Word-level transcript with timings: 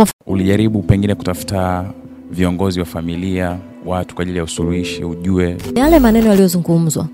Kwa 0.00 0.32
Ulijaribu 0.34 0.82
pengine 0.82 1.14
kutafuta 1.14 1.84
viongozi 2.30 2.80
wa 2.80 2.86
familia, 2.86 3.58
watu 3.86 4.14
kwa 4.14 4.22
ajili 4.22 4.38
ya 4.38 4.44
usuluhishi, 4.44 5.04
ujue 5.04 5.56
yale 5.74 5.98
maneno 5.98 6.28
yaliyozungumzwa 6.28 7.06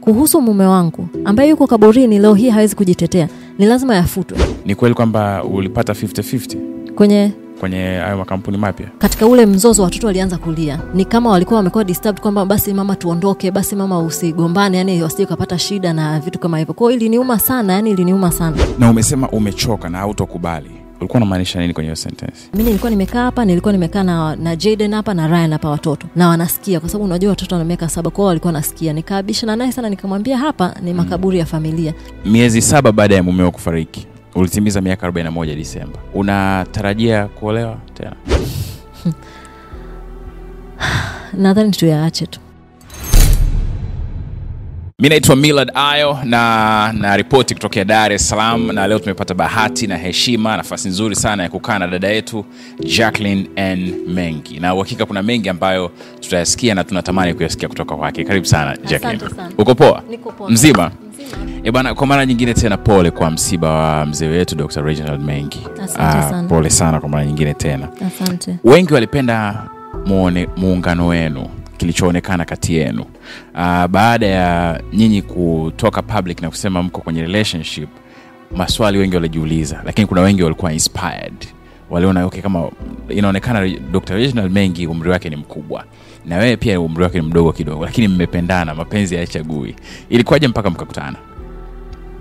kuhusu 0.00 0.40
mume 0.42 0.64
wangu 0.66 1.08
ambaye 1.24 1.48
yuko 1.50 1.66
kaburini 1.66 2.18
leo 2.18 2.34
hii 2.34 2.50
hawezi 2.50 2.76
kujitetea, 2.76 3.28
ni 3.58 3.66
lazima 3.66 3.94
yafutwe 3.94 4.38
ni 4.64 4.74
kweli 4.74 4.94
kwamba 4.94 5.44
ulipata 5.44 5.92
50-50 5.92 6.92
kwenye 6.94 7.32
kwenye 7.60 7.84
hayo 7.84 8.16
makampuni 8.18 8.58
mapya. 8.58 8.86
katika 8.98 9.26
ule 9.26 9.46
mzozo 9.46 9.82
watoto 9.82 10.06
walianza 10.06 10.38
kulia, 10.38 10.80
ni 10.94 11.04
kama 11.04 11.30
walikuwa 11.30 11.56
wamekuwa 11.56 11.84
disturbed 11.84 12.20
kwamba 12.22 12.44
basi 12.46 12.74
mama 12.74 12.96
tuondoke, 12.96 13.50
basi 13.50 13.76
mama 13.76 13.98
usigombane, 13.98 14.76
yani 14.78 15.02
wasije 15.02 15.24
ukapata 15.24 15.58
shida 15.58 15.92
na 15.92 16.20
vitu 16.20 16.38
kama 16.38 16.58
hivyo. 16.58 16.74
Kwa 16.74 16.90
hiyo 16.90 17.00
iliniuma 17.00 17.38
sana, 17.38 17.72
yani 17.72 17.90
iliniuma 17.90 18.32
sana. 18.32 18.56
Na 18.78 18.90
umesema 18.90 19.28
umechoka 19.28 19.88
na 19.88 19.98
hautokubali, 19.98 20.70
ulikuwa 21.00 21.16
unamaanisha 21.16 21.60
nini 21.60 21.74
kwenye 21.74 21.86
hiyo 21.86 21.96
sentensi 21.96 22.48
mi 22.54 22.62
nilikuwa 22.64 22.90
nimekaa 22.90 23.22
hapa, 23.24 23.44
nilikuwa 23.44 23.72
nimekaa 23.72 24.02
na, 24.02 24.36
na 24.36 24.56
Jaden 24.56 24.94
hapa 24.94 25.14
na 25.14 25.28
Ryan 25.28 25.52
hapa 25.52 25.70
watoto 25.70 26.06
na 26.16 26.28
wanasikia, 26.28 26.80
kwa 26.80 26.88
sababu 26.88 27.04
unajua 27.04 27.30
watoto 27.30 27.54
wana 27.54 27.64
miaka 27.64 27.88
saba, 27.88 28.10
kwao 28.10 28.26
walikuwa 28.26 28.48
wanasikia. 28.48 28.92
Nikaabishana 28.92 29.56
naye 29.56 29.72
sana, 29.72 29.88
nikamwambia 29.90 30.38
hapa 30.38 30.74
ni 30.82 30.94
makaburi 30.94 31.38
ya 31.38 31.46
familia. 31.46 31.94
Miezi 32.24 32.62
saba 32.62 32.92
baada 32.92 33.14
ya 33.14 33.22
mumeo 33.22 33.50
kufariki, 33.50 34.06
ulitimiza 34.34 34.80
miaka 34.80 35.08
41 35.08 35.54
Disemba, 35.56 35.98
unatarajia 36.14 37.26
kuolewa 37.26 37.78
tena? 37.94 38.16
Nadhani 41.38 41.70
tuyaache 41.70 42.26
tu. 42.26 42.40
Mi 45.02 45.08
naitwa 45.08 45.36
Millard 45.36 45.70
Ayo 45.74 46.18
na 46.24 46.92
na 46.92 47.16
ripoti 47.16 47.54
kutokea 47.54 47.84
Dar 47.84 48.12
es 48.12 48.28
Salaam, 48.28 48.72
na 48.72 48.86
leo 48.86 48.98
tumepata 48.98 49.34
bahati 49.34 49.86
na 49.86 49.96
heshima, 49.96 50.56
nafasi 50.56 50.88
nzuri 50.88 51.16
sana 51.16 51.42
ya 51.42 51.48
kukaa 51.48 51.78
na 51.78 51.86
dada 51.86 52.08
yetu 52.08 52.44
Jacqueline 52.96 53.50
N 53.56 53.94
Mengi, 54.08 54.60
na 54.60 54.74
uhakika 54.74 55.06
kuna 55.06 55.22
mengi 55.22 55.48
ambayo 55.48 55.90
tutayasikia 56.20 56.74
na 56.74 56.84
tunatamani 56.84 57.34
kuyasikia 57.34 57.68
kutoka 57.68 57.96
kwake. 57.96 58.24
Karibu 58.24 58.46
sana 58.46 58.76
Jacqueline. 58.84 59.22
Uko 59.58 59.74
poa? 59.74 60.02
Niko 60.10 60.32
poa. 60.32 60.50
Mzima? 60.50 60.90
E 61.64 61.70
bana, 61.72 61.94
kwa 61.94 62.06
mara 62.06 62.26
nyingine 62.26 62.54
tena 62.54 62.76
pole 62.76 63.10
kwa 63.10 63.30
msiba 63.30 63.70
wa 63.70 64.06
mzee 64.06 64.26
wetu 64.28 64.54
Dr. 64.56 64.82
Reginald 64.84 65.20
Mengi. 65.22 65.66
Asante 65.84 66.18
Ah, 66.18 66.30
sana. 66.30 66.48
pole 66.48 66.70
sana 66.70 67.00
kwa 67.00 67.08
mara 67.08 67.24
nyingine 67.24 67.54
tena. 67.54 67.88
Asante. 68.06 68.56
Wengi 68.64 68.94
walipenda 68.94 69.62
muone, 70.06 70.48
muungano 70.56 71.06
wenu 71.06 71.46
kilichoonekana 71.78 72.44
kati 72.44 72.74
yenu 72.74 73.02
uh, 73.54 73.86
baada 73.86 74.26
ya 74.26 74.80
nyinyi 74.92 75.22
kutoka 75.22 76.02
public 76.02 76.42
na 76.42 76.48
kusema 76.50 76.82
mko 76.82 77.00
kwenye 77.00 77.22
relationship. 77.22 77.88
Maswali 78.56 78.98
wengi 78.98 79.14
walijiuliza, 79.16 79.82
lakini 79.84 80.06
kuna 80.06 80.20
wengi 80.20 80.42
walikuwa 80.42 80.72
inspired, 80.72 81.46
waliona 81.90 82.26
okay, 82.26 82.42
kama 82.42 82.70
inaonekana 83.08 83.68
Dr. 83.92 84.14
Reginald 84.14 84.52
Mengi 84.52 84.86
umri 84.86 85.10
wake 85.10 85.30
ni 85.30 85.36
mkubwa 85.36 85.84
na 86.26 86.36
wewe 86.36 86.56
pia 86.56 86.80
umri 86.80 87.02
wake 87.02 87.20
ni 87.20 87.26
mdogo 87.26 87.52
kidogo, 87.52 87.84
lakini 87.84 88.08
mmependana, 88.08 88.74
mapenzi 88.74 89.14
hayachagui. 89.14 89.74
Ilikuwaje 90.10 90.48
mpaka 90.48 90.70
mkakutana? 90.70 91.16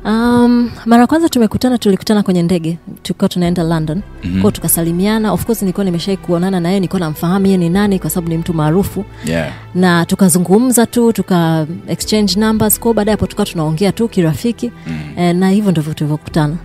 Um, 0.07 0.71
mara 0.85 1.07
kwanza 1.07 1.29
tumekutana, 1.29 1.77
tulikutana 1.77 2.23
kwenye 2.23 2.43
ndege, 2.43 2.77
tulikuwa 3.03 3.29
tunaenda 3.29 3.63
London 3.63 4.01
mm-hmm. 4.23 4.41
kwao 4.41 4.51
tukasalimiana. 4.51 5.31
Of 5.33 5.45
course 5.45 5.61
nilikuwa 5.61 5.85
nimeshai 5.85 6.17
kuonana 6.17 6.59
na 6.59 6.69
yeye, 6.69 6.79
nilikuwa 6.79 6.99
namfahamu 6.99 7.45
yeye 7.45 7.57
ni 7.57 7.69
nani, 7.69 7.99
kwa 7.99 8.09
sababu 8.09 8.29
ni 8.29 8.37
mtu 8.37 8.53
maarufu 8.53 9.05
Yeah. 9.25 9.51
na 9.75 10.05
tukazungumza 10.05 10.85
tu 10.85 11.13
tuka 11.13 11.67
exchange 11.87 12.39
numbers 12.39 12.79
kwao. 12.79 12.93
Baadaye 12.93 13.13
hapo 13.13 13.27
tukawa 13.27 13.45
tunaongea 13.45 13.91
tu 13.91 14.07
kirafiki 14.07 14.71
mm. 14.87 14.99
eh, 15.17 15.35
na 15.35 15.49
hivyo 15.49 15.71
ndivyo 15.71 15.93
tulivyokutana 15.93 16.55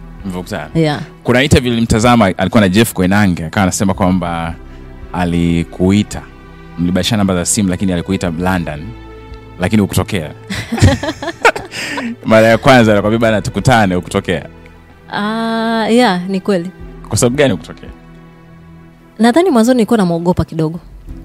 yeah. 0.74 1.00
kuna 1.22 1.42
interview 1.42 1.70
nilimtazama 1.72 2.26
alikuwa 2.38 2.60
na 2.60 2.68
jeff 2.68 2.92
koinange 2.92 3.44
akawa 3.44 3.62
anasema 3.62 3.94
kwamba 3.94 4.54
alikuita 5.12 6.22
mlibashana 6.78 7.16
namba 7.16 7.34
za 7.34 7.44
simu 7.44 7.68
lakini 7.68 7.92
alikuita 7.92 8.30
london 8.38 8.80
lakini 9.60 9.82
ukutokea 9.82 10.30
mara 12.24 12.46
ya 12.46 12.58
kwanza 12.58 12.94
nakwambia 12.94 13.18
bana 13.18 13.42
tukutane 13.42 13.96
ukutokea. 13.96 14.48
Uh, 15.08 15.92
yeah, 15.94 16.28
ni 16.28 16.40
kweli. 16.40 16.70
kwa 17.08 17.16
sababu 17.18 17.36
gani 17.36 17.52
ukutokea? 17.54 17.88
Nadhani 19.18 19.50
mwanzoni 19.50 19.76
nilikuwa 19.76 19.96
namwogopa 19.98 20.44
kidogo. 20.44 20.80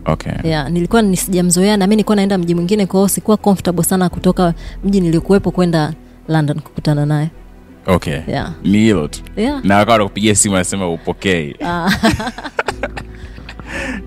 Okay. 0.05 0.33
Yeah, 0.43 0.69
nilikuwa 0.71 1.01
nisijamzoea 1.01 1.77
na 1.77 1.87
mi 1.87 1.95
nilikuwa 1.95 2.15
naenda 2.15 2.37
mji 2.37 2.55
mwingine, 2.55 2.85
kwao 2.85 3.07
sikuwa 3.07 3.37
comfortable 3.37 3.83
sana 3.83 4.09
kutoka 4.09 4.53
mji 4.83 5.01
niliokuwepo 5.01 5.51
kwenda 5.51 5.93
London 6.27 6.59
kukutana 6.59 7.05
naye. 7.05 7.29
Okay. 7.87 8.19
Yeah. 8.27 8.51
ni 8.63 8.77
hilo 8.77 9.07
tu. 9.07 9.19
Yeah. 9.37 9.63
na 9.65 9.77
wakawa 9.77 9.97
nakupigia 9.97 10.35
simu 10.35 10.55
anasema 10.55 10.89
upokei. 10.89 11.55
Ah. 11.65 11.89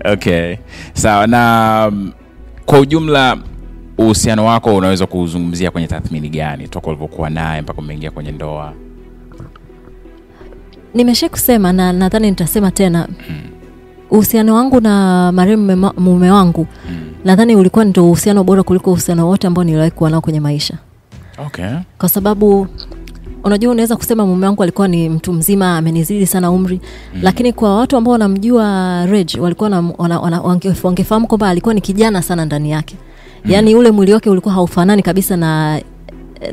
okay. 0.13 0.55
Sawa 0.93 1.27
na 1.27 1.85
um, 1.91 2.11
kwa 2.65 2.79
ujumla 2.79 3.37
uhusiano 4.05 4.45
wako 4.45 4.75
unaweza 4.75 5.05
kuuzungumzia 5.07 5.71
kwenye 5.71 5.87
tathmini 5.87 6.29
gani? 6.29 6.67
Toka 6.67 6.87
ulivyokuwa 6.87 7.29
naye 7.29 7.61
mpaka 7.61 7.79
umeingia 7.81 8.11
kwenye 8.11 8.31
ndoa. 8.31 8.73
Nimesha 10.93 11.29
kusema 11.29 11.73
na 11.73 11.93
nadhani 11.93 12.29
nitasema 12.29 12.71
tena. 12.71 13.07
Uhusiano 14.11 14.55
wangu 14.55 14.81
na 14.81 15.31
marehemu 15.31 15.91
mume 15.97 16.31
wangu 16.31 16.67
nadhani 17.25 17.55
ulikuwa 17.55 17.85
ndio 17.85 18.05
uhusiano 18.05 18.43
bora 18.43 18.63
kuliko 18.63 18.91
uhusiano 18.91 19.27
wote 19.27 19.47
ambao 19.47 19.63
niliwahi 19.63 19.91
kuwa 19.91 20.09
nao 20.09 20.21
kwenye 20.21 20.39
maisha. 20.39 20.77
Okay. 21.45 21.69
Kwa 21.97 22.09
sababu 22.09 22.67
unajua 23.43 23.71
unaweza 23.71 23.95
kusema 23.95 24.25
mume 24.25 24.45
wangu 24.45 24.63
alikuwa 24.63 24.87
ni 24.87 25.09
mtu 25.09 25.33
mzima 25.33 25.77
amenizidi 25.77 26.25
sana 26.27 26.51
umri 26.51 26.81
mm. 27.15 27.19
lakini 27.23 27.53
kwa 27.53 27.75
watu 27.77 27.97
ambao 27.97 28.11
wanamjua 28.11 29.05
Reg 29.05 29.29
walikuwa 29.39 29.83
wangefahamu 30.83 31.27
kwamba 31.27 31.49
alikuwa 31.49 31.73
ni 31.73 31.81
kijana 31.81 32.21
sana 32.21 32.45
ndani 32.45 32.71
yake 32.71 32.95
yaani 33.45 33.75
ule 33.75 33.91
mwili 33.91 34.13
wake 34.13 34.29
ulikuwa 34.29 34.53
haufanani 34.53 35.01
kabisa 35.03 35.37
na 35.37 35.81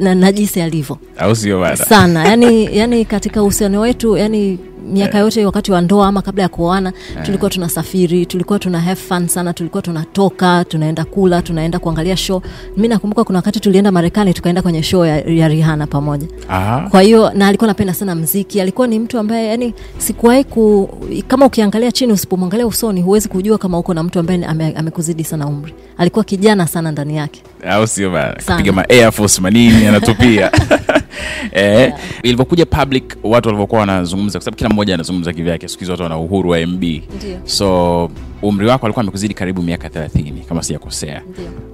na, 0.00 0.14
na 0.14 0.32
jinsi 0.32 0.60
alivyo. 0.62 0.98
Au 1.18 1.36
sio 1.36 1.60
bana? 1.60 1.76
Sana. 1.76 2.28
Yani, 2.28 2.76
yani 2.78 3.04
katika 3.04 3.42
uhusiano 3.42 3.80
wetu 3.80 4.16
yani 4.16 4.58
miaka 4.92 5.18
yote 5.18 5.46
wakati 5.46 5.72
wa 5.72 5.80
ndoa 5.80 6.08
ama 6.08 6.22
kabla 6.22 6.42
ya 6.42 6.48
kuoana 6.48 6.92
tulikuwa 7.24 7.50
tunasafiri 7.50 8.26
tulikuwa 8.26 8.58
tuna 8.58 8.80
have 8.80 9.00
fun 9.00 9.28
sana 9.28 9.52
tulikuwa 9.52 9.82
tunatoka 9.82 10.64
tunaenda 10.68 11.04
kula 11.04 11.42
tunaenda 11.42 11.78
kuangalia 11.78 12.16
show. 12.16 12.42
Mi 12.76 12.88
nakumbuka 12.88 13.24
kuna 13.24 13.38
wakati 13.38 13.60
tulienda 13.60 13.92
marekani 13.92 14.34
tukaenda 14.34 14.62
kwenye 14.62 14.82
show 14.82 15.04
ya, 15.06 15.16
ya 15.20 15.48
rihana 15.48 15.86
pamoja. 15.86 16.26
Aha. 16.48 16.88
kwa 16.90 17.02
hiyo 17.02 17.30
na 17.34 17.48
alikuwa 17.48 17.68
napenda 17.68 17.94
sana 17.94 18.14
mziki 18.14 18.60
alikuwa 18.60 18.86
ni 18.86 18.98
mtu 18.98 19.18
ambaye 19.18 19.46
yani 19.48 19.74
sikuwahi 19.98 20.44
ku 20.44 20.90
kama 21.28 21.46
ukiangalia 21.46 21.92
chini 21.92 22.12
usipomwangalia 22.12 22.66
usoni 22.66 23.02
huwezi 23.02 23.28
kujua 23.28 23.58
kama 23.58 23.78
uko 23.78 23.94
na 23.94 24.02
mtu 24.02 24.18
ambaye 24.18 24.44
ame- 24.44 24.74
amekuzidi 24.76 25.24
sana 25.24 25.46
umri. 25.46 25.74
Alikuwa 25.98 26.24
kijana 26.24 26.66
sana 26.66 26.92
ndani 26.92 27.16
yake. 27.16 27.42
Au 27.70 27.86
sio 27.86 28.10
bana 28.10 28.40
Sana. 28.40 28.72
ma 28.72 28.88
air 28.88 29.12
force 29.12 29.40
manini 29.40 29.86
anatupia 29.86 30.50
eh, 31.52 31.92
ilivyokuja 32.22 32.66
public 32.66 33.16
watu 33.22 33.48
walivyokuwa 33.48 33.80
wanazungumza 33.80 34.38
kwa 34.38 34.44
sababu 34.44 34.56
kila 34.56 34.68
mmoja 34.70 34.94
anazungumza 34.94 35.32
kivyake. 35.32 35.68
Siku 35.68 35.80
hizi 35.80 35.90
watu 35.90 36.02
wana 36.02 36.18
uhuru 36.18 36.50
wa 36.50 36.66
mb 36.66 36.82
Ndiyo. 36.82 37.02
so 37.44 38.10
umri 38.42 38.66
wako 38.66 38.86
alikuwa 38.86 39.02
amekuzidi 39.02 39.34
karibu 39.34 39.62
miaka 39.62 39.88
30 39.88 40.32
kama 40.48 40.62
sijakosea. 40.62 41.22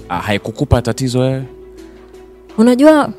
Ah, 0.09 0.19
haikukupa 0.19 0.83
tatizo 0.83 1.19
wewe? 1.21 1.43
Unajua 2.59 3.13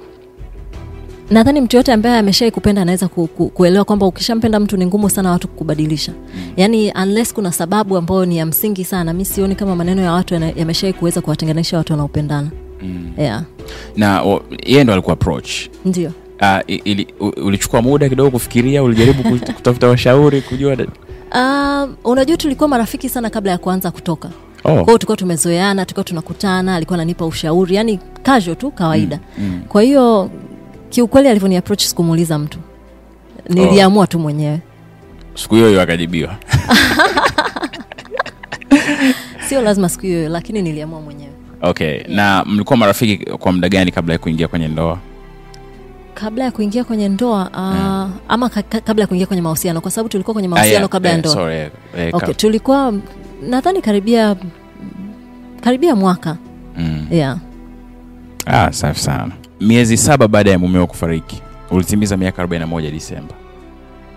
nadhani 1.31 1.61
mtu 1.61 1.77
yote 1.77 1.93
ambaye 1.93 2.17
ameshai 2.17 2.51
kupenda 2.51 2.81
anaweza 2.81 3.07
ku, 3.07 3.27
ku, 3.27 3.49
kuelewa 3.49 3.85
kwamba 3.85 4.05
ukishampenda 4.05 4.59
mtu 4.59 4.77
ni 4.77 4.85
ngumu 4.85 5.09
sana 5.09 5.31
watu 5.31 5.47
kukubadilisha. 5.47 6.13
Yaani 6.57 6.93
unless 7.03 7.33
kuna 7.33 7.51
sababu 7.51 7.97
ambayo 7.97 8.25
ni 8.25 8.37
ya 8.37 8.45
msingi 8.45 8.83
sana 8.83 9.13
mi 9.13 9.25
sioni 9.25 9.55
kama 9.55 9.75
maneno 9.75 10.01
ya 10.01 10.11
watu 10.11 10.33
yameshai 10.33 10.93
kuweza 10.93 11.21
kuwatenganisha 11.21 11.77
watu 11.77 11.93
wanaopendana 11.93 12.47
mm. 12.85 13.13
yeah. 13.17 13.43
na 13.95 14.23
yeye 14.65 14.83
ndo 14.83 14.93
alikuwa 14.93 15.13
approach 15.13 15.51
ndio 15.85 16.11
Uh, 16.41 16.59
ili, 16.67 17.07
ulichukua 17.19 17.81
muda 17.81 18.09
kidogo 18.09 18.31
kufikiria 18.31 18.83
ulijaribu 18.83 19.23
kutafuta 19.55 19.87
washauri 19.87 20.41
kujua 20.41 20.73
uh, 20.73 21.89
unajua 22.11 22.37
tulikuwa 22.37 22.69
marafiki 22.69 23.09
sana 23.09 23.29
kabla 23.29 23.51
ya 23.51 23.57
kuanza 23.57 23.91
kutoka 23.91 24.29
Oh. 24.65 24.83
kwao 24.83 24.97
tulikuwa 24.97 25.17
tumezoeana 25.17 25.85
tulikuwa 25.85 26.03
tunakutana 26.03 26.75
alikuwa 26.75 26.97
ananipa 26.97 27.25
ushauri 27.25 27.75
yani 27.75 27.99
casual 28.23 28.55
tu 28.55 28.71
kawaida 28.71 29.19
mm, 29.37 29.45
mm. 29.45 29.61
kwa 29.67 29.81
hiyo 29.81 30.29
kiukweli 30.89 31.27
alivyoni 31.27 31.57
approach 31.57 31.83
sikumuuliza 31.83 32.39
mtu 32.39 32.59
niliamua 33.49 34.07
tu 34.07 34.19
mwenyewe 34.19 34.59
siku 35.35 35.55
hiyo 35.55 35.67
hiyo 35.67 35.81
akajibiwa 35.81 36.35
sio 39.49 39.61
lazima 39.61 39.89
siku 39.89 40.05
hiyo, 40.05 40.29
lakini 40.29 40.61
niliamua 40.61 41.01
mwenyewe 41.01 41.34
okay 41.69 42.03
na 42.07 42.43
mlikuwa 42.45 42.77
marafiki 42.77 43.25
kwa 43.25 43.51
muda 43.51 43.69
gani 43.69 43.91
kabla 43.91 44.13
ya 44.13 44.19
kuingia 44.19 44.47
kwenye 44.47 44.67
ndoa? 44.67 44.99
Kabla 46.13 46.43
ya 46.43 46.51
kuingia 46.51 46.83
kwenye 46.83 47.09
ndoa 47.09 47.49
uh, 47.53 48.31
ama 48.33 48.49
ka, 48.49 48.61
ka, 48.63 48.81
kabla 48.81 49.03
ya 49.03 49.07
kuingia 49.07 49.27
kwenye 49.27 49.41
mahusiano 49.41 49.81
kwa 49.81 49.91
sababu 49.91 50.09
tulikuwa 50.09 50.33
kwenye 50.33 50.49
Ah, 50.55 50.65
yeah, 50.65 50.89
kabla 50.89 51.09
ya 51.09 51.17
ndoa. 51.17 51.33
sorry, 51.33 51.55
yeah, 51.55 51.69
okay, 52.13 52.33
tulikuwa 52.33 52.93
nadhani 53.49 53.81
karibia 53.81 54.35
karibia 55.61 55.95
mwaka. 55.95 56.37
Mm. 56.77 57.07
yeah. 57.11 57.37
ah, 58.45 58.71
safi 58.71 58.99
sana. 58.99 59.31
Miezi 59.61 59.97
saba 59.97 60.27
baada 60.27 60.51
ya 60.51 60.59
mumeo 60.59 60.87
kufariki 60.87 61.41
ulitimiza 61.71 62.17
miaka 62.17 62.43
41 62.45 62.91
disemba. 62.91 63.33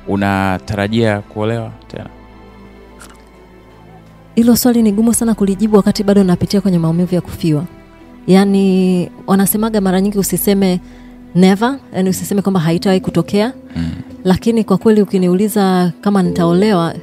Unatarajia 0.09 1.21
kuolewa 1.21 1.71
tena 1.89 2.07
hilo 4.39 4.57
swali 4.57 4.83
ni 4.83 4.93
gumu 4.93 5.15
sana 5.15 5.35
kulijibu 5.35 5.77
wakati 5.77 6.03
bado 6.05 6.25
napitia 6.25 6.61
kwenye 6.61 6.79
maumivu 6.79 7.15
ya 7.15 7.21
kufiwa. 7.21 7.65
Yaani 8.27 9.11
wanasemaga 9.27 9.81
mara 9.81 10.01
nyingi 10.01 10.19
usiseme 10.19 10.81
never 11.35 11.79
yani 11.95 12.11
usiseme 12.11 12.43
kwamba 12.43 12.61
haitawahi 12.61 13.01
kutokea. 13.01 13.53
Mm. 13.77 13.89
lakini 14.25 14.65
kwa 14.65 14.79
kweli 14.79 15.03
ukiniuliza 15.03 15.93
kama 16.01 16.23
nitaolewa 16.23 16.95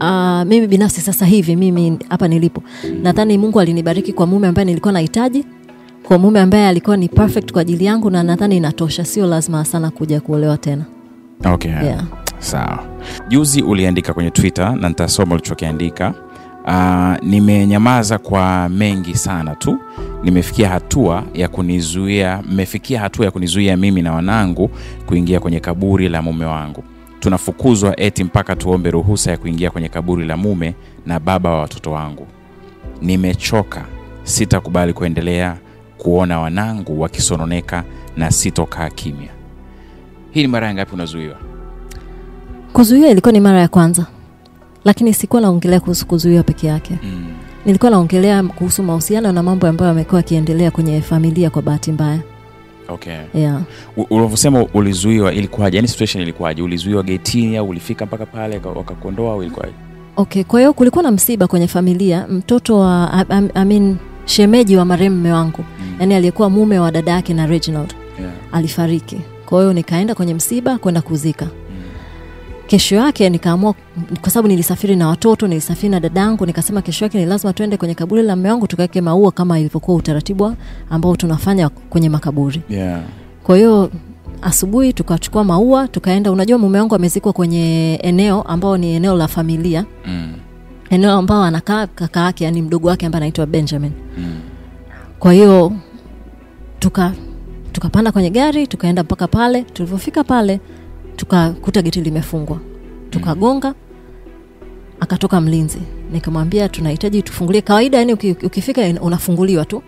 uh, 0.00 0.42
mimi 0.48 0.66
binafsi 0.66 1.00
sasa 1.00 1.26
hivi 1.26 1.56
mimi 1.56 1.98
hapa 2.08 2.28
nilipo 2.28 2.62
nadhani 3.02 3.38
mungu 3.38 3.60
alinibariki 3.60 4.12
kwa 4.12 4.26
mume 4.26 4.48
ambaye 4.48 4.64
nilikuwa 4.64 4.92
nahitaji 4.92 5.44
kwa 6.02 6.18
mume 6.18 6.40
ambaye 6.40 6.68
alikuwa 6.68 6.96
ni 6.96 7.08
perfect 7.08 7.52
kwa 7.52 7.62
ajili 7.62 7.84
yangu 7.84 8.10
na 8.10 8.22
nadhani 8.22 8.56
inatosha. 8.56 9.04
Sio 9.04 9.26
lazima 9.26 9.64
sana 9.64 9.90
kuja 9.90 10.20
kuolewa 10.20 10.56
tena. 10.56 10.84
Okay 11.44 11.70
yeah. 11.70 12.04
sawa. 12.38 12.84
Juzi 13.28 13.62
uliandika 13.62 14.14
kwenye 14.14 14.30
twitter 14.30 14.76
na 14.76 14.88
nitasoma 14.88 15.34
ulichokiandika 15.34 16.14
uh, 16.68 17.14
nimenyamaza 17.28 18.18
kwa 18.18 18.68
mengi 18.68 19.14
sana 19.16 19.54
tu. 19.54 19.78
Nimefikia 20.22 20.68
hatua 20.68 21.24
ya 21.34 21.48
kunizuia 21.48 22.42
mmefikia 22.48 23.00
hatua 23.00 23.24
ya 23.24 23.30
kunizuia 23.30 23.76
mimi 23.76 24.02
na 24.02 24.12
wanangu 24.12 24.70
kuingia 25.06 25.40
kwenye 25.40 25.60
kaburi 25.60 26.08
la 26.08 26.22
mume 26.22 26.44
wangu. 26.44 26.84
Tunafukuzwa 27.20 28.00
eti 28.00 28.24
mpaka 28.24 28.56
tuombe 28.56 28.90
ruhusa 28.90 29.30
ya 29.30 29.36
kuingia 29.36 29.70
kwenye 29.70 29.88
kaburi 29.88 30.26
la 30.26 30.36
mume 30.36 30.74
na 31.06 31.20
baba 31.20 31.50
wa 31.50 31.60
watoto 31.60 31.92
wangu. 31.92 32.26
Nimechoka 33.02 33.84
sitakubali 34.22 34.92
kuendelea 34.92 35.56
kuona 35.98 36.40
wanangu 36.40 37.00
wakisononeka 37.00 37.84
na 38.16 38.30
sitokaa 38.30 38.90
kimya. 38.90 39.28
Hii 40.30 40.42
ni 40.42 40.48
mara 40.48 40.66
ya 40.66 40.74
ngapi 40.74 40.94
unazuiwa? 40.94 41.36
Kuzuiwa 42.72 43.08
ilikuwa 43.08 43.32
ni 43.32 43.40
mara 43.40 43.60
ya 43.60 43.68
kwanza 43.68 44.06
lakini 44.84 45.14
sikuwa 45.14 45.42
naongelea 45.42 45.80
kuhusu 45.80 46.06
kuzuiwa 46.06 46.42
peke 46.42 46.66
yake. 46.66 46.98
Mm. 47.02 47.24
nilikuwa 47.66 47.90
naongelea 47.90 48.42
kuhusu 48.42 48.82
mahusiano 48.82 49.32
na 49.32 49.42
mambo 49.42 49.66
ambayo 49.66 49.88
yamekuwa 49.88 50.20
akiendelea 50.20 50.70
kwenye 50.70 51.00
familia 51.00 51.50
kwa 51.50 51.62
bahati 51.62 51.92
mbaya. 51.92 52.18
Okay. 52.88 53.12
Yeah. 53.34 53.60
unavyosema 54.10 54.66
ulizuiwa 54.74 55.32
ilikuwaje? 55.32 55.76
Yani 55.76 55.88
situation 55.88 56.22
ilikuwaje? 56.22 56.62
Ulizuiwa 56.62 57.02
getini 57.02 57.56
au 57.56 57.68
ulifika 57.68 58.06
mpaka 58.06 58.26
pale 58.26 58.54
waka- 58.54 58.68
wakakuondoa 58.68 59.32
au 59.32 59.42
ilikuwaje? 59.42 59.72
Okay 60.16 60.44
kwa 60.44 60.60
hiyo 60.60 60.72
kulikuwa 60.72 61.02
na 61.02 61.10
msiba 61.10 61.46
kwenye 61.46 61.68
familia. 61.68 62.26
Mtoto 62.30 62.78
wa 62.78 63.12
I, 63.12 63.24
I, 63.28 63.48
I 63.54 63.64
mean, 63.64 63.96
shemeji 64.24 64.76
wa 64.76 64.84
marehemu 64.84 65.16
mme 65.16 65.32
wangu. 65.32 65.64
Mm. 65.80 65.96
yani 66.00 66.14
aliyekuwa 66.14 66.50
mume 66.50 66.78
wa 66.78 66.90
dada 66.90 67.12
yake 67.12 67.34
na 67.34 67.46
reginald. 67.46 67.94
Yeah. 68.20 68.32
alifariki. 68.52 69.20
Kwa 69.46 69.60
hiyo 69.60 69.72
nikaenda 69.72 70.14
kwenye 70.14 70.34
msiba 70.34 70.78
kwenda 70.78 71.00
kuzika 71.00 71.46
kesho 72.68 72.96
yake 72.96 73.30
nikaamua 73.30 73.74
kwa 74.20 74.30
sababu 74.30 74.48
nilisafiri 74.48 74.96
na 74.96 75.08
watoto 75.08 75.46
nilisafiri 75.46 75.88
na 75.88 76.00
dadangu 76.00 76.46
nikasema 76.46 76.82
kesho 76.82 77.04
yake 77.04 77.18
ni 77.18 77.26
lazima 77.26 77.52
tuende 77.52 77.76
kwenye 77.76 77.94
kaburi 77.94 78.22
la 78.22 78.36
mme 78.36 78.50
wangu 78.50 78.66
tukaweke 78.66 79.00
maua 79.00 79.32
kama 79.32 79.58
ilivyokuwa 79.58 79.96
utaratibu 79.96 80.54
ambao 80.90 81.16
tunafanya 81.16 81.68
kwenye 81.68 82.08
makaburi 82.08 82.62
Yeah. 82.68 83.00
kwa 83.44 83.56
hiyo 83.56 83.90
asubuhi 84.42 84.92
tukachukua 84.92 85.44
maua 85.44 85.88
tukaenda 85.88 86.32
unajua 86.32 86.58
mume 86.58 86.78
wangu 86.78 86.94
amezikwa 86.94 87.32
kwenye 87.32 87.94
eneo 88.02 88.42
ambao 88.42 88.76
ni 88.76 88.92
eneo 88.94 89.16
la 89.16 89.28
familia 89.28 89.84
Mm. 90.06 90.32
eneo 90.90 91.12
ambao 91.12 91.42
anakaa 91.42 91.86
kaka 91.86 92.20
yake 92.20 92.44
yani 92.44 92.62
mdogo 92.62 92.88
wake 92.88 93.06
ambaye 93.06 93.20
anaitwa 93.20 93.46
benjamin 93.46 93.92
Mm. 94.18 94.38
kwa 95.18 95.32
hiyo 95.32 95.72
tuka 96.78 97.12
tukapanda 97.72 98.12
kwenye 98.12 98.30
gari 98.30 98.66
tukaenda 98.66 99.02
mpaka 99.02 99.28
pale 99.28 99.62
tulivyofika 99.62 100.24
pale 100.24 100.60
tukakuta 101.18 101.82
geti 101.82 102.00
limefungwa. 102.00 102.58
Tukagonga 103.10 103.74
akatoka 105.00 105.40
mlinzi. 105.40 105.78
Nikamwambia 106.12 106.68
tunahitaji 106.68 107.22
tufungulie. 107.22 107.60
Kawaida 107.62 107.98
yani 107.98 108.12
ukifika 108.42 108.82
unafunguliwa 109.00 109.64
tu 109.64 109.82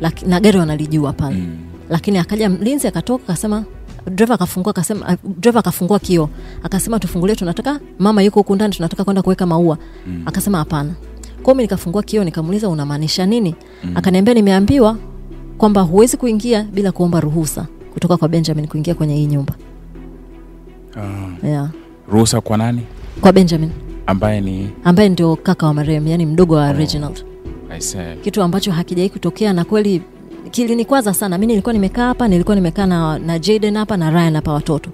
Laki, 0.00 0.26
na 0.26 0.40
gari 0.40 0.58
wanalijua 0.58 1.12
pale. 1.12 1.36
Mm. 1.36 1.56
lakini 1.90 2.18
akaja 2.18 2.50
mlinzi 2.50 2.88
akatoka 2.88 3.24
akasema 3.24 3.64
dreva 4.10 4.34
akafungua 4.34 4.70
akasema 4.70 5.16
dreva 5.40 5.60
akafungua 5.60 5.98
kio 5.98 6.30
akasema 6.62 6.98
tufungulie 6.98 7.36
tunataka 7.36 7.80
mama 7.98 8.22
yuko 8.22 8.40
huku 8.40 8.54
ndani 8.54 8.74
tunataka 8.74 9.04
kwenda 9.04 9.22
kuweka 9.22 9.46
maua. 9.46 9.78
Mm. 10.06 10.22
akasema 10.26 10.58
hapana. 10.58 10.92
Kwao 11.42 11.54
mi 11.54 11.62
nikafungua 11.62 12.02
kio 12.02 12.24
nikamuuliza 12.24 12.68
unamaanisha 12.68 13.26
nini? 13.26 13.54
Mm. 13.84 13.96
akaniambia 13.96 14.34
nimeambiwa 14.34 14.96
kwamba 15.58 15.80
huwezi 15.80 16.16
kuingia 16.16 16.62
bila 16.62 16.92
kuomba 16.92 17.20
ruhusa 17.20 17.66
kutoka 17.92 18.16
kwa 18.16 18.28
benjamin 18.28 18.66
kuingia 18.68 18.94
kwenye 18.94 19.14
hii 19.14 19.26
nyumba 19.26 19.54
Ah. 20.96 21.46
yeah. 21.46 21.68
ruhusa 22.12 22.40
kwa 22.40 22.56
nani? 22.58 22.82
Kwa 23.20 23.32
benjamin. 23.32 23.70
Ambaye 24.06 24.40
ni 24.40 24.70
ambaye 24.84 25.08
ndio 25.08 25.36
kaka 25.36 25.66
wa 25.66 25.74
marehemu 25.74 26.08
yani 26.08 26.26
mdogo 26.26 26.54
wa 26.54 26.70
Oh. 26.70 26.72
reginald. 26.72 27.24
I 27.70 28.16
kitu 28.22 28.42
ambacho 28.42 28.72
hakijai 28.72 29.08
kutokea 29.10 29.52
na 29.52 29.64
kweli 29.64 30.02
kilinikwaza 30.50 31.14
sana. 31.14 31.38
Mi 31.38 31.46
nilikuwa 31.46 31.72
nimekaa 31.72 32.06
hapa 32.06 32.28
nilikuwa 32.28 32.54
nimekaa 32.56 32.86
na, 32.86 33.18
na 33.18 33.38
jaden 33.38 33.76
hapa 33.76 33.96
na 33.96 34.10
ryan 34.10 34.34
hapa 34.34 34.52
watoto. 34.52 34.90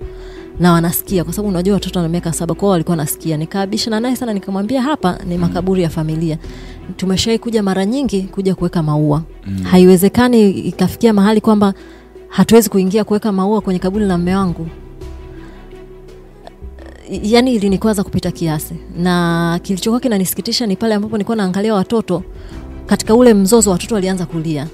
Na 0.61 0.73
wanasikia 0.73 1.25
kwa 1.25 1.33
sababu 1.33 1.49
unajua 1.49 1.75
watoto 1.75 1.99
wana 1.99 2.09
miaka 2.09 2.33
saba 2.33 2.55
kwao 2.55 2.71
walikuwa 2.71 2.93
wanasikia. 2.93 3.37
Nikaabishana 3.37 4.01
naye 4.01 4.17
sana 4.17 4.33
nikamwambia 4.33 4.83
hapa 4.83 5.19
ni 5.29 5.39
makaburi 5.39 5.83
ya 5.83 5.89
familia. 5.89 6.39
Tumeshawai 6.97 7.39
kuja 7.39 7.63
mara 7.63 7.85
nyingi 7.87 8.23
kuja 8.23 8.55
kuweka 8.55 8.83
maua. 8.83 9.23
Mm. 9.47 9.63
haiwezekani 9.63 10.51
ikafikia 10.51 11.13
mahali 11.13 11.41
kwamba 11.41 11.75
hatuwezi 12.29 12.71
kuingia 12.71 13.05
kuweka 13.05 13.33
maua 13.33 13.61
kwenye 13.61 13.79
kaburi 13.81 14.05
la 14.05 14.19
mme 14.19 14.37
wangu 14.37 14.67
yani 17.23 17.55
ilinikwaza 17.55 18.05
kupita 18.05 18.31
kiasi 18.31 18.75
na 18.99 19.61
kilichokuwa 19.63 20.01
kinanisikitisha 20.01 20.67
ni 20.67 20.77
pale 20.77 20.95
ambapo 20.95 21.17
nilikuwa 21.17 21.37
naangalia 21.37 21.75
watoto 21.75 22.23
katika 22.87 23.15
ule 23.15 23.35
mzozo 23.35 23.71
watoto 23.71 23.95
walianza 23.95 24.27
kulia 24.27 24.67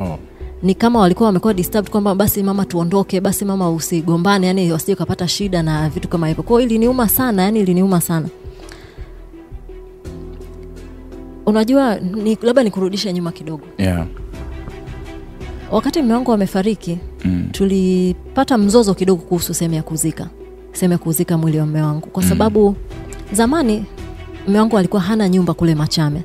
Oh. 0.00 0.18
ni 0.62 0.74
kama 0.74 0.98
walikuwa 1.00 1.26
wamekuwa 1.26 1.54
disturbed 1.54 1.90
kwamba 1.90 2.14
basi 2.14 2.42
mama 2.42 2.64
tuondoke 2.64 3.20
basi 3.20 3.44
mama 3.44 3.70
usigombane 3.70 4.46
yani 4.46 4.72
wasije 4.72 4.92
ukapata 4.92 5.28
shida 5.28 5.62
na 5.62 5.88
vitu 5.88 6.08
kama 6.08 6.28
hivyo 6.28 6.42
kwao 6.42 6.60
iliniuma 6.60 7.08
sana 7.08 7.42
yani 7.42 7.60
iliniuma 7.60 8.00
sana 8.00 8.28
unajua 11.46 11.96
ni, 11.96 12.38
labda 12.42 12.62
nikurudishe 12.62 13.12
nyuma 13.12 13.32
kidogo 13.32 13.62
Yeah. 13.78 14.06
wakati 15.70 16.02
mme 16.02 16.14
wangu 16.14 16.32
amefariki 16.32 16.98
Mm. 17.24 17.48
tulipata 17.52 18.58
mzozo 18.58 18.94
kidogo 18.94 19.22
kuhusu 19.22 19.54
sehemu 19.54 19.74
ya 19.74 19.82
kuzika 19.82 20.28
sehemu 20.74 20.92
ya 20.92 20.98
kuzika 20.98 21.38
mwili 21.38 21.58
wa 21.58 21.66
mme 21.66 21.82
wangu. 21.82 22.06
Kwa 22.06 22.22
sababu 22.22 22.76
zamani 23.32 23.84
mme 24.48 24.58
wangu 24.60 24.78
alikuwa 24.78 25.02
hana 25.02 25.28
nyumba 25.28 25.54
kule 25.54 25.74
machame. 25.74 26.22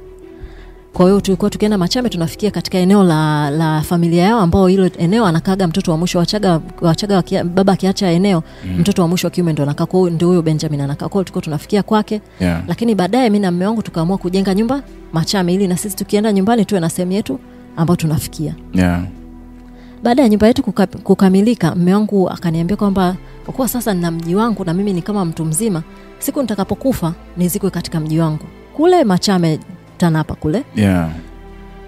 Kwa 0.93 1.05
hiyo 1.05 1.21
tulikuwa 1.21 1.49
tukienda 1.51 1.77
machame 1.77 2.09
tunafikia 2.09 2.51
katika 2.51 2.77
eneo 2.77 3.03
la, 3.03 3.49
la 3.51 3.81
familia 3.81 4.23
yao 4.23 4.39
ambao 4.39 4.67
hilo 4.67 4.89
eneo 4.97 5.25
anakaga 5.25 5.67
mtoto 5.67 5.91
wa 5.91 5.97
mwisho 5.97 6.19
wachaga, 6.19 6.61
wachaga 6.81 7.15
wakia, 7.15 7.43
baba 7.43 7.73
akiacha 7.73 8.07
eneo 8.07 8.43
mm. 8.65 8.79
mtoto 8.79 9.01
wa 9.01 9.07
mwisho 9.07 9.27
wa 9.27 9.31
kiume 9.31 9.53
ndo 9.53 9.63
anakaa. 9.63 9.85
Ndio 10.11 10.27
huyo 10.27 10.41
benjamin 10.41 10.81
anakaa. 10.81 11.09
Kwao 11.09 11.23
tulikuwa 11.23 11.41
tunafikia 11.41 11.83
kwake. 11.83 12.21
Yeah. 12.39 12.63
lakini 12.67 12.95
baadaye 12.95 13.29
mi 13.29 13.39
na 13.39 13.51
mme 13.51 13.65
wangu 13.65 13.81
tukaamua 13.81 14.17
kujenga 14.17 14.53
nyumba 14.53 14.81
machame 15.13 15.53
ili 15.53 15.67
na 15.67 15.77
sisi 15.77 15.95
tukienda 15.95 16.31
nyumbani 16.33 16.65
tuwe 16.65 16.81
na 16.81 16.89
sehemu 16.89 17.11
yetu 17.11 17.39
ambayo 17.77 17.95
tunafikia. 17.95 18.55
Yeah. 18.73 19.03
baada 20.03 20.21
ya 20.21 20.29
nyumba 20.29 20.47
yetu 20.47 20.63
kuka, 20.63 20.87
kukamilika 20.87 21.75
mme 21.75 21.93
wangu 21.93 22.29
akaniambia 22.29 22.77
kwamba 22.77 23.15
kwa 23.49 23.55
kuwa 23.55 23.67
sasa 23.67 23.93
nina 23.93 24.11
mji 24.11 24.35
wangu 24.35 24.65
na 24.65 24.73
mimi 24.73 24.93
ni 24.93 25.01
kama 25.01 25.25
mtu 25.25 25.45
mzima 25.45 25.83
siku 26.19 26.41
nitakapokufa 26.41 27.13
nizikwe 27.37 27.69
katika 27.69 27.99
mji 27.99 28.19
wangu 28.19 28.45
kule 28.73 29.03
machame 29.03 29.59
tanapa 29.97 30.35
kule 30.35 30.63
Yeah. 30.75 31.09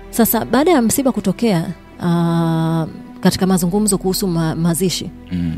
sasa 0.09 0.45
baada 0.45 0.71
ya 0.71 0.81
msiba 0.81 1.11
kutokea 1.11 1.59
uh, 1.99 2.89
katika 3.19 3.47
mazungumzo 3.47 3.97
kuhusu 3.97 4.27
ma, 4.27 4.55
mazishi 4.55 5.09
Mm. 5.31 5.55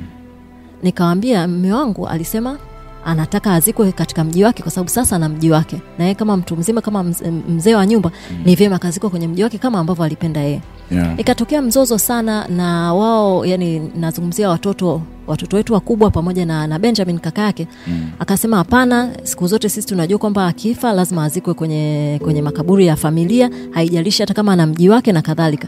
nikawambia 0.83 1.47
mme 1.47 1.73
wangu 1.73 2.07
alisema 2.07 2.57
anataka 3.05 3.53
azikwe 3.53 3.91
katika 3.91 4.23
mji 4.23 4.43
wake 4.43 4.63
kwa 4.63 4.71
sababu 4.71 4.89
sasa 4.89 5.15
ana 5.15 5.29
mji 5.29 5.51
wake 5.51 5.81
na 5.97 6.03
yeye 6.03 6.15
kama 6.15 6.37
mtu 6.37 6.55
mzima 6.57 6.81
kama 6.81 7.03
mzee 7.49 7.75
wa 7.75 7.85
nyumba 7.85 8.11
mm. 8.31 8.37
ni 8.45 8.55
vyema 8.55 8.75
akazikwa 8.75 9.09
kwenye 9.09 9.27
mji 9.27 9.43
wake 9.43 9.57
kama 9.57 9.79
ambavyo 9.79 10.03
alipenda 10.05 10.39
yeye 10.41 10.61
Yeah. 10.91 11.19
ikatokea 11.19 11.61
mzozo 11.61 11.97
sana 11.97 12.47
na 12.47 12.93
wao 12.93 13.45
yani 13.45 13.91
nazungumzia 13.99 14.49
watoto 14.49 15.01
watoto 15.27 15.57
wetu 15.57 15.73
wakubwa 15.73 16.11
pamoja 16.11 16.45
na, 16.45 16.67
na 16.67 16.79
benjamin 16.79 17.19
kaka 17.19 17.41
yake 17.41 17.67
Mm. 17.87 18.09
akasema 18.19 18.57
hapana 18.57 19.09
siku 19.23 19.47
zote 19.47 19.69
sisi 19.69 19.87
tunajua 19.87 20.17
kwamba 20.19 20.47
akifa 20.47 20.93
lazima 20.93 21.23
azikwe 21.23 21.53
kwenye, 21.53 22.19
kwenye 22.23 22.41
makaburi 22.41 22.87
ya 22.87 22.95
familia 22.95 23.49
haijalishi 23.71 24.21
hata 24.23 24.33
kama 24.33 24.53
ana 24.53 24.67
mji 24.67 24.89
wake 24.89 25.11
na 25.11 25.21
kadhalika 25.21 25.67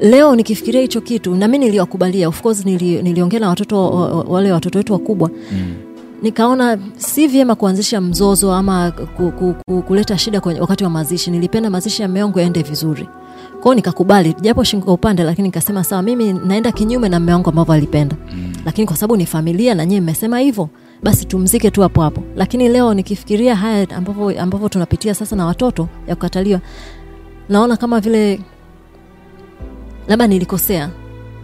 leo 0.00 0.36
nikifikiria 0.36 0.80
hicho 0.80 1.00
kitu 1.00 1.34
nami 1.34 1.58
niliwakubalia 1.58 2.28
of 2.28 2.42
course 2.42 2.64
nili, 2.64 3.02
niliongea 3.02 3.40
na 3.40 3.48
watoto 3.48 3.90
wa- 3.90 4.08
wa- 4.08 4.22
wale 4.22 4.52
watoto 4.52 4.78
wetu 4.78 4.92
wakubwa 4.92 5.30
Mm. 5.52 5.74
nikaona 6.22 6.78
si 6.96 7.26
vyema 7.26 7.54
kuanzisha 7.54 8.00
mzozo 8.00 8.52
ama 8.52 8.90
ku, 8.90 9.30
ku, 9.32 9.54
ku, 9.68 9.82
kuleta 9.82 10.18
shida 10.18 10.40
kwenye, 10.40 10.60
wakati 10.60 10.84
wa 10.84 10.90
mazishi 10.90 11.30
nilipenda 11.30 11.70
mazishi 11.70 12.02
ya 12.02 12.08
meongo 12.08 12.40
yaende 12.40 12.62
vizuri 12.62 13.08
kwao 13.62 13.74
nikakubali 13.74 14.34
japo 14.40 14.64
shingo 14.64 14.94
upande 14.94 15.22
lakini 15.24 15.48
nikasema 15.48 15.84
sawa 15.84 16.02
mimi 16.02 16.32
naenda 16.32 16.72
kinyume 16.72 17.08
na 17.08 17.20
mme 17.20 17.32
wangu 17.32 17.50
ambavyo 17.50 17.74
alipenda. 17.74 18.16
Mm. 18.32 18.52
lakini 18.64 18.86
kwa 18.86 18.96
sababu 18.96 19.16
ni 19.16 19.26
familia 19.26 19.74
na 19.74 19.86
nyie 19.86 20.00
mmesema 20.00 20.38
hivyo 20.38 20.68
basi 21.02 21.24
tumzike 21.24 21.70
tu 21.70 21.82
hapo 21.82 22.02
hapo. 22.02 22.22
Lakini 22.36 22.68
leo 22.68 22.94
nikifikiria 22.94 23.56
haya 23.56 23.90
ambavyo 23.90 24.42
ambavyo 24.42 24.68
tunapitia 24.68 25.14
sasa 25.14 25.36
na 25.36 25.46
watoto 25.46 25.88
ya 26.08 26.14
kukataliwa 26.14 26.60
naona 27.48 27.76
kama 27.76 28.00
vile 28.00 28.40
labda 30.08 30.26
nilikosea 30.26 30.90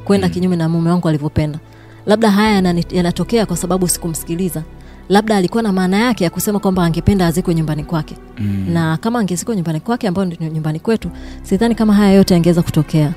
kwenda 0.05 0.29
kinyume 0.29 0.57
na 0.57 0.69
mume 0.69 0.91
wangu 0.91 1.09
alivyopenda. 1.09 1.59
Labda 2.07 2.31
haya 2.31 2.75
yanatokea 2.91 3.47
kwa 3.47 3.57
sababu 3.57 3.89
sikumsikiliza 3.89 4.63
labda 5.09 5.37
alikuwa 5.37 5.63
na 5.63 5.73
maana 5.73 5.97
yake 5.99 6.25
ya 6.25 6.31
kusema 6.31 6.59
kwamba 6.59 6.85
angependa 6.85 7.27
azikwe 7.27 7.55
nyumbani 7.55 7.85
kwake. 7.85 8.17
Mm. 8.39 8.67
na 8.73 8.97
kama 8.97 9.19
angezikwa 9.19 9.55
nyumbani 9.57 9.81
kwake 9.81 10.09
ambayo 10.09 10.27
ndio 10.27 10.49
nyumbani 10.49 10.81
kwetu 10.81 11.11
sidhani 11.43 11.75
kama 11.75 11.95
haya 11.95 12.13
yote 12.13 12.35
yangeweza 12.35 12.63
kutokea. 12.63 13.13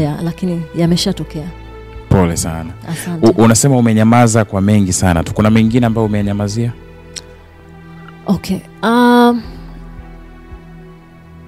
Yeah, 0.00 0.22
lakini 0.22 0.62
yameshatokea. 0.76 1.46
Pole 2.08 2.36
sana. 2.36 2.70
Asante. 2.88 3.26
U, 3.26 3.44
unasema 3.44 3.76
umenyamaza 3.76 4.44
kwa 4.44 4.60
mengi 4.60 4.92
sana 4.92 5.24
tu. 5.24 5.34
Kuna 5.34 5.50
mengine 5.50 5.86
ambayo 5.86 6.06
umenyamazia 6.06 6.72
okay 8.26 8.58
um, 8.82 9.42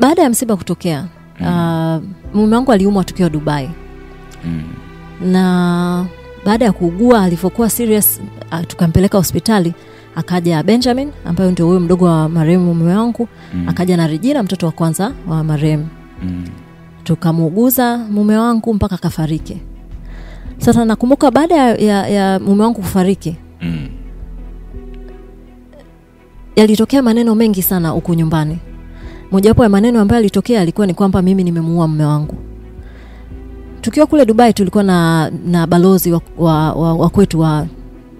baada 0.00 0.22
ya 0.22 0.30
msiba 0.30 0.56
kutokea 0.56 1.06
uh, 1.40 2.02
mume 2.34 2.56
wangu 2.56 2.72
aliumwa 2.72 3.04
tukiwa 3.04 3.30
dubai. 3.30 3.70
Mm. 4.44 4.62
na 5.32 6.06
baada 6.44 6.64
ya 6.64 6.72
kuugua 6.72 7.22
alivyokuwa 7.22 7.70
serious 7.70 8.20
uh, 8.52 8.60
tukampeleka 8.66 9.18
hospitali 9.18 9.74
akaja 10.16 10.62
benjamin 10.62 11.10
ambayo 11.24 11.50
ndio 11.50 11.66
huyo 11.66 11.80
mdogo 11.80 12.04
wa 12.04 12.28
marehemu 12.28 12.74
mume 12.74 12.94
wangu 12.96 13.28
Mm. 13.54 13.68
akaja 13.68 13.96
na 13.96 14.06
rejina 14.06 14.42
mtoto 14.42 14.66
wa 14.66 14.72
kwanza 14.72 15.12
wa 15.28 15.44
marehemu 15.44 15.86
Mm. 16.22 16.44
tukamuuguza 17.04 17.98
mume 17.98 18.36
wangu 18.36 18.74
mpaka 18.74 18.94
akafariki 18.94 19.56
sasa 20.58 20.84
nakumbuka 20.84 21.30
baada 21.30 21.54
ya, 21.56 21.74
ya, 21.76 22.08
ya 22.08 22.40
mume 22.40 22.62
wangu 22.62 22.80
kufariki 22.80 23.36
Mm. 23.62 23.88
yalitokea 26.56 27.02
maneno 27.02 27.34
mengi 27.34 27.62
sana 27.62 27.88
huku 27.88 28.14
nyumbani 28.14 28.58
mojawapo 29.30 29.62
ya 29.62 29.68
maneno 29.68 30.00
ambayo 30.00 30.16
yalitokea 30.18 30.60
alikuwa 30.60 30.86
ni 30.86 30.94
kwamba 30.94 31.22
mimi 31.22 31.44
nimemuua 31.44 31.88
mume 31.88 32.04
wangu 32.04 32.34
tukiwa 33.82 34.06
kule 34.06 34.26
dubai 34.26 34.52
tulikuwa 34.52 34.84
na, 34.84 35.30
na 35.46 35.66
balozi 35.66 36.12
wa, 36.12 36.20
wa, 36.38 36.72
wa, 36.72 36.94
wa 36.94 37.08
kwetu 37.10 37.40
wa, 37.40 37.66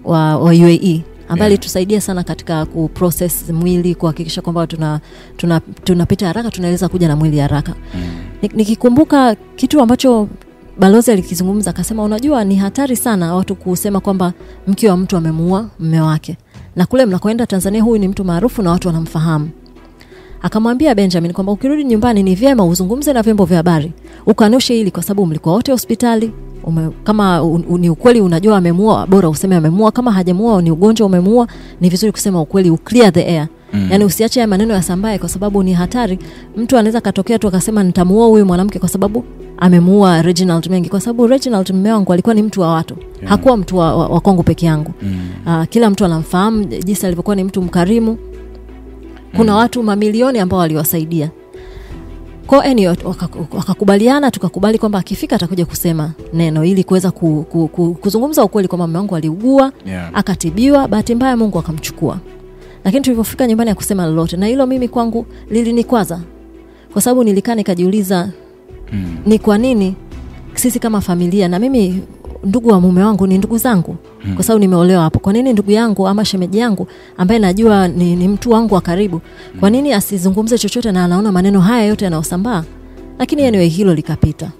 wa, 0.03 0.37
wa 0.37 0.51
uae 0.51 1.03
ambaye 1.29 1.39
Yeah. 1.39 1.45
alitusaidia 1.45 2.01
sana 2.01 2.23
katika 2.23 2.65
kuprocess 2.65 3.49
mwili 3.49 3.95
kuhakikisha 3.95 4.41
kwamba 4.41 4.67
tunapita 4.67 5.01
tuna, 5.37 5.61
tuna 5.83 6.27
haraka 6.27 6.51
tunaweza 6.51 6.89
kuja 6.89 7.07
na 7.07 7.15
mwili 7.15 7.39
haraka 7.39 7.73
Mm. 7.95 8.49
Nikikumbuka 8.53 9.35
kitu 9.55 9.81
ambacho 9.81 10.27
balozi 10.79 11.11
alikizungumza 11.11 11.69
akasema 11.69 12.03
unajua 12.03 12.43
ni 12.43 12.55
hatari 12.55 12.95
sana 12.95 13.35
watu 13.35 13.55
kusema 13.55 13.99
kwamba 13.99 14.33
mke 14.67 14.89
wa 14.89 14.97
mtu 14.97 15.17
amemuua 15.17 15.69
mme 15.79 16.01
wake 16.01 16.37
na 16.75 16.85
kule 16.85 17.05
mnakoenda 17.05 17.45
tanzania 17.47 17.83
huyu 17.83 18.01
ni 18.01 18.07
mtu 18.07 18.23
maarufu 18.25 18.61
na 18.61 18.71
watu 18.71 18.87
wanamfahamu 18.87 19.49
akamwambia 20.43 20.95
benjamin 20.95 21.33
kwamba 21.33 21.51
ukirudi 21.51 21.83
nyumbani 21.83 22.23
ni 22.23 22.35
vyema 22.35 22.65
uzungumze 22.65 23.13
na 23.13 23.21
vyombo 23.21 23.45
vya 23.45 23.57
habari. 23.57 23.91
Ukanushe 24.25 24.73
hili 24.73 24.91
kwa 24.91 25.03
sababu 25.03 25.25
mlikuwa 25.25 25.55
wote 25.55 25.71
hospitali. 25.71 26.31
Ume, 26.63 26.89
kama 27.03 27.43
un, 27.43 27.63
un, 27.69 27.81
ni 27.81 27.89
ukweli 27.89 28.21
unajua 28.21 28.57
amemuua 28.57 29.07
bora 29.07 29.29
useme 29.29 29.55
amemuua 29.55 29.91
kama 29.91 30.11
hajamuua 30.11 30.61
ni 30.61 30.71
ugonjwa 30.71 31.07
umemuua 31.07 31.47
ni 31.81 31.89
vizuri 31.89 32.11
kusema 32.11 32.41
ukweli 32.41 32.69
uclear 32.69 33.13
the 33.13 33.25
air. 33.25 33.47
Mm. 33.73 33.87
yaani 33.91 34.05
usiache 34.05 34.39
haya 34.39 34.47
maneno 34.47 34.73
yasambae 34.73 35.17
kwa 35.17 35.29
sababu 35.29 35.63
ni 35.63 35.73
hatari. 35.73 36.19
Mtu 36.57 36.77
anaweza 36.77 37.01
katokea 37.01 37.39
tu 37.39 37.47
akasema 37.47 37.83
nitamuua 37.83 38.27
huyu 38.27 38.45
mwanamke 38.45 38.79
kwa 38.79 38.89
sababu 38.89 39.23
amemuua 39.57 40.21
reginald 40.21 40.69
mengi. 40.69 40.89
Kwa 40.89 41.01
sababu 41.01 41.27
reginald 41.27 41.71
mme 41.73 41.91
wangu 41.91 42.13
alikuwa 42.13 42.35
ni 42.35 42.41
mtu 42.43 42.61
wa 42.61 42.73
watu. 42.73 42.95
Yeah. 43.17 43.29
hakuwa 43.29 43.57
mtu 43.57 43.77
wa, 43.77 43.95
wa, 43.95 44.07
wa 44.07 44.19
kwangu 44.19 44.43
peke 44.43 44.65
yangu. 44.65 44.91
Mm. 45.01 45.19
uh, 45.47 45.63
kila 45.69 45.89
mtu 45.89 46.05
anamfahamu 46.05 46.63
jinsi 46.65 47.05
alivyokuwa 47.05 47.35
ni 47.35 47.43
mtu 47.43 47.61
mkarimu 47.61 48.17
kuna 49.37 49.51
mm. 49.51 49.57
watu 49.57 49.83
mamilioni 49.83 50.39
ambao 50.39 50.59
waliwasaidia 50.59 51.29
ko 52.47 52.61
anyway, 52.61 52.95
waka- 53.03 53.29
wakakubaliana 53.57 54.31
tukakubali 54.31 54.77
kwamba 54.77 54.99
akifika 54.99 55.35
atakuja 55.35 55.65
kusema 55.65 56.11
neno 56.33 56.65
ili 56.65 56.83
kuweza 56.83 57.11
ku, 57.11 57.45
ku, 57.49 57.67
ku, 57.67 57.93
kuzungumza 58.01 58.43
ukweli 58.43 58.67
kwamba 58.67 58.87
mume 58.87 58.97
wangu 58.99 59.15
aliugua 59.15 59.71
Yeah. 59.85 60.09
akatibiwa 60.13 60.87
bahati 60.87 61.15
mbaya 61.15 61.37
mungu 61.37 61.59
akamchukua 61.59 62.19
lakini 62.83 63.01
tulivyofika 63.03 63.47
nyumbani 63.47 63.69
ya 63.69 63.75
kusema 63.75 64.05
lolote 64.05 64.37
na 64.37 64.45
hilo 64.47 64.65
mimi 64.67 64.87
kwangu 64.87 65.25
lilinikwaza 65.49 66.19
kwa 66.93 67.01
sababu 67.01 67.23
nilikaa 67.23 67.55
nikajiuliza 67.55 68.29
Mm. 68.93 69.17
ni 69.25 69.39
kwa 69.39 69.57
nini 69.57 69.95
sisi 70.53 70.79
kama 70.79 71.01
familia 71.01 71.47
na 71.47 71.59
mimi 71.59 72.01
ndugu 72.43 72.69
wa 72.69 72.81
mume 72.81 73.03
wangu 73.03 73.27
ni 73.27 73.37
ndugu 73.37 73.57
zangu. 73.57 73.95
Mm. 74.25 74.35
kwa 74.35 74.43
sababu 74.43 74.59
nimeolewa 74.59 75.03
hapo. 75.03 75.19
Kwa 75.19 75.33
nini 75.33 75.53
ndugu 75.53 75.71
yangu 75.71 76.07
ama 76.07 76.25
shemeji 76.25 76.57
yangu 76.57 76.87
ambaye 77.17 77.39
najua 77.39 77.87
ni, 77.87 78.15
ni 78.15 78.27
mtu 78.27 78.51
wangu 78.51 78.75
wa 78.75 78.81
karibu 78.81 79.21
kwa 79.59 79.69
nini 79.69 79.93
asizungumze 79.93 80.57
chochote 80.57 80.91
na 80.91 81.05
anaona 81.05 81.31
maneno 81.31 81.61
haya 81.61 81.85
yote 81.85 82.05
yanayosambaa? 82.05 82.63
Lakini 83.19 83.45
anyway 83.45 83.67
hilo 83.67 83.93
likapita. 83.93 84.51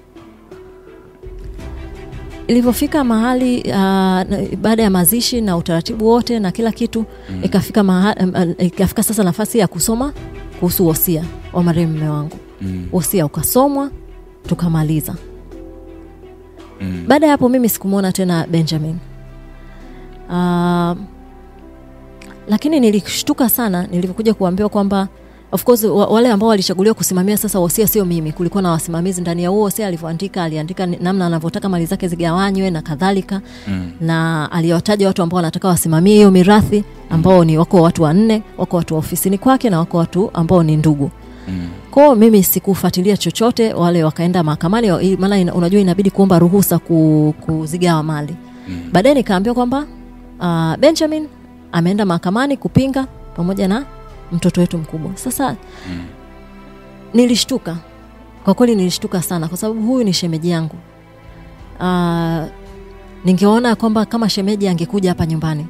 Ilivyofika 2.47 3.03
mahali 3.03 3.61
uh, 3.61 3.73
baada 4.61 4.83
ya 4.83 4.89
mazishi 4.89 5.41
na 5.41 5.57
utaratibu 5.57 6.07
wote 6.07 6.39
na 6.39 6.51
kila 6.51 6.71
kitu 6.71 7.05
mm. 7.29 7.39
ikafika, 7.43 7.83
mahali, 7.83 8.25
uh, 8.31 8.65
ikafika 8.65 9.03
sasa 9.03 9.23
nafasi 9.23 9.59
ya 9.59 9.67
kusoma 9.67 10.13
kuhusu 10.59 10.87
wosia 10.87 11.23
wa 11.53 11.63
marehemu 11.63 11.93
mume 11.93 12.09
wangu. 12.09 12.37
Mm. 12.61 12.85
wosia 12.91 13.25
ukasomwa 13.25 13.91
tukamaliza 14.47 15.15
Mm. 16.83 17.03
baada 17.07 17.25
ya 17.25 17.31
hapo 17.31 17.49
mimi 17.49 17.69
sikumwona 17.69 18.11
tena 18.11 18.47
benjamin 18.51 18.95
uh, 20.29 20.97
lakini 22.47 22.79
nilishtuka 22.79 23.49
sana 23.49 23.87
nilivyokuja 23.91 24.33
kuambiwa 24.33 24.69
kwamba 24.69 25.07
of 25.51 25.63
course 25.63 25.83
wale 25.83 26.31
ambao 26.31 26.49
walichaguliwa 26.49 26.95
kusimamia 26.95 27.37
sasa 27.37 27.59
wosia 27.59 27.87
sio 27.87 28.05
mimi 28.05 28.31
kulikuwa 28.31 28.63
na 28.63 28.71
wasimamizi 28.71 29.21
ndani 29.21 29.43
ya 29.43 29.49
huo 29.49 29.61
wosia 29.61 29.87
alivyoandika 29.87 30.43
aliandika 30.43 30.85
namna 30.85 31.25
anavyotaka 31.25 31.69
mali 31.69 31.85
zake 31.85 32.07
zigawanywe 32.07 32.69
na 32.69 32.81
kadhalika 32.81 33.41
Mm. 33.67 33.91
na 34.01 34.51
aliwataja 34.51 35.07
watu 35.07 35.23
ambao 35.23 35.35
wanataka 35.35 35.67
wasimamie 35.67 36.15
hiyo 36.15 36.31
mirathi 36.31 36.83
ambao 37.09 37.45
ni 37.45 37.57
wako 37.57 37.81
watu 37.81 38.03
wanne 38.03 38.43
wako 38.57 38.77
watu 38.77 38.93
wa 38.93 38.97
ofisini 38.99 39.37
kwake 39.37 39.69
na 39.69 39.79
wako 39.79 39.97
watu 39.97 40.31
ambao 40.33 40.63
ni 40.63 40.77
ndugu 40.77 41.03
Mm. 41.03 41.22
Kwao 41.91 42.15
mimi 42.15 42.43
sikufuatilia 42.43 43.17
chochote 43.17 43.73
wale 43.73 44.03
wakaenda 44.03 44.43
mahakamani 44.43 45.15
maana 45.17 45.53
unajua 45.53 45.81
inabidi 45.81 46.09
kuomba 46.11 46.39
ruhusa 46.39 46.79
ku, 46.79 47.33
kuzigawa 47.41 48.03
mali 48.03 48.35
Mm. 48.67 48.79
baadaye 48.91 49.15
nikaambiwa 49.15 49.55
kwamba 49.55 49.85
uh, 50.39 50.75
benjamin 50.79 51.27
ameenda 51.71 52.05
mahakamani 52.05 52.57
kupinga 52.57 53.07
pamoja 53.35 53.67
na 53.67 53.85
mtoto 54.31 54.61
wetu 54.61 54.77
mkubwa 54.77 55.11
sasa 55.15 55.55
Mm. 55.89 55.99
nilishtuka 57.13 57.77
kwa 58.43 58.53
kweli 58.53 58.75
nilishtuka 58.75 59.21
sana 59.21 59.47
kwa 59.47 59.57
sababu 59.57 59.81
huyu 59.81 60.03
ni 60.03 60.13
shemeji 60.13 60.49
yangu 60.49 60.75
uh, 61.79 62.43
ningeona 63.25 63.75
kwamba 63.75 64.05
kama 64.05 64.29
shemeji 64.29 64.67
angekuja 64.67 65.09
hapa 65.09 65.25
nyumbani 65.25 65.65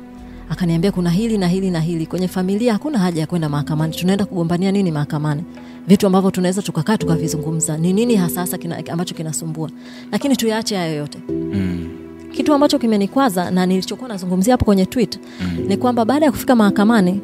akaniambia 0.54 0.92
kuna 0.92 1.10
hili 1.10 1.38
na 1.38 1.48
hili 1.48 1.72
na 1.72 1.80
hili 1.80 2.06
kwenye 2.06 2.28
familia 2.28 2.74
hakuna 2.74 3.00
haja 3.00 3.22
ya 3.22 3.28
kwenda 3.28 3.50
mahakamani 3.50 3.94
tunaenda 3.96 4.26
kugombania 4.26 4.72
nini 4.72 4.92
mahakamani 4.92 5.44
vitu 5.88 6.08
ambavyo 6.08 6.32
tunaweza 6.32 6.62
tukakaa 6.62 6.98
tukavizungumza 6.98 7.78
ni 7.78 7.94
nini 7.94 8.16
hasa 8.16 8.40
hasa 8.42 8.58
kina, 8.58 8.84
ambacho 8.92 9.16
kinasumbua 9.16 9.70
lakini 10.12 10.36
tuyaache 10.36 10.76
hayo 10.78 10.96
yote 10.96 11.20
Mm. 11.30 11.90
kitu 12.32 12.54
ambacho 12.54 12.80
kimenikwaza 12.80 13.52
na 13.52 13.66
nilichokuwa 13.66 14.10
nazungumzia 14.10 14.54
hapo 14.54 14.66
kwenye 14.66 14.86
tweet 14.86 15.20
Mm. 15.42 15.66
ni 15.68 15.78
kwamba 15.78 16.06
baada 16.06 16.26
ya 16.26 16.32
kufika 16.32 16.56
mahakamani 16.56 17.22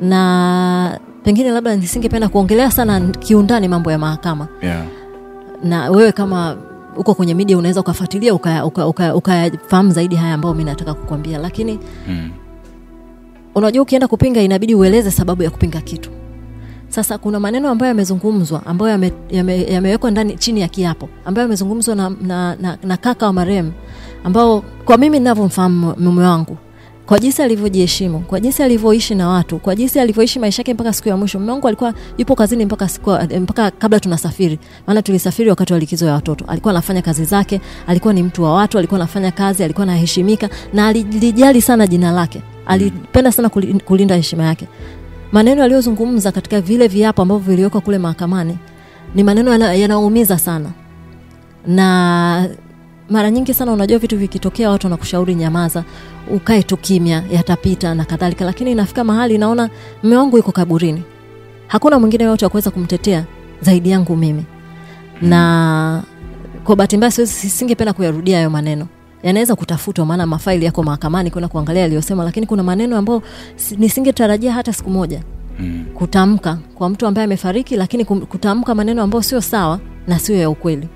na 0.00 1.00
pengine 1.24 1.50
labda 1.50 1.76
nisingependa 1.76 2.28
kuongelea 2.28 2.70
sana 2.70 3.00
kiundani 3.00 3.68
mambo 3.68 3.90
ya 3.92 3.98
mahakama 3.98 4.48
Yeah. 4.62 4.84
na 5.64 5.90
wewe 5.90 6.12
kama 6.12 6.56
uko 6.96 7.14
kwenye 7.14 7.34
media 7.34 7.58
unaweza 7.58 7.80
ukafuatilia 7.80 8.34
ukayafahamu 8.34 8.68
uka, 8.68 8.86
uka, 8.86 9.14
uka 9.16 9.50
zaidi 9.88 10.16
haya 10.16 10.34
ambayo 10.34 10.54
mi 10.54 10.64
nataka 10.64 10.94
kukwambia 10.94 11.38
lakini 11.38 11.78
Mm. 12.08 12.30
Unajua 13.54 13.82
ukienda 13.82 14.08
kupinga 14.08 14.40
inabidi 14.42 14.74
ueleze 14.74 15.10
sababu 15.10 15.42
ya 15.42 15.50
kupinga 15.50 15.80
kitu. 15.80 16.10
Sasa 16.88 17.18
kuna 17.18 17.40
maneno 17.40 17.68
ambayo 17.68 17.88
yamezungumzwa 17.88 18.66
ambayo 18.66 18.90
yamewekwa 19.30 20.10
yame, 20.10 20.20
yame 20.20 20.36
chini 20.38 20.60
ya 20.60 20.68
kiapo 20.68 21.08
ambayo 21.24 21.42
yamezungumzwa 21.44 21.94
na, 21.94 22.10
na, 22.22 22.56
na, 22.56 22.78
na 22.82 22.96
kaka 22.96 23.26
wa 23.26 23.32
marehemu 23.32 23.72
ambao 24.24 24.64
kwa 24.84 24.96
mimi 24.96 25.18
ninavyomfahamu 25.18 25.94
mume 25.98 26.22
wangu 26.24 26.56
kwa 27.06 27.18
jinsi 27.18 27.42
alivyojiheshimu 27.42 28.20
kwa 28.20 28.40
jinsi 28.40 28.62
alivyoishi 28.62 29.14
na 29.14 29.28
watu 29.28 29.58
kwa 29.58 29.76
jinsi 29.76 30.00
alivyoishi 30.00 30.38
maisha 30.38 30.60
yake 30.62 30.74
mpaka 30.74 30.92
siku 30.92 31.08
ya 31.08 31.16
mwisho 31.16 31.38
mume 31.38 31.52
wangu 31.52 31.68
alikuwa 31.68 31.94
yupo 32.18 32.34
kazini 32.34 32.64
mpaka 32.64 32.88
siku, 32.88 33.10
mpaka 33.40 33.70
kabla 33.70 34.00
tunasafiri. 34.00 34.58
Maana 34.86 35.02
tulisafiri 35.02 35.50
wakati 35.50 35.72
wa 35.72 35.78
likizo 35.78 36.06
ya 36.06 36.12
watoto. 36.14 36.44
Alikuwa 36.48 36.70
anafanya 36.74 37.02
kazi 37.02 37.24
zake 37.24 37.60
alikuwa 37.86 38.12
ni 38.14 38.22
mtu 38.22 38.42
wa 38.42 38.54
watu 38.54 38.78
alikuwa 38.78 39.00
anafanya 39.00 39.30
kazi 39.30 39.64
alikuwa 39.64 39.82
anaheshimika 39.82 40.48
na 40.72 40.86
alijali 40.86 41.62
sana 41.62 41.86
jina 41.86 42.12
lake 42.12 42.42
alipenda 42.70 43.32
sana 43.32 43.48
kulinda 43.84 44.16
heshima 44.16 44.44
yake. 44.44 44.68
Maneno 45.32 45.62
aliyozungumza 45.64 46.32
katika 46.32 46.60
vile 46.60 46.88
viapo 46.88 47.22
ambavyo 47.22 47.50
viliwekwa 47.50 47.80
kule 47.80 47.98
mahakamani 47.98 48.58
ni 49.14 49.22
maneno 49.24 49.50
yana- 49.52 49.74
yanaumiza 49.74 50.38
sana. 50.38 50.70
Na 51.66 52.48
mara 53.10 53.30
nyingi 53.30 53.54
sana 53.54 53.72
unajua 53.72 53.98
vitu 53.98 54.18
vikitokea 54.18 54.70
watu 54.70 54.86
wanakushauri 54.86 55.34
nyamaza 55.34 55.84
ukae 56.30 56.62
tu 56.62 56.76
kimya 56.76 57.22
yatapita 57.32 57.94
na 57.94 58.04
kadhalika. 58.04 58.44
Lakini 58.44 58.72
inafika 58.72 59.04
mahali 59.04 59.38
naona 59.38 59.70
mume 60.02 60.16
wangu 60.16 60.36
yuko 60.36 60.52
kaburini. 60.52 61.02
Hakuna 61.66 61.98
mwingine 61.98 62.24
yote 62.24 62.44
wa 62.44 62.50
kuweza 62.50 62.70
kumtetea 62.70 63.24
zaidi 63.60 63.90
yangu 63.90 64.16
mimi. 64.16 64.44
Na 65.22 66.02
kwa 66.64 66.76
bahati 66.76 66.96
mbaya 66.96 67.10
singependa 67.26 67.92
kuyarudia 67.92 68.36
hayo 68.36 68.50
maneno 68.50 68.86
yanaweza 69.22 69.54
kutafutwa 69.56 70.06
maana 70.06 70.26
mafaili 70.26 70.64
yako 70.64 70.82
mahakamani 70.82 71.30
kwenda 71.30 71.48
kuangalia 71.48 71.84
aliyosema 71.84 72.24
lakini 72.24 72.46
kuna 72.46 72.62
maneno 72.62 72.96
ambayo 72.96 73.22
si- 73.56 73.76
nisingetarajia 73.76 74.52
hata 74.52 74.72
siku 74.72 74.90
moja 74.90 75.22
Mm. 75.60 75.84
kutamka 75.94 76.58
kwa 76.74 76.88
mtu 76.88 77.06
ambaye 77.06 77.24
amefariki 77.24 77.76
lakini 77.76 78.04
kutamka 78.04 78.74
maneno 78.74 79.02
ambayo 79.02 79.22
sio 79.22 79.40
sawa 79.40 79.80
na 80.06 80.18
sio 80.18 80.36
ya 80.36 80.50
ukweli 80.50 80.88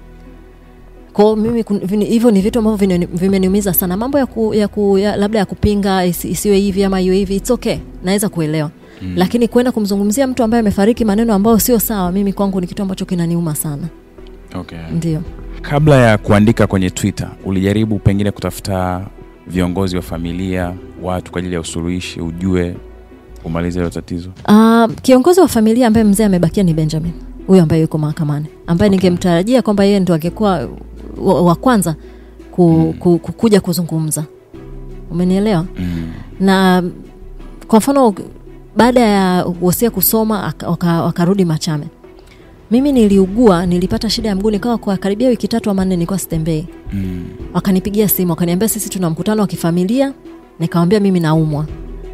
kwao 1.13 1.37
mimi 1.37 1.65
hivyo 2.05 2.31
ni 2.31 2.41
vitu 2.41 2.59
ambavyo 2.59 3.07
vimeniumiza 3.13 3.75
sana 3.75 3.97
mambo 3.97 4.19
ya, 4.19 4.27
ku, 4.27 4.55
ya, 4.55 4.69
ku, 4.69 4.99
ya 4.99 5.17
labda 5.17 5.39
ya 5.39 5.45
kupinga 5.45 6.05
isi, 6.07 6.29
isiwe 6.29 6.59
hivi 6.59 6.85
ama 6.85 7.01
iwe 7.01 7.17
hivi 7.17 7.37
it's 7.37 7.51
okay 7.51 7.77
naweza 8.05 8.29
kuelewa 8.29 8.71
mm. 9.03 9.13
lakini 9.17 9.49
kwenda 9.49 9.73
kumzungumzia 9.73 10.27
mtu 10.27 10.43
ambaye 10.43 10.61
amefariki 10.61 11.05
maneno 11.05 11.35
ambayo 11.35 11.59
sio 11.59 11.79
sawa 11.79 12.13
mimi 12.13 12.33
kwangu 12.33 12.61
ni 12.61 12.67
kitu 12.67 12.83
ambacho 12.83 13.05
kinaniuma 13.05 13.55
sana 13.55 13.83
Okay. 14.55 14.79
ndio 14.97 15.23
kabla 15.71 15.97
ya 15.97 16.19
kuandika 16.19 16.67
kwenye 16.67 16.91
twitter 16.91 17.31
ulijaribu 17.45 17.99
pengine 17.99 18.31
kutafuta 18.31 19.07
viongozi 19.47 19.97
wa 19.97 20.03
familia 20.03 20.73
watu 21.03 21.33
kwa 21.33 21.39
ajili 21.39 21.55
ya 21.55 21.61
usuluhishi 21.61 22.21
ujue 22.21 22.77
umalize 23.45 23.79
hilo 23.79 23.91
tatizo 23.91 24.31
Uh, 24.49 24.93
kiongozi 25.03 25.41
wa 25.41 25.49
familia 25.49 25.87
ambaye 25.87 26.05
mzee 26.05 26.25
amebakia 26.25 26.63
ni 26.63 26.75
Benjamin, 26.75 27.13
huyo 27.47 27.63
ambaye 27.63 27.83
yuko 27.83 27.99
mahakamani, 27.99 28.47
ambaye 28.67 28.89
Okay. 28.91 29.01
ningemtarajia 29.01 29.63
kwamba 29.63 29.85
yeye 29.85 30.01
ndo 30.01 30.15
angekuwa 30.15 30.69
wa, 31.17 31.43
wa 31.43 31.55
kwanza 31.55 31.95
ku, 32.51 32.63
Mm. 32.71 32.93
ku, 32.93 33.19
ku, 33.19 33.33
kuja 33.33 33.61
kuzungumza. 33.61 34.25
Umenielewa? 35.11 35.67
mm. 35.79 36.13
Na 36.41 36.83
kwa 37.69 37.79
mfano 37.79 38.15
baada 38.77 39.01
ya 39.01 39.45
wosia 39.61 39.91
kusoma 39.91 40.45
aka- 40.45 40.69
waka- 40.71 41.03
wakarudi 41.03 41.45
Machame, 41.45 41.87
mimi 42.75 42.93
niliugua, 42.93 43.67
nilipata 43.67 44.11
shida 44.11 44.29
ya 44.29 44.37
mguu, 44.37 44.51
nikawa 44.51 44.79
kwa 44.79 44.97
karibia 44.97 45.29
wiki 45.29 45.49
tatu 45.49 45.71
ama 45.71 45.85
nne 45.85 45.97
nilikuwa 45.97 46.19
sitembei. 46.19 46.67
Mm. 46.93 47.25
Wakanipigia 47.55 48.09
simu 48.09 48.31
wakaniambia, 48.31 48.69
sisi 48.69 48.89
tuna 48.89 49.11
mkutano 49.11 49.41
wa 49.43 49.47
kifamilia. 49.49 50.13
Nikamwambia 50.59 51.01
mimi 51.01 51.21
naumwa, 51.21 51.67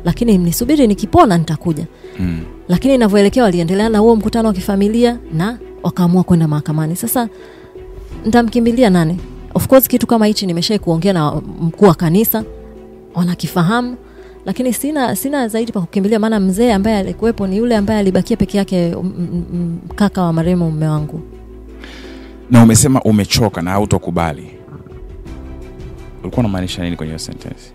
lakini 0.04 0.38
nisubiri 0.38 0.86
nikipona 0.86 1.38
nitakuja 1.38 1.86
Mm. 2.18 2.40
lakini 2.68 2.94
inavyoelekea 2.94 3.42
waliendelea 3.42 3.88
na 3.88 3.98
huo 3.98 4.16
mkutano 4.16 4.48
wa 4.48 4.54
kifamilia 4.54 5.18
na 5.32 5.58
wakaamua 5.82 6.22
kwenda 6.24 6.48
mahakamani 6.48 6.96
sasa 6.96 7.28
ntamkimbilia 8.26 8.90
nani 8.90 9.20
of 9.54 9.66
course 9.68 9.88
kitu 9.88 10.06
kama 10.06 10.26
hichi 10.26 10.46
nimeshai 10.46 10.78
kuongea 10.78 11.12
na 11.12 11.32
mkuu 11.60 11.84
wa 11.86 11.94
kanisa 11.94 12.44
wanakifahamu 13.14 13.96
lakini 14.50 14.72
sina 14.72 15.16
sina 15.16 15.48
zaidi 15.48 15.72
pa 15.72 15.80
kukimbilia 15.80 16.18
maana 16.18 16.40
mzee 16.40 16.72
ambaye 16.72 16.96
alikuwepo 16.98 17.46
ni 17.46 17.56
yule 17.56 17.76
ambaye 17.76 18.00
alibakia 18.00 18.36
peke 18.36 18.58
yake 18.58 18.96
kaka 19.94 20.22
wa 20.22 20.32
marehemu 20.32 20.70
mume 20.70 20.88
wangu. 20.88 21.20
Na 22.50 22.62
umesema 22.62 23.02
umechoka 23.02 23.62
na 23.62 23.70
hautokubali. 23.70 24.50
Ulikuwa 26.22 26.40
unamaanisha 26.40 26.82
nini 26.82 26.96
kwenye 26.96 27.10
hiyo 27.10 27.18
sentence? 27.18 27.72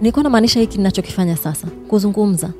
Nilikuwa 0.00 0.22
namaanisha 0.22 0.60
hiki 0.60 0.78
ninachokifanya 0.78 1.36
sasa 1.36 1.66
kuzungumza. 1.88 2.50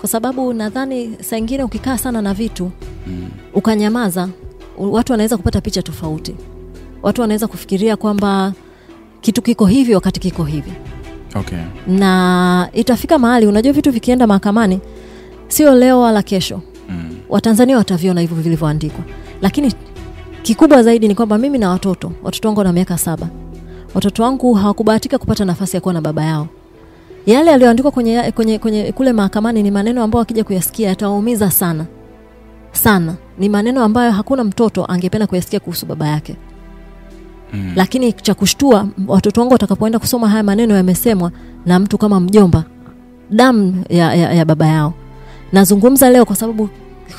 Kwa 0.00 0.08
sababu 0.08 0.52
nadhani 0.52 1.16
saa 1.20 1.36
ingine 1.36 1.64
ukikaa 1.64 1.98
sana 1.98 2.22
na 2.22 2.34
vitu 2.34 2.70
mm. 3.06 3.28
ukanyamaza 3.54 4.28
watu 4.78 5.12
wanaweza 5.12 5.36
kupata 5.36 5.60
picha 5.60 5.82
tofauti. 5.82 6.34
Watu 7.02 7.20
wanaweza 7.20 7.46
kufikiria 7.46 7.96
kwamba 7.96 8.52
kitu 9.20 9.42
kiko 9.42 9.66
hivi 9.66 9.94
wakati 9.94 10.20
kiko 10.20 10.44
hivi 10.44 10.72
okay. 11.34 11.58
na 11.86 12.68
itafika 12.72 13.18
mahali 13.18 13.46
unajua 13.46 13.72
vitu 13.72 13.90
vikienda 13.92 14.26
mahakamani 14.26 14.80
sio 15.48 15.74
leo 15.74 16.00
wala 16.00 16.22
kesho. 16.22 16.60
Mm. 16.88 17.16
watanzania 17.28 17.76
wataviona 17.76 18.20
hivyo 18.20 18.36
vilivyoandikwa. 18.36 19.04
Lakini 19.42 19.72
kikubwa 20.42 20.82
zaidi 20.82 21.08
ni 21.08 21.14
kwamba 21.14 21.38
mimi 21.38 21.58
na 21.58 21.68
watoto 21.70 22.12
watoto 22.22 22.48
wangu 22.48 22.58
wana 22.60 22.72
miaka 22.72 22.98
saba. 22.98 23.28
Watoto 23.94 24.22
wangu 24.22 24.54
hawakubahatika 24.54 25.18
kupata 25.18 25.44
nafasi 25.44 25.76
ya 25.76 25.80
kuwa 25.80 25.94
na 25.94 26.00
baba 26.00 26.24
yao. 26.24 26.48
Yale 27.26 27.50
yaliyoandikwa 27.50 27.90
kwenye, 27.90 28.32
kwenye, 28.32 28.58
kwenye 28.58 28.92
kule 28.92 29.12
mahakamani 29.12 29.62
ni 29.62 29.70
maneno 29.70 30.02
ambayo 30.02 30.18
wakija 30.18 30.44
kuyasikia 30.44 30.88
yatawaumiza 30.88 31.50
sana. 31.50 31.86
Sana. 32.72 33.14
Ni 33.38 33.48
maneno 33.48 33.82
ambayo 33.84 34.10
hakuna 34.12 34.44
mtoto 34.44 34.84
angependa 34.84 35.26
kuyasikia 35.26 35.60
kuhusu 35.60 35.86
baba 35.86 36.08
yake 36.08 36.36
Mm. 37.52 37.72
lakini 37.76 38.12
cha 38.12 38.34
kushtua 38.34 38.88
watoto 39.06 39.40
wangu 39.40 39.52
watakapoenda 39.52 39.98
kusoma 39.98 40.28
haya 40.28 40.42
maneno 40.42 40.74
yamesemwa 40.76 41.30
na 41.66 41.78
mtu 41.78 41.98
kama 41.98 42.20
mjomba 42.20 42.64
damu 43.30 43.84
ya, 43.88 44.14
ya, 44.14 44.32
ya 44.32 44.44
baba 44.44 44.66
yao. 44.66 44.94
Nazungumza 45.52 46.10
leo 46.10 46.24
kwa 46.24 46.36
sababu 46.36 46.68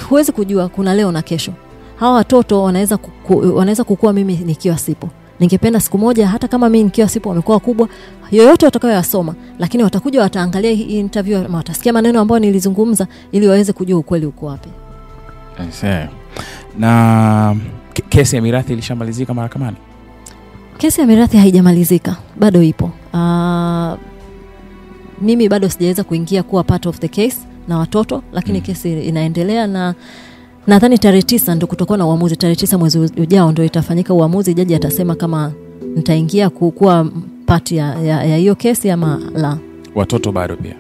huwezi 0.10 0.32
kujua 0.32 0.68
kuna 0.70 0.94
leo 0.94 1.12
na 1.12 1.22
kesho. 1.22 1.54
Hawa 1.96 2.14
watoto 2.16 2.64
wanaweza 2.64 2.98
kuku, 2.98 3.58
wanaweza 3.58 3.84
kukua 3.84 4.14
mimi 4.14 4.36
nikiwa 4.36 4.78
sipo. 4.78 5.10
Ningependa 5.40 5.80
siku 5.80 5.98
moja 5.98 6.28
hata 6.28 6.48
kama 6.48 6.70
mimi 6.70 6.84
nikiwa 6.84 7.10
sipo 7.10 7.30
wamekuwa 7.30 7.56
wakubwa 7.58 7.88
yoyote 8.32 8.66
watakayoyasoma 8.66 9.36
lakini 9.60 9.84
watakuja 9.84 10.22
wataangalia 10.22 10.72
hii 10.72 11.00
interview 11.00 11.44
watasikia 11.56 11.94
maneno 11.94 12.20
ambayo 12.20 12.40
nilizungumza 12.40 13.08
ili 13.32 13.48
waweze 13.48 13.74
kujua 13.74 14.00
ukweli 14.00 14.26
uko 14.26 14.46
wapi. 14.46 14.70
Na 16.80 17.56
kesi 18.10 18.36
ya 18.36 18.42
mirathi 18.42 18.74
ilishamalizika 18.74 19.34
mahakamani 19.34 19.78
kesi 20.78 21.02
ya 21.02 21.08
mirathi 21.08 21.38
haijamalizika. 21.38 22.16
Bado 22.40 22.64
ipo. 22.64 22.92
Uh, 23.14 23.94
mimi 25.22 25.50
bado 25.50 25.70
sijaweza 25.70 26.04
kuingia 26.04 26.44
kuwa 26.44 26.64
part 26.64 26.86
of 26.86 27.00
the 27.00 27.08
case 27.08 27.38
na 27.68 27.78
watoto 27.78 28.24
lakini 28.34 28.58
Mm. 28.60 28.66
kesi 28.66 29.00
inaendelea 29.04 29.68
na 29.68 29.96
nadhani 30.68 30.98
tarehe 30.98 31.22
tisa 31.24 31.56
ndo 31.56 31.68
kutokuwa 31.68 31.98
na 31.98 32.06
uamuzi. 32.06 32.36
Tarehe 32.36 32.56
tisa 32.56 32.78
mwezi 32.78 33.00
ujao 33.00 33.52
ndo 33.52 33.64
itafanyika 33.64 34.14
uamuzi. 34.14 34.54
Jaji 34.54 34.76
atasema 34.76 35.16
kama 35.16 35.52
nitaingia 35.96 36.50
kuwa 36.50 37.08
pati 37.46 37.76
ya 37.78 37.96
ya- 38.00 38.24
ya 38.24 38.38
hiyo 38.38 38.56
kesi 38.56 38.90
ama 38.92 39.22
la. 39.36 39.58
Watoto 39.96 40.32
bado 40.32 40.56
pia. 40.56 40.76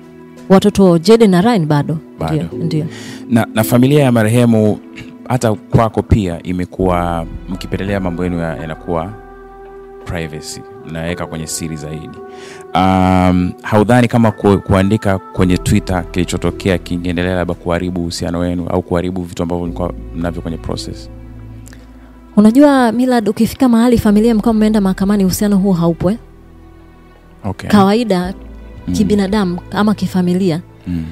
Watoto 0.49 0.97
jede 0.97 1.27
na 1.27 1.41
ryan 1.41 1.65
bado. 1.65 1.97
Bado. 2.19 2.45
ndio. 2.57 2.85
Na, 3.29 3.47
na 3.53 3.63
familia 3.63 4.03
ya 4.03 4.11
marehemu 4.11 4.79
hata 5.29 5.53
kwako 5.53 6.01
pia 6.01 6.43
imekuwa 6.43 7.25
mkipendelea 7.49 7.99
mambo 7.99 8.23
yenu 8.23 8.39
ya- 8.39 8.55
yanakuwa 8.57 9.13
privacy 10.05 10.61
mnaweka 10.89 11.25
kwenye 11.25 11.47
siri 11.47 11.75
zaidi 11.75 12.17
um, 12.75 13.51
haudhani 13.61 14.07
kama 14.07 14.31
ku, 14.31 14.59
kuandika 14.59 15.19
kwenye 15.19 15.57
twitter 15.57 16.11
kilichotokea 16.11 16.77
kingeendelea 16.77 17.35
labda 17.35 17.53
kuharibu 17.53 18.01
uhusiano 18.01 18.39
wenu 18.39 18.67
au 18.67 18.81
kuharibu 18.81 19.23
vitu 19.23 19.43
ambavyo 19.43 19.65
mlikuwa 19.65 19.93
mnavyo 20.15 20.41
kwenye 20.41 20.57
process 20.57 21.09
unajua 22.35 22.91
milad 22.91 23.29
ukifika 23.29 23.69
mahali 23.69 23.97
familia 23.97 24.35
mkawa 24.35 24.53
mmeenda 24.53 24.81
mahakamani 24.81 25.25
uhusiano 25.25 25.57
huo 25.57 25.73
haupwe 25.73 26.13
eh? 26.13 26.19
okay. 27.43 27.69
kawaida 27.69 28.33
Mm. 28.87 28.93
kibinadamu 28.93 29.59
ama 29.71 29.93
kifamilia 29.95 30.61
mm. 30.87 31.05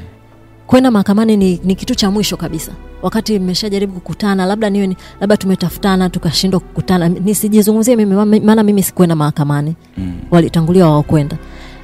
kwenda 0.68 0.92
mahakamani 0.92 1.38
ni, 1.38 1.62
ni 1.64 1.76
kitu 1.76 1.96
cha 1.96 2.12
mwisho 2.12 2.38
kabisa 2.38 2.72
wakati 3.02 3.40
mmeshajaribu 3.40 3.94
kukutana 3.94 4.46
labda 4.46 4.70
niwe 4.70 4.88
ni, 4.88 4.98
labda 5.20 5.38
tumetafutana 5.38 6.10
tukashindwa 6.10 6.60
kukutana. 6.60 7.10
Nisijizungumzie 7.10 7.96
mimi 7.96 8.40
maana 8.40 8.64
mimi 8.64 8.84
sikuenda 8.84 9.16
mahakamani. 9.16 9.76
Mm. 9.98 10.14
walitangulia 10.32 10.86
wao 10.88 11.04
kwenda. 11.04 11.38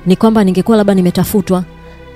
Ni 0.06 0.16
kwamba 0.16 0.44
ningekuwa 0.44 0.78
labda 0.78 0.94
nimetafutwa 0.94 1.64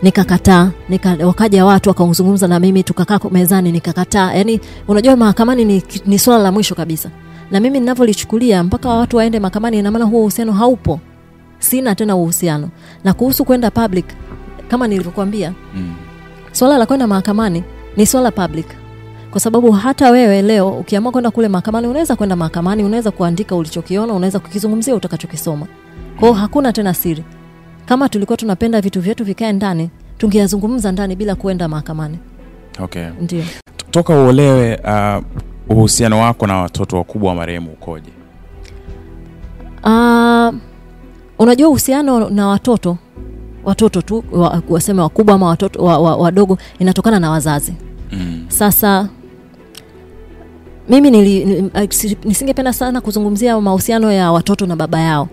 nikakataa 0.04 0.72
nika, 0.90 1.18
wakaja 1.26 1.66
watu 1.66 1.90
wakazungumza 1.90 2.48
na 2.48 2.60
mimi 2.60 2.84
tukakaa 2.84 3.20
mezani 3.32 3.72
nikakataa. 3.72 4.34
Yani 4.34 4.60
unajua 4.88 5.16
mahakamani 5.16 5.66
ni, 5.66 5.84
ni 6.06 6.20
swala 6.20 6.44
la 6.44 6.52
mwisho 6.52 6.76
kabisa. 6.76 7.10
Na 7.52 7.60
mimi 7.60 7.80
ninavyolichukulia 7.80 8.64
mpaka 8.64 8.90
watu 8.90 9.18
waende 9.18 9.40
mahakamani 9.40 9.80
ina 9.80 9.92
maana 9.92 10.06
huo 10.06 10.20
uhusiano 10.22 10.52
haupo. 10.52 11.00
Sina 11.60 11.96
tena 11.96 12.16
uhusiano. 12.16 12.70
Na 13.04 13.14
kuhusu 13.14 13.46
kwenda 13.46 13.72
public 13.72 14.06
kama 14.68 14.88
nilivyokuambia 14.88 15.54
Mm. 15.76 15.94
swala 16.52 16.78
la 16.78 16.86
kwenda 16.86 17.08
mahakamani 17.08 17.64
ni 17.98 18.06
swala 18.06 18.32
public 18.32 18.66
kwa 19.32 19.40
sababu 19.40 19.72
hata 19.72 20.12
wewe 20.12 20.42
leo 20.42 20.70
ukiamua 20.70 21.12
kwenda 21.12 21.32
kule 21.32 21.48
mahakamani 21.48 21.88
unaweza 21.88 22.16
kwenda 22.16 22.36
mahakamani 22.36 22.84
unaweza 22.84 23.12
kuandika 23.12 23.56
ulichokiona 23.56 24.14
unaweza 24.14 24.40
kukizungumzia 24.40 24.96
utakachokisoma. 24.96 25.68
Kwao 26.20 26.34
hakuna 26.34 26.74
tena 26.74 26.94
siri. 26.94 27.24
Kama 27.86 28.10
tulikuwa 28.10 28.38
tunapenda 28.38 28.82
vitu 28.82 29.02
vyetu 29.02 29.24
vikae 29.24 29.54
ndani 29.54 29.90
tungeyazungumza 30.18 30.92
ndani 30.92 31.16
bila 31.16 31.36
kuenda 31.36 31.68
mahakamani. 31.68 32.18
Okay. 32.84 33.06
ndio. 33.22 33.44
Toka 33.92 34.14
uolewe 34.16 34.76
uh, 34.84 35.24
uhusiano 35.78 36.20
wako 36.20 36.48
na 36.48 36.58
watoto 36.58 36.98
wakubwa 36.98 37.30
wa 37.30 37.36
marehemu 37.36 37.72
ukoje? 37.72 38.10
Uh, 39.84 40.54
unajua 41.40 41.70
uhusiano 41.70 42.30
na 42.30 42.48
watoto 42.48 42.98
watoto 43.64 44.02
tu 44.02 44.24
waseme 44.70 45.02
wakubwa 45.02 45.36
ama 45.36 45.46
watoto 45.48 45.84
wa, 45.84 45.98
wa, 46.00 46.16
wadogo 46.16 46.58
inatokana 46.80 47.20
na 47.20 47.30
wazazi. 47.32 47.74
Mm. 48.12 48.46
sasa 48.48 49.10
mimi 50.92 51.72
si- 51.90 52.18
nisingependa 52.26 52.74
sana 52.74 53.02
kuzungumzia 53.02 53.62
mahusiano 53.62 54.12
ya 54.12 54.32
watoto 54.32 54.66
na 54.66 54.76
baba 54.76 55.00
yao 55.00 55.28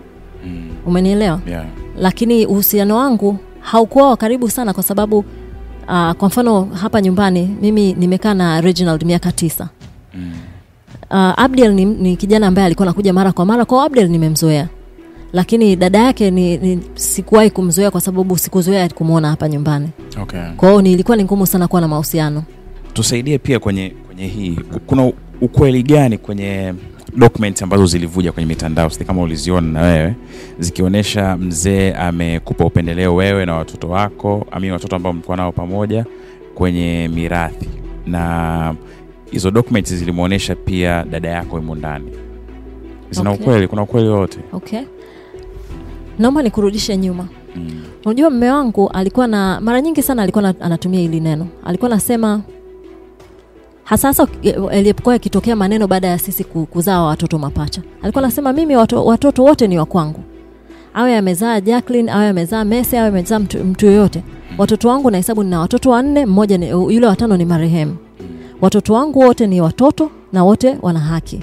Mm. 0.45 0.69
umenielewa 0.85 1.41
Yeah. 1.47 1.65
lakini 1.97 2.45
uhusiano 2.45 2.95
wangu 2.97 3.37
haukuwa 3.59 4.09
wa 4.09 4.17
karibu 4.17 4.49
sana 4.49 4.73
kwa 4.73 4.83
sababu 4.83 5.17
uh, 5.17 6.11
kwa 6.11 6.27
mfano 6.27 6.65
hapa 6.65 7.01
nyumbani 7.01 7.57
mimi 7.61 7.93
nimekaa 7.93 8.33
na 8.33 8.61
reginald 8.61 9.03
miaka 9.03 9.31
tisa 9.31 9.69
Mm. 10.15 10.31
uh, 11.11 11.39
abdel 11.39 11.73
ni, 11.73 11.85
ni 11.85 12.15
kijana 12.15 12.47
ambaye 12.47 12.65
alikuwa 12.65 12.85
nakuja 12.85 13.13
mara 13.13 13.31
kwa 13.31 13.45
mara 13.45 13.65
kwao 13.65 13.81
abdel 13.81 14.09
nimemzoea 14.09 14.67
lakini 15.33 15.75
dada 15.75 15.99
yake 15.99 16.31
ni, 16.31 16.57
ni 16.57 16.79
sikuwahi 16.95 17.49
kumzoea 17.49 17.91
kwa 17.91 18.01
sababu 18.01 18.37
sikuzoea 18.37 18.89
kumwona 18.89 19.29
hapa 19.29 19.49
nyumbani 19.49 19.89
Okay. 20.21 20.39
kwao 20.57 20.81
nilikuwa 20.81 21.17
ni 21.17 21.23
ngumu 21.23 21.45
sana 21.47 21.67
kuwa 21.67 21.81
na 21.81 21.87
mahusiano 21.87 22.43
tusaidie 22.93 23.37
pia 23.37 23.59
kwenye 23.59 23.93
kwenye 24.07 24.27
hii 24.27 24.59
kuna 24.85 25.11
ukweli 25.41 25.83
gani 25.83 26.17
kwenye 26.17 26.73
documents 27.17 27.61
ambazo 27.61 27.85
zilivuja 27.85 28.31
kwenye 28.31 28.47
mitandao? 28.47 28.89
Sijui 28.89 29.05
kama 29.07 29.21
uliziona 29.21 29.67
na 29.71 29.81
wewe 29.81 30.15
zikionyesha 30.59 31.37
mzee 31.37 31.93
amekupa 31.93 32.65
upendeleo 32.65 33.15
wewe 33.15 33.45
na 33.45 33.55
watoto 33.55 33.89
wako 33.89 34.47
ami 34.51 34.71
watoto 34.71 34.95
ambao 34.95 35.13
mlikuwa 35.13 35.37
nao 35.37 35.51
pamoja 35.51 36.05
kwenye 36.55 37.09
mirathi. 37.13 37.69
Na 38.05 38.75
hizo 39.31 39.51
documents 39.51 39.93
zilimwonyesha 39.93 40.55
pia 40.55 41.05
dada 41.11 41.29
yako 41.29 41.57
imo 41.59 41.75
ndani. 41.75 42.11
Zina 43.11 43.29
Okay. 43.31 43.43
ukweli? 43.43 43.67
Kuna 43.67 43.81
ukweli 43.81 44.07
wote 44.09 44.39
okay. 44.53 44.79
Naomba 46.19 46.43
nikurudishe 46.43 46.97
nyuma. 46.97 47.27
Mm. 47.55 47.81
unajua 48.05 48.29
mme 48.29 48.49
wangu 48.51 48.89
alikuwa 48.89 49.27
na 49.27 49.61
mara 49.61 49.81
nyingi 49.81 50.01
sana 50.03 50.23
alikuwa 50.23 50.41
na, 50.41 50.53
anatumia 50.61 50.99
hili 50.99 51.19
neno. 51.19 51.47
Alikuwa 51.65 51.91
anasema 51.91 52.41
hasa 53.89 54.07
hasa 54.07 54.23
akitokea 54.23 55.13
yakitokea 55.13 55.55
maneno 55.55 55.87
baada 55.87 56.07
ya 56.07 56.19
sisi 56.19 56.43
kuzaa 56.43 57.01
watoto 57.01 57.39
mapacha. 57.39 57.81
Alikuwa 58.03 58.23
anasema 58.23 58.53
mimi 58.53 58.75
watu, 58.75 59.07
watoto 59.07 59.43
wote 59.43 59.67
ni 59.67 59.77
wa 59.79 59.85
kwangu. 59.85 60.19
Awe 60.93 61.17
amezaa 61.17 61.61
Jacqueline 61.61 62.11
awe 62.11 62.27
amezaa 62.27 62.63
Messi 62.63 62.97
awe 62.97 63.07
amezaa 63.07 63.39
mtu, 63.39 63.63
mtu 63.63 63.85
yoyote. 63.85 64.23
Watoto 64.57 64.89
wangu 64.89 65.11
nahesabu 65.11 65.43
nina 65.43 65.59
watoto 65.59 65.89
wanne 65.89 66.25
mmoja 66.25 66.57
ni, 66.57 66.69
yule 66.69 67.07
watano 67.07 67.37
ni 67.37 67.45
marehemu. 67.45 67.95
Watoto 68.61 68.93
wangu 68.93 69.19
wote 69.19 69.47
ni 69.47 69.61
watoto 69.61 70.11
na 70.33 70.43
wote 70.43 70.77
wana 70.81 70.99
haki. 70.99 71.39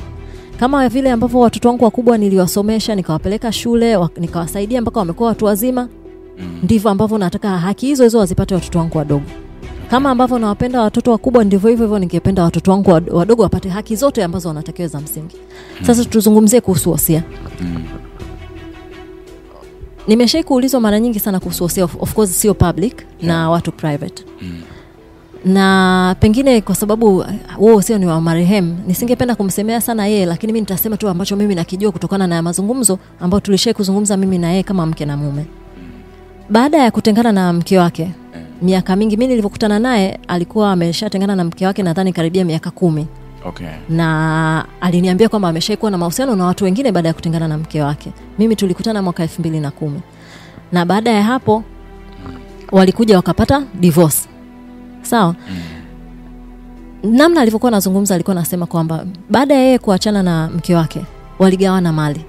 Kama 0.61 0.89
vile 0.89 1.11
ambavyo 1.13 1.41
watoto 1.41 1.69
wangu 1.69 1.85
wakubwa 1.85 2.19
niliwasomesha 2.19 2.95
nikawapeleka 2.95 3.53
shule 3.53 3.97
wa- 3.97 4.11
nikawasaidia 4.17 4.81
mpaka 4.83 5.01
wamekuwa 5.01 5.29
watu 5.29 5.45
wazima 5.45 5.89
Mm. 6.39 6.59
ndivyo 6.63 6.91
ambavyo 6.91 7.19
nataka 7.19 7.49
haki 7.59 7.87
hizo 7.87 8.03
hizo 8.05 8.19
wazipate 8.19 8.55
watoto 8.55 8.79
wangu 8.79 8.99
wadogo 8.99 9.25
kama 9.91 10.11
ambavyo 10.11 10.39
nawapenda 10.39 10.81
watoto 10.83 11.11
wakubwa 11.11 11.45
ndivyo 11.45 11.71
hivyo 11.71 11.85
hivyo 11.87 11.99
ningependa 11.99 12.43
watoto 12.43 12.71
wangu 12.71 12.91
wadogo 13.11 13.43
wapate 13.43 13.69
haki 13.69 13.97
zote 13.97 14.25
ambazo 14.25 14.49
wanatakiwa 14.49 14.89
za 14.89 15.01
msingi. 15.01 15.37
Sasa 15.87 16.05
tuzungumzie 16.05 16.61
kuhusu 16.61 16.91
wosia. 16.91 17.23
Mm. 17.61 17.85
nimeshai 20.09 20.45
kuulizwa 20.45 20.81
mara 20.81 21.01
nyingi 21.01 21.21
sana 21.21 21.41
kuhusu 21.41 21.63
wosia 21.65 21.85
of, 21.85 22.15
course 22.15 22.31
sio 22.41 22.55
public 22.55 23.07
na 23.23 23.51
watu 23.51 23.73
private. 23.73 24.25
Mm. 24.43 24.61
na 25.45 26.17
pengine 26.21 26.61
kwa 26.61 26.75
sababu 26.75 27.17
uh, 27.17 27.27
huo 27.57 27.75
wosia 27.75 27.99
ni 27.99 28.07
wa 28.07 28.21
marehemu 28.21 28.79
nisingependa 28.87 29.35
kumsemea 29.35 29.81
sana 29.81 30.07
yeye 30.07 30.27
lakini 30.27 30.53
mi 30.53 30.61
nitasema 30.61 30.97
tu 30.97 31.09
ambacho 31.09 31.37
mimi 31.37 31.55
nakijua 31.55 31.93
kutokana 31.93 32.27
na 32.27 32.43
mazungumzo 32.43 32.99
ambayo 33.21 33.41
tulishai 33.41 33.75
kuzungumza 33.75 34.17
mimi 34.17 34.39
na 34.39 34.51
yeye 34.51 34.63
kama 34.63 34.87
mke 34.87 35.05
na 35.07 35.17
mume. 35.17 35.47
Baada 36.51 36.79
ya 36.79 36.91
kutengana 36.91 37.33
na 37.33 37.53
mke 37.53 37.79
wake 37.79 38.11
miaka 38.63 38.97
mingi. 38.97 39.17
Mi 39.17 39.27
nilivyokutana 39.27 39.79
naye 39.79 40.19
alikuwa 40.29 40.73
ameshatengana 40.73 41.37
na 41.37 41.45
mke 41.45 41.67
wake 41.67 41.83
nadhani 41.83 42.13
karibia 42.13 42.45
miaka 42.45 42.71
kumi. 42.71 43.07
Okay. 43.45 43.67
na 43.89 44.65
aliniambia 44.81 45.29
kwamba 45.29 45.49
ameshaikuwa 45.49 45.91
na 45.91 45.99
mahusiano 45.99 46.37
na 46.37 46.45
watu 46.45 46.65
wengine 46.65 46.93
baada 46.93 47.09
ya 47.09 47.15
kutengana 47.15 47.49
na 47.49 47.59
mke 47.59 47.83
wake. 47.83 48.13
Mimi 48.39 48.57
tulikutana 48.57 49.03
mwaka 49.03 49.23
elfu 49.23 49.41
mbili 49.43 49.61
na 49.61 49.71
kumi. 49.71 50.01
Na 50.73 50.85
baada 50.85 51.11
ya 51.11 51.23
hapo 51.23 51.63
walikuja 52.73 53.17
wakapata 53.17 53.63
divorce. 53.81 54.29
Sawa? 55.03 55.35
Namna 57.03 57.41
alivyokuwa 57.41 57.69
anazungumza 57.69 58.15
alikuwa 58.15 58.37
anasema 58.37 58.67
kwamba 58.67 59.05
baada 59.31 59.55
ya 59.55 59.61
yeye 59.61 59.79
kuachana 59.79 60.23
na 60.23 60.51
mke 60.57 60.75
wake 60.75 61.01
waligawana 61.39 61.93
mali. 61.93 62.25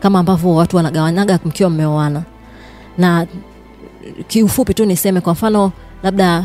Kama 0.00 0.18
ambavyo 0.18 0.54
watu 0.54 0.76
wanagawanaga 0.76 1.38
mkiwa 1.44 1.70
mmeoana. 1.70 2.22
Na 2.98 3.26
kiufupi 4.28 4.74
tu 4.74 4.84
niseme 4.84 5.20
kwa 5.20 5.32
mfano 5.32 5.72
labda 6.02 6.44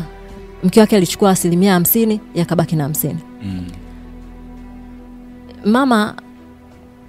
mke 0.64 0.80
wake 0.80 0.96
alichukua 0.96 1.30
asilimia 1.30 1.72
hamsini 1.72 2.20
yakabaki 2.34 2.76
na 2.76 2.82
hamsini. 2.82 3.18
Mm. 3.42 3.64
mama 5.64 6.14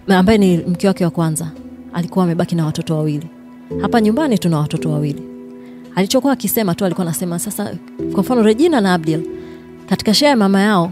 ambaye 0.07 0.37
ni 0.37 0.57
mke 0.57 0.87
wake 0.87 1.05
wa 1.05 1.11
kwanza 1.11 1.51
alikuwa 1.93 2.25
amebaki 2.25 2.55
na 2.55 2.65
watoto 2.65 2.95
wawili. 2.95 3.27
Hapa 3.81 4.01
nyumbani 4.01 4.37
tuna 4.39 4.57
watoto 4.59 4.91
wawili. 4.91 5.23
Alichokuwa 5.95 6.33
akisema 6.33 6.75
tu 6.75 6.85
alikuwa 6.85 7.07
anasema 7.07 7.39
sasa 7.39 7.75
kwa 8.13 8.23
mfano 8.23 8.43
regina 8.43 8.81
na 8.81 8.93
abdil 8.93 9.23
katika 9.89 10.13
shea 10.13 10.29
ya 10.29 10.35
mama 10.35 10.61
yao 10.61 10.91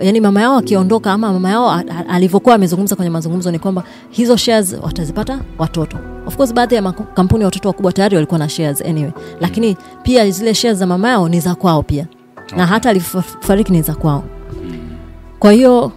yani 0.00 0.20
mama 0.20 0.40
yao 0.40 0.56
akiondoka 0.56 1.12
ama 1.12 1.32
mama 1.32 1.50
yao 1.50 1.82
alivyokuwa 2.08 2.54
amezungumza 2.54 2.96
kwenye 2.96 3.10
mazungumzo 3.10 3.50
ni 3.50 3.58
kwamba 3.58 3.82
hizo 4.10 4.36
shares 4.36 4.76
watazipata 4.82 5.40
watoto. 5.58 5.96
Of 6.26 6.36
course 6.36 6.54
baadhi 6.54 6.74
ya 6.74 6.82
makampuni 6.82 7.40
ya 7.42 7.46
watoto 7.46 7.68
wakubwa 7.68 7.92
tayari 7.92 8.14
walikuwa 8.14 8.38
na 8.38 8.48
shares 8.48 8.82
anyway. 8.82 9.10
Lakini 9.40 9.76
pia 10.02 10.30
zile 10.30 10.54
shares 10.54 10.78
za 10.78 10.86
mama 10.86 11.08
yao 11.08 11.28
ni 11.28 11.40
za 11.40 11.54
kwao 11.54 11.82
pia. 11.82 12.06
Na 12.56 12.66
hata 12.66 12.90
alivyofariki 12.90 13.72
ni 13.72 13.82
za 13.82 13.94
kwao. 13.94 14.24
Kwa 15.38 15.52
hiyo 15.52 15.92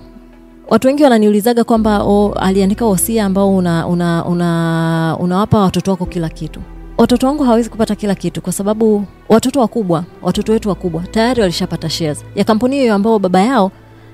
watu 0.69 0.87
wengi 0.87 1.03
wananiulizaga 1.03 1.63
kwamba 1.63 2.03
o, 2.03 2.31
aliandika 2.39 2.85
wosia 2.85 3.25
ambao 3.25 3.55
unawapa 3.57 3.87
una, 3.89 4.25
una, 4.25 5.17
una 5.19 5.37
watoto 5.59 5.91
wako 5.91 6.05
kila 6.05 6.29
kitu. 6.29 6.59
Watoto 6.97 7.27
wangu 7.27 7.43
hawawezi 7.43 7.69
kupata 7.69 7.95
kila 7.95 8.15
kitu 8.15 8.41
kwa 8.41 8.53
sababu 8.53 9.03
watoto 9.29 9.59
wakubwa 9.59 10.03
watoto 10.21 10.51
wetu 10.51 10.69
wakubwa 10.69 11.01
tayari 11.11 11.41
walishapata 11.41 11.89
shares. 11.89 12.25
Ya 12.35 12.43
kampuni 12.43 12.75
hiyo 12.75 12.93
ambao 12.95 13.19
baba 13.19 13.41
yao 13.41 13.71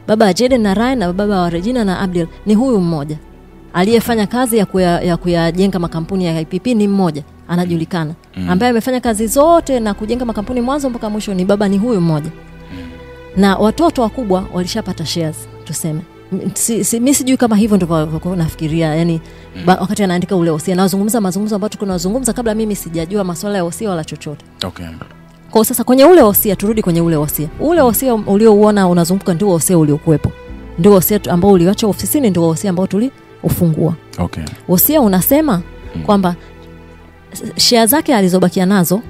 baba 0.08 0.26
ya 0.26 0.34
Jaden 0.34 0.62
na 0.62 0.74
Ryan 0.74 1.00
na 1.00 1.14
baba 1.14 1.42
wa 1.42 1.50
Regina 1.50 1.84
na 1.84 2.00
Abdul 2.00 2.28
ni 2.46 2.56
huyu 2.56 2.80
mmoja. 2.80 3.18
Aliyefanya 3.74 4.28
kazi 4.28 4.58
ya 4.58 4.66
kuya- 4.66 5.02
ya 5.02 5.18
kuyajenga 5.18 5.80
makampuni 5.80 6.26
ya 6.26 6.40
IPP 6.42 6.74
ni 6.76 6.88
mmoja 6.88 7.24
anajulikana. 7.48 8.14
Ambaye 8.50 8.70
amefanya 8.70 9.00
kazi 9.00 9.28
zote 9.28 9.80
na 9.80 9.94
kujenga 9.94 10.26
makampuni 10.26 10.62
mwanzo 10.62 10.90
mpaka 10.90 11.10
mwisho 11.10 11.34
ni 11.34 11.46
baba 11.46 11.68
ni 11.68 11.78
huyu 11.78 12.02
mmoja. 12.02 12.30
Na 13.38 13.56
watoto 13.58 14.02
wakubwa 14.02 14.46
walishapata 14.54 15.06
shares 15.06 15.48
tuseme. 15.64 16.02
Si, 16.54 16.84
si, 16.84 17.00
mi 17.00 17.14
sijui 17.14 17.38
kama 17.38 17.56
hivyo 17.56 17.78
ndivyo 17.78 18.36
nafikiria 18.36 18.96
yani 18.96 19.22
ba, 19.66 19.76
wakati 19.82 20.04
anaandika 20.04 20.36
ule 20.36 20.50
wosia. 20.52 20.76
Nawazungumza 20.76 21.22
mazungumzo 21.22 21.56
ambayo 21.56 21.70
tuko 21.70 21.86
nazungumza 21.86 22.34
kabla 22.34 22.56
mimi 22.56 22.76
sijajua 22.76 23.24
maswala 23.24 23.58
ya 23.58 23.64
wosia 23.64 23.90
wala 23.90 24.04
chochote. 24.04 24.46
Okay. 24.66 24.86
Kwa 25.54 25.60
hiyo 25.60 25.64
sasa 25.64 25.84
kwenye 25.84 26.06
ule 26.06 26.22
wosia 26.22 26.56
turudi 26.56 26.82
kwenye 26.82 27.02
ule 27.02 27.16
wosia. 27.16 27.48
Ule 27.60 27.82
wosia 27.82 28.14
uliouona 28.16 28.88
unazunguka 28.88 29.34
ndio 29.34 29.48
wosia 29.50 29.78
uliokuwepo. 29.78 30.32
Ndio 30.80 30.92
wosia 30.92 31.20
ambao 31.30 31.52
uliacha 31.52 31.88
ofisini 31.88 32.30
ndio 32.30 32.44
wosia 32.44 32.70
ambao 32.70 32.88
tuliufungua. 32.88 33.94
Okay. 34.18 34.44
wosia 34.68 35.02
unasema 35.02 35.62
kwamba 36.06 36.36
shea 37.56 37.86
zake 37.86 38.16
alizobakia 38.16 38.66
nazo 38.66 39.02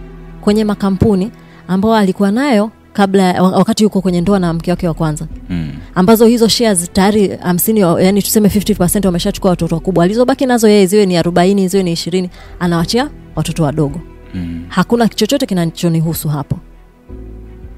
kwenye 0.42 0.64
makampuni 0.66 1.32
ambao 1.68 1.96
alikuwa 1.96 2.32
nayo 2.32 2.72
kabla 2.94 3.42
wa- 3.42 3.52
wakati 3.52 3.84
yuko 3.84 4.02
kwenye 4.02 4.22
ndoa 4.22 4.40
na 4.40 4.54
mke 4.54 4.72
wake 4.72 4.88
wa 4.88 4.94
kwanza. 4.94 5.26
Mm. 5.50 5.72
ambazo 5.96 6.26
hizo 6.26 6.48
shares 6.48 6.92
tayari 6.94 7.28
hamsini 7.42 7.80
yani 7.80 8.22
tuseme 8.22 8.50
50 8.50 9.06
wameshachukua 9.06 9.50
watoto 9.50 9.76
wakubwa. 9.76 10.04
Alizobaki 10.04 10.46
nazo 10.46 10.68
yeye 10.70 10.86
ziwe 10.86 11.06
ni 11.06 11.18
arobaini 11.18 11.68
ziwe 11.68 11.84
ni 11.84 11.92
ishirini 11.92 12.30
anawachia 12.60 13.10
watoto 13.36 13.64
wadogo 13.64 14.00
Mm. 14.34 14.66
hakuna 14.70 15.08
chochote 15.08 15.46
kinachonihusu 15.46 16.30
hapo 16.30 16.58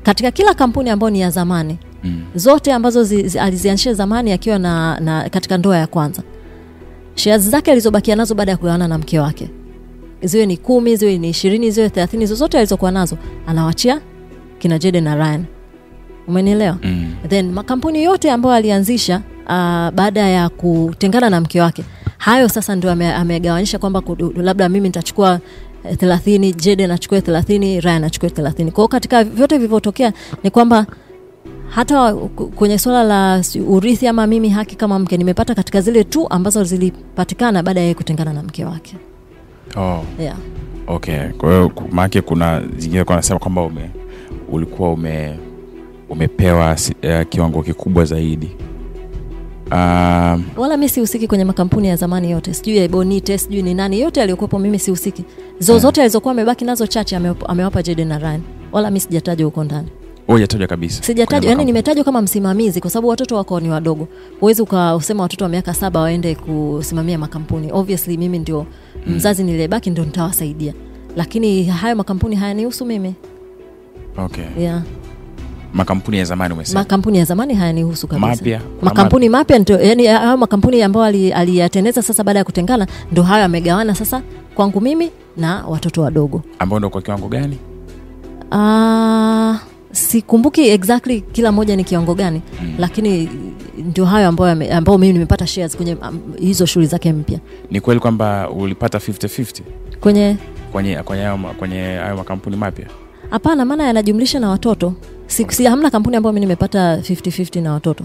katika 0.04 0.32
kila 0.32 0.54
kampuni 0.54 0.89
ambayo 0.89 1.10
ni 1.10 1.22
ya 1.22 1.30
zamani 1.30 1.78
Mm. 2.04 2.22
zote 2.36 2.74
ambazo 2.74 3.04
zi, 3.04 3.28
zi, 3.28 3.39
alizianzisha 3.39 3.94
zamani 3.94 4.32
akiwa 4.32 4.60
na, 4.60 5.00
na 5.00 5.30
katika 5.30 5.58
ndoa 5.58 5.78
ya 5.78 5.88
kwanza 5.88 6.24
shares 7.15 7.50
zake 7.50 7.72
alizobakia 7.72 8.15
nazo 8.15 8.36
baada 8.36 8.52
ya 8.52 8.58
kugawana 8.58 8.88
na 8.88 8.98
mke 8.98 9.20
wake 9.20 9.50
ziwe 10.24 10.46
ni 10.46 10.58
kumi 10.58 10.96
ziwe 10.96 11.18
ni 11.18 11.30
ishirini 11.30 11.72
ziwe 11.72 11.89
thelathini 11.89 12.26
zozote 12.26 12.58
alizokuwa 12.58 12.91
nazo 12.91 13.18
anawachia 13.48 14.02
kina 14.60 14.80
Jede 14.80 15.02
na 15.02 15.15
Ryan 15.15 15.46
umenielewa 16.28 16.78
Mm. 16.84 17.13
then 17.28 17.52
makampuni 17.52 18.04
yote 18.04 18.32
ambayo 18.32 18.56
alianzisha 18.56 19.22
uh, 19.46 19.52
baada 19.96 20.20
ya 20.30 20.50
kutengana 20.50 21.30
na 21.30 21.41
mke 21.41 21.62
wake 21.62 21.84
hayo 22.18 22.50
sasa 22.50 22.76
ndio 22.76 22.91
ame- 22.91 23.13
kwamba 23.80 24.02
labda 24.36 24.70
mimi 24.70 24.88
nitachukua 24.88 25.39
thelathini 25.98 26.54
jede 26.54 26.88
nachukua 26.88 27.21
thelathini 27.21 27.82
ryan 27.82 28.04
achukue 28.04 28.30
thelathini 28.30 28.71
kwao 28.71 28.88
katika 28.88 29.24
vyote 29.24 29.56
vilivyotokea 29.58 30.13
ni 30.43 30.50
kwamba 30.50 30.86
hata 31.69 32.13
kwenye 32.56 32.78
suala 32.78 33.04
la 33.04 33.43
urithi 33.67 34.08
ama 34.08 34.28
mimi 34.28 34.50
haki 34.50 34.76
kama 34.76 35.00
mke 35.00 35.17
nimepata 35.17 35.56
katika 35.56 35.82
zile 35.82 36.04
tu 36.04 36.28
ambazo 36.30 36.63
zilipatikana 36.63 37.63
baada 37.63 37.80
ya 37.80 37.84
yeye 37.84 37.93
kutengana 37.95 38.34
na 38.34 38.43
mke 38.43 38.65
wake 38.65 38.95
Oh. 39.78 40.04
yeah. 40.19 40.38
Okay. 40.88 41.19
Kwa 41.38 41.50
hiyo 41.50 41.71
maake 41.91 42.21
kuna 42.21 42.62
zingine 42.78 43.04
kwa 43.04 43.15
nasema 43.15 43.39
kwamba 43.39 43.62
ume 43.62 43.89
ulikuwa 44.50 44.91
ume 44.93 45.39
umepewa 46.10 46.78
eh, 47.02 47.26
kiwango 47.30 47.63
kikubwa 47.63 48.06
zaidi 48.06 48.52
um, 49.71 50.43
wala 50.58 50.78
mi 50.78 50.89
sihusiki 50.89 51.28
kwenye 51.28 51.45
makampuni 51.45 51.88
ya 51.88 51.95
zamani 51.95 52.32
yote. 52.32 52.54
Sijui 52.54 52.78
ya 52.78 52.88
bonite 52.89 53.38
sijui 53.38 53.62
ni 53.63 53.73
nani 53.73 53.99
yote 53.99 54.21
aliyokuwepo 54.21 54.60
mimi 54.60 54.80
sihusiki. 54.80 55.23
Zozote 55.60 56.01
alizokuwa 56.01 56.32
amebaki 56.32 56.65
nazo 56.65 56.88
chache 56.88 57.15
amewapa- 57.15 57.84
Jaden 57.84 58.08
na 58.08 58.17
Ryan. 58.19 58.41
Wala 58.71 58.91
mi 58.91 58.99
sijatajwa 58.99 59.45
huko 59.45 59.63
ndani. 59.63 59.88
Hujatajwa 60.28 60.67
kabisa 60.67 61.04
sijatajwa 61.04 61.49
yani 61.49 61.65
nimetajwa 61.65 62.04
kama 62.04 62.21
msimamizi 62.21 62.82
kwa 62.82 62.89
sababu 62.89 63.08
watoto 63.08 63.36
wako 63.36 63.60
ni 63.60 63.69
wadogo. 63.69 64.08
Huwezi 64.39 64.62
ukasema 64.62 65.23
watoto 65.23 65.43
wa 65.45 65.49
miaka 65.49 65.73
saba 65.73 65.99
waende 66.01 66.36
kusimamia 66.36 67.17
makampuni. 67.17 67.69
Obviously 67.71 68.17
mimi 68.17 68.39
ndio 68.39 68.65
mzazi 69.08 69.43
niliyebaki 69.43 69.89
ndio 69.89 70.06
nitawasaidia. 70.06 70.73
Lakini 71.15 71.63
hayo 71.63 71.95
makampuni 71.95 72.36
hayanihusu 72.36 72.86
mimi. 72.86 73.13
Okay. 74.17 74.43
yeah. 74.60 74.82
Makampuni 75.75 76.17
ya 76.17 76.25
zamani 76.25 76.53
umesema? 76.53 76.79
Makampuni 76.79 77.17
ya 77.17 77.25
zamani 77.25 77.53
hayanihusu 77.53 78.07
kabisa. 78.07 78.27
Mapya? 78.27 78.61
makampuni 78.81 79.29
mapya 79.29 79.59
ndio 79.59 79.79
yani 79.81 80.05
hayo 80.05 80.38
makampuni 80.38 80.81
ambayo 80.83 81.05
ali- 81.05 81.33
aliyatengeneza 81.33 82.01
sasa 82.01 82.23
baada 82.23 82.39
ya 82.39 82.45
kutengana 82.45 82.88
ndo 83.11 83.23
hayo 83.23 83.45
amegawana 83.45 83.95
sasa 83.95 84.21
kwangu 84.55 84.81
mimi 84.81 85.11
na 85.38 85.63
watoto 85.67 86.01
wadogo. 86.01 86.41
Ambao 86.59 86.79
ndo 86.79 86.89
kwa 86.89 87.01
kiwango 87.01 87.27
gani? 87.27 87.57
Ah, 88.51 89.59
sikumbuki 89.91 90.69
exactly 90.69 91.21
kila 91.21 91.51
moja 91.51 91.75
ni 91.75 91.83
kiwango 91.83 92.13
gani 92.15 92.41
mm. 92.61 92.75
lakini 92.79 93.29
ndio 93.77 94.05
hayo 94.05 94.27
ambayo, 94.27 94.77
ambao 94.77 94.97
mimi 94.97 95.13
nimepata 95.13 95.47
shares 95.47 95.75
kwenye 95.77 95.93
um, 95.95 96.19
hizo 96.39 96.65
shughuli 96.65 96.88
zake 96.88 97.13
mpya. 97.13 97.39
Ni 97.71 97.81
kweli 97.81 97.99
kwamba 97.99 98.49
ulipata 98.49 98.97
50-50 98.97 99.61
kwenye 100.01 100.35
kwenye 100.71 100.95
hayo 101.97 102.17
makampuni 102.17 102.57
mapya 102.57 102.85
hapana 103.29 103.65
maana 103.65 103.83
yanajumlisha 103.83 104.39
na 104.39 104.49
watoto. 104.49 104.93
Si, 105.27 105.45
si 105.49 105.65
hamna 105.65 105.89
kampuni 105.89 106.15
ambayo 106.17 106.33
mi 106.33 106.39
nimepata 106.39 106.95
50-50 106.97 107.61
na 107.61 107.73
watoto. 107.73 108.03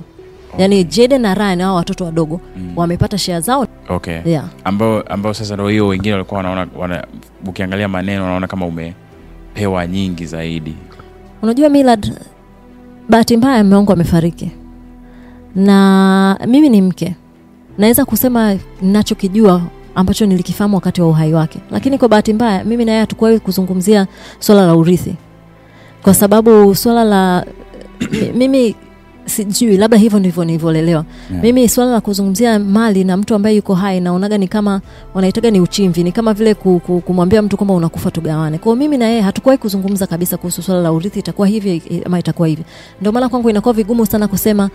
Yaani 0.58 0.84
Jade 0.84 1.18
na 1.18 1.34
Ryan 1.34 1.60
hao 1.60 1.74
watoto 1.76 2.04
wadogo 2.04 2.40
mm. 2.56 2.72
wamepata 2.76 3.18
share 3.18 3.40
zao. 3.40 3.66
Okay. 3.88 4.18
Yeah. 4.24 4.44
ambao 4.64 5.02
ambao 5.02 5.34
sasa 5.34 5.54
ndo 5.54 5.68
hiyo 5.68 5.86
wengine 5.86 6.12
walikuwa 6.14 6.36
wanaona 6.38 6.66
wana, 6.76 7.06
ukiangalia 7.46 7.88
maneno 7.88 8.22
wanaona 8.22 8.46
kama 8.46 8.66
umepewa 8.66 9.86
nyingi 9.86 10.26
zaidi. 10.26 10.74
Unajua 11.42 11.68
Millard 11.68 12.12
bahati 13.08 13.36
mbaya 13.36 13.64
mume 13.64 13.76
wangu 13.76 13.92
amefariki. 13.92 14.50
Na 15.54 16.38
mimi 16.46 16.68
ni 16.68 16.82
mke. 16.82 17.14
Naweza 17.78 18.04
kusema 18.04 18.56
ninachokijua 18.82 19.62
ambacho 19.94 20.26
nilikifahamu 20.26 20.74
wakati 20.74 21.02
wa 21.02 21.08
uhai 21.08 21.32
wake. 21.34 21.58
Lakini 21.70 21.98
kwa 21.98 22.08
bahati 22.08 22.32
mbaya 22.32 22.64
mimi 22.64 22.84
na 22.84 22.90
yeye 22.92 23.00
hatukuwahi 23.00 23.38
kuzungumzia 23.38 24.06
swala 24.38 24.66
la 24.66 24.76
urithi. 24.76 25.14
Kwa 26.02 26.14
sababu 26.14 26.74
swala 26.74 27.04
la 27.04 27.46
mi- 28.12 28.32
mimi 28.38 28.74
sijui 29.24 29.76
labda 29.76 29.96
hivyo 29.96 30.18
ndivyo 30.18 30.44
nilivyolelewa. 30.44 31.04
Yeah. 31.30 31.42
mimi 31.44 31.68
swala 31.68 31.90
la 31.92 32.00
kuzungumzia 32.00 32.58
mali 32.58 33.04
na 33.04 33.16
mtu 33.16 33.34
ambaye 33.34 33.56
yuko 33.56 33.74
hai 33.74 34.00
naonaga 34.00 34.38
ni 34.38 34.48
kama 34.48 34.80
wanaitaga 35.14 35.50
ni 35.50 35.60
uchimvi 35.60 36.04
ni 36.04 36.12
kama 36.12 36.34
vile 36.34 36.54
ku, 36.54 36.80
ku, 36.86 37.00
kumwambia 37.00 37.42
mtu 37.42 37.56
kwamba 37.56 37.74
unakufa 37.74 38.10
tugawane. 38.10 38.58
Kwao 38.58 38.76
mimi 38.76 38.98
na 38.98 39.06
yeye 39.06 39.20
hatukuwahi 39.20 39.58
kuzungumza 39.58 40.06
kabisa 40.06 40.36
kuhusu 40.36 40.62
swala 40.62 40.80
la 40.82 40.92
urithi 40.92 41.18
itakuwa 41.18 41.48
hivi 41.48 42.02
ama 42.06 42.18
itakuwa 42.18 42.48
hivi 42.48 42.62
ndio 43.00 43.12
maana 43.12 43.28
kwangu 43.28 43.50
inakuwa 43.50 43.74
vigumu 43.74 44.06
sana 44.06 44.28
kusema 44.28 44.70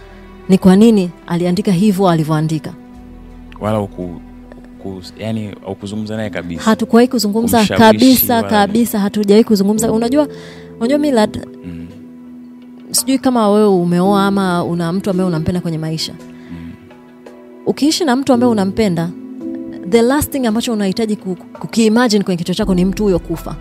ni 0.49 0.57
kwa 0.57 0.75
nini 0.75 1.09
aliandika 1.27 1.71
hivyo 1.71 2.09
alivyoandika. 2.09 2.73
Wala 3.61 3.79
uku, 3.79 4.21
ku, 4.85 5.01
yani 5.19 5.55
ukuzungumza 5.71 6.15
naye 6.17 6.29
kabisa. 6.29 6.61
Hatukuwahi 6.63 7.07
kuzungumza 7.07 7.65
kabisa 7.65 8.43
kabisa 8.43 8.99
hatujawahi 8.99 9.43
kuzungumza. 9.43 9.91
Unajua 9.91 10.27
unajua 10.79 10.97
milad 10.97 11.47
mm. 11.65 11.87
sijui 12.91 13.17
kama 13.17 13.49
wewe 13.49 13.67
umeoa 13.67 14.25
ama 14.25 14.63
una 14.63 14.93
mtu 14.93 15.09
ambaye 15.09 15.27
unampenda 15.27 15.61
kwenye 15.61 15.77
maisha. 15.77 16.13
Ukiishi 17.65 18.05
na 18.05 18.15
mtu 18.15 18.33
ambaye 18.33 18.51
unampenda 18.51 19.09
the 19.89 20.01
last 20.01 20.31
thing 20.31 20.45
ambacho 20.47 20.73
unahitaji 20.73 21.15
ku- 21.15 21.37
kukiimagine 21.59 22.23
kwenye 22.23 22.37
kichwa 22.37 22.55
chako 22.55 22.73
ni 22.75 22.85
mtu 22.85 23.03
huyo 23.03 23.19
kufa. 23.19 23.55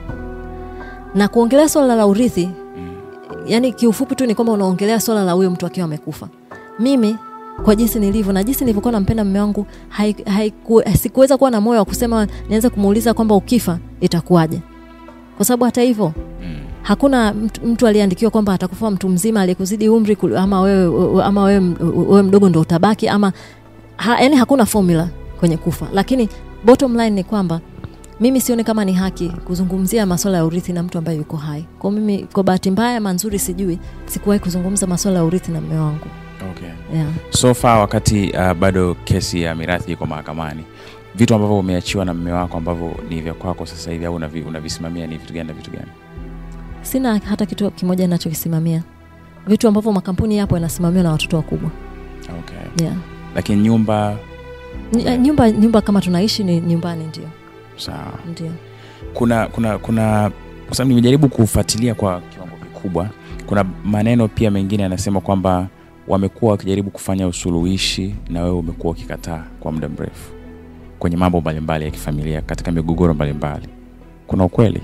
Na 1.14 1.28
kuongelea 1.28 1.68
swala 1.68 1.94
la 1.96 2.06
urithi 2.06 2.50
yani 3.46 3.72
kiufupi 3.72 4.14
tu 4.14 4.26
ni 4.26 4.34
kwamba 4.34 4.52
unaongelea 4.52 5.00
swala 5.00 5.24
la 5.24 5.32
huyo 5.32 5.50
mtu 5.50 5.66
akiwa 5.66 5.84
amekufa. 5.84 6.28
Mimi 6.78 7.16
kwa 7.62 7.74
jinsi 7.76 7.98
nilivyo 8.00 8.32
na 8.32 8.42
jinsi 8.44 8.64
nilivyokuwa 8.64 8.92
nampenda 8.92 9.24
mume 9.24 9.40
wangu 9.40 9.66
hai- 9.88 10.52
sikuweza 10.98 11.36
kuwa 11.38 11.50
na 11.50 11.60
moyo 11.60 11.78
wa 11.78 11.84
kusema 11.84 12.26
niweze 12.48 12.68
kumuuliza 12.70 13.14
kwamba 13.14 13.34
ukifa 13.34 13.78
itakuwaje 14.00 14.60
kwa 15.36 15.44
sababu 15.46 15.64
hata 15.64 15.82
hivyo 15.82 16.12
Mm. 16.42 16.56
hakuna 16.82 17.32
mtu, 17.34 17.66
mtu 17.66 17.86
aliyeandikiwa 17.86 18.30
kwamba 18.30 18.52
atakufa 18.54 18.90
mtu 18.90 19.08
mzima 19.08 19.40
aliyekuzidi 19.40 19.88
umri 19.88 20.16
ama 20.36 20.60
wewe, 20.60 21.24
ama 21.24 21.42
wewe, 21.42 21.74
wewe 22.08 22.22
mdogo 22.22 22.48
ndo 22.48 22.60
utabaki 22.60 23.08
ama 23.08 23.32
ha, 23.96 24.20
yani 24.22 24.36
hakuna 24.36 24.66
formula 24.66 25.08
kwenye 25.40 25.56
kufa 25.56 25.86
lakini 25.92 26.28
bottom 26.64 26.92
line 26.92 27.10
ni 27.10 27.24
kwamba 27.24 27.60
mimi 28.20 28.40
sioni 28.40 28.64
kama 28.64 28.84
ni 28.84 28.92
haki 28.92 29.28
kuzungumzia 29.28 30.06
maswala 30.06 30.38
ya 30.38 30.44
urithi 30.44 30.72
na 30.72 30.82
mtu 30.82 30.98
ambaye 30.98 31.18
yuko 31.18 31.36
hai 31.36 31.64
kwa 31.78 31.90
mimi 31.92 32.26
kwa 32.32 32.42
bahati 32.44 32.70
mbaya 32.70 33.00
manzuri 33.00 33.38
sijui 33.38 33.78
sikuwahi 34.06 34.40
kuzungumza 34.40 34.86
maswala 34.86 35.18
ya 35.18 35.24
urithi 35.24 35.52
na 35.52 35.60
mume 35.60 35.78
wangu. 35.78 36.06
Yeah. 36.94 37.08
so 37.30 37.54
far 37.54 37.78
wakati 37.80 38.30
uh, 38.30 38.52
bado 38.52 38.94
kesi 39.04 39.42
ya 39.42 39.54
mirathi 39.54 39.92
iko 39.92 40.06
mahakamani 40.06 40.64
vitu 41.14 41.34
ambavyo 41.34 41.58
umeachiwa 41.58 42.04
na 42.04 42.14
mme 42.14 42.32
wako 42.32 42.56
ambavyo 42.56 42.94
ni 43.08 43.20
vya 43.20 43.34
kwako 43.34 43.66
sasa 43.66 43.90
hivi 43.92 44.04
au 44.06 44.14
unavisimamia 44.46 45.06
ni 45.06 45.16
vitu 45.18 45.32
gani 45.32 45.48
na 45.48 45.54
vitu 45.54 45.70
gani? 45.70 45.90
Sina 46.82 47.18
hata 47.18 47.46
kitu 47.46 47.70
kimoja 47.70 48.08
nachokisimamia 48.08 48.82
vitu 49.46 49.68
ambavyo 49.68 49.92
makampuni 49.92 50.36
yapo 50.36 50.54
yanasimamiwa 50.54 51.02
na 51.02 51.10
watoto 51.12 51.36
wakubwa. 51.36 51.70
Okay. 52.38 52.86
yeah. 52.86 52.96
lakini 53.34 53.62
nyumba? 53.62 54.16
Ny- 54.92 55.18
nyumba 55.18 55.50
nyumba 55.50 55.80
kama 55.80 56.00
tunaishi 56.00 56.44
ni 56.44 56.60
nyumbani 56.60 57.04
ndio. 57.06 57.24
Sawa. 57.76 58.12
Ndio. 58.30 58.50
Kuna 59.14 59.46
kuna 59.46 59.78
kuna 59.78 60.30
kwa 60.66 60.76
sababu 60.76 60.88
nimejaribu 60.88 61.28
kufuatilia 61.28 61.94
kwa 61.94 62.20
kiwango 62.20 62.56
kikubwa 62.56 63.08
kuna 63.46 63.64
maneno 63.84 64.28
pia 64.28 64.50
mengine 64.50 64.82
yanasema 64.82 65.20
kwamba 65.20 65.66
wamekuwa 66.08 66.52
wakijaribu 66.52 66.90
kufanya 66.90 67.26
usuluhishi 67.28 68.14
na 68.30 68.42
wewe 68.42 68.56
umekuwa 68.56 68.92
ukikataa 68.92 69.44
kwa 69.60 69.72
muda 69.72 69.88
mrefu 69.88 70.32
kwenye 70.98 71.16
mambo 71.16 71.40
mbalimbali 71.40 71.84
ya 71.84 71.90
kifamilia 71.90 72.42
katika 72.42 72.72
migogoro 72.72 73.14
mbalimbali 73.14 73.68
kuna 74.26 74.44
ukweli 74.44 74.80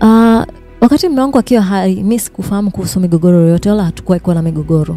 Uh, 0.00 0.42
wakati 0.80 1.08
mume 1.08 1.20
wangu 1.20 1.38
akiwa 1.38 1.62
hai 1.62 2.02
mi 2.02 2.18
sikufahamu 2.18 2.70
kuhusu 2.70 3.00
migogoro 3.00 3.40
yoyote 3.40 3.70
wala 3.70 3.84
hatukuwahi 3.84 4.20
kuwa 4.24 4.34
na 4.34 4.42
migogoro 4.42 4.96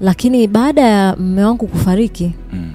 lakini 0.00 0.48
baada 0.48 0.82
ya 0.82 1.16
mume 1.16 1.44
wangu 1.44 1.66
kufariki 1.66 2.32
mm. 2.52 2.72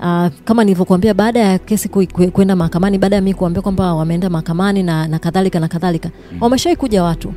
uh, 0.00 0.26
kama 0.44 0.64
nilivyokuambia 0.64 1.14
baada 1.14 1.40
ya 1.40 1.58
kesi 1.58 1.88
ku- 1.88 2.06
ku- 2.12 2.30
kwenda 2.30 2.56
mahakamani 2.56 2.98
baada 2.98 3.16
ya 3.16 3.22
mi 3.22 3.34
kuambia 3.34 3.62
kwamba 3.62 3.94
wameenda 3.94 4.30
mahakamani 4.30 4.82
na, 4.82 5.08
na 5.08 5.18
kadhalika 5.18 5.60
na 5.60 5.68
kadhalika 5.68 6.10
mm. 6.32 6.38
wameshawai 6.42 6.76
kuja 6.76 7.02
watu 7.04 7.32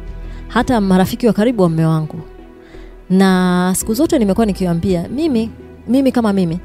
hata 0.48 0.82
marafiki 0.82 1.28
wa 1.28 1.34
karibu 1.34 1.64
wa 1.64 1.70
mume 1.70 1.86
wangu. 1.86 2.20
Na 3.10 3.74
siku 3.76 3.94
zote 3.94 4.20
nimekuwa 4.20 4.46
nikiwambia 4.46 5.08
mimi 5.08 5.50
mimi 5.88 6.12
kama 6.12 6.34
mimi 6.34 6.60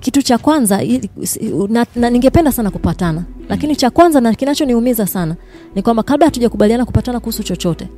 kitu 0.00 0.22
cha 0.22 0.38
kwanza 0.38 0.80
na, 1.68 1.86
na 1.96 2.10
ningependa 2.10 2.52
sana 2.52 2.70
kupatana. 2.70 3.24
Lakini 3.48 3.76
cha 3.76 3.90
kwanza 3.90 4.20
na 4.20 4.34
kinachoniumiza 4.34 5.06
sana 5.06 5.36
ni 5.74 5.82
kwamba 5.82 6.02
kabla 6.02 6.26
hatujakubaliana 6.26 6.84
kupatana 6.84 7.20
kuhusu 7.20 7.42
chochote 7.42 7.88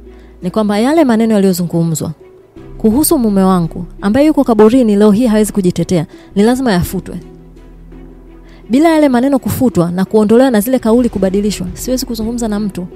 ni 0.42 0.50
kwamba 0.50 0.78
yale 0.78 1.04
maneno 1.04 1.34
yaliyozungumzwa 1.34 2.10
kuhusu 2.78 3.18
mume 3.18 3.42
wangu 3.42 3.84
ambaye 4.00 4.26
yuko 4.26 4.44
kaburini 4.44 4.96
leo 4.96 5.10
hii 5.10 5.26
hawezi 5.26 5.52
kujitetea 5.52 6.06
ni 6.34 6.42
lazima 6.42 6.72
yafutwe. 6.72 7.16
Bila 8.70 8.88
yale 8.88 9.08
maneno 9.08 9.38
kufutwa 9.38 9.90
na 9.90 10.04
kuondolewa 10.04 10.50
na 10.50 10.60
zile 10.60 10.78
kauli 10.78 11.08
kubadilishwa 11.08 11.66
siwezi 11.74 12.06
kuzungumza 12.06 12.48
na 12.48 12.60
mtu 12.60 12.86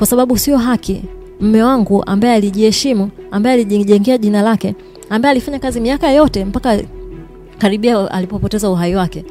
kwa 0.00 0.06
sababu 0.06 0.38
sio 0.38 0.56
haki. 0.56 1.02
Mme 1.40 1.62
wangu 1.62 2.02
ambaye 2.06 2.34
alijiheshimu 2.34 3.10
ambaye 3.30 3.54
alijijengea 3.54 4.18
jina 4.18 4.42
lake 4.42 4.74
ambaye 5.10 5.30
alifanya 5.30 5.58
kazi 5.58 5.80
miaka 5.80 6.10
yote 6.10 6.44
mpaka 6.44 6.80
karibia 7.58 8.10
alipopoteza 8.10 8.70
uhai 8.70 8.94
wake. 8.94 9.24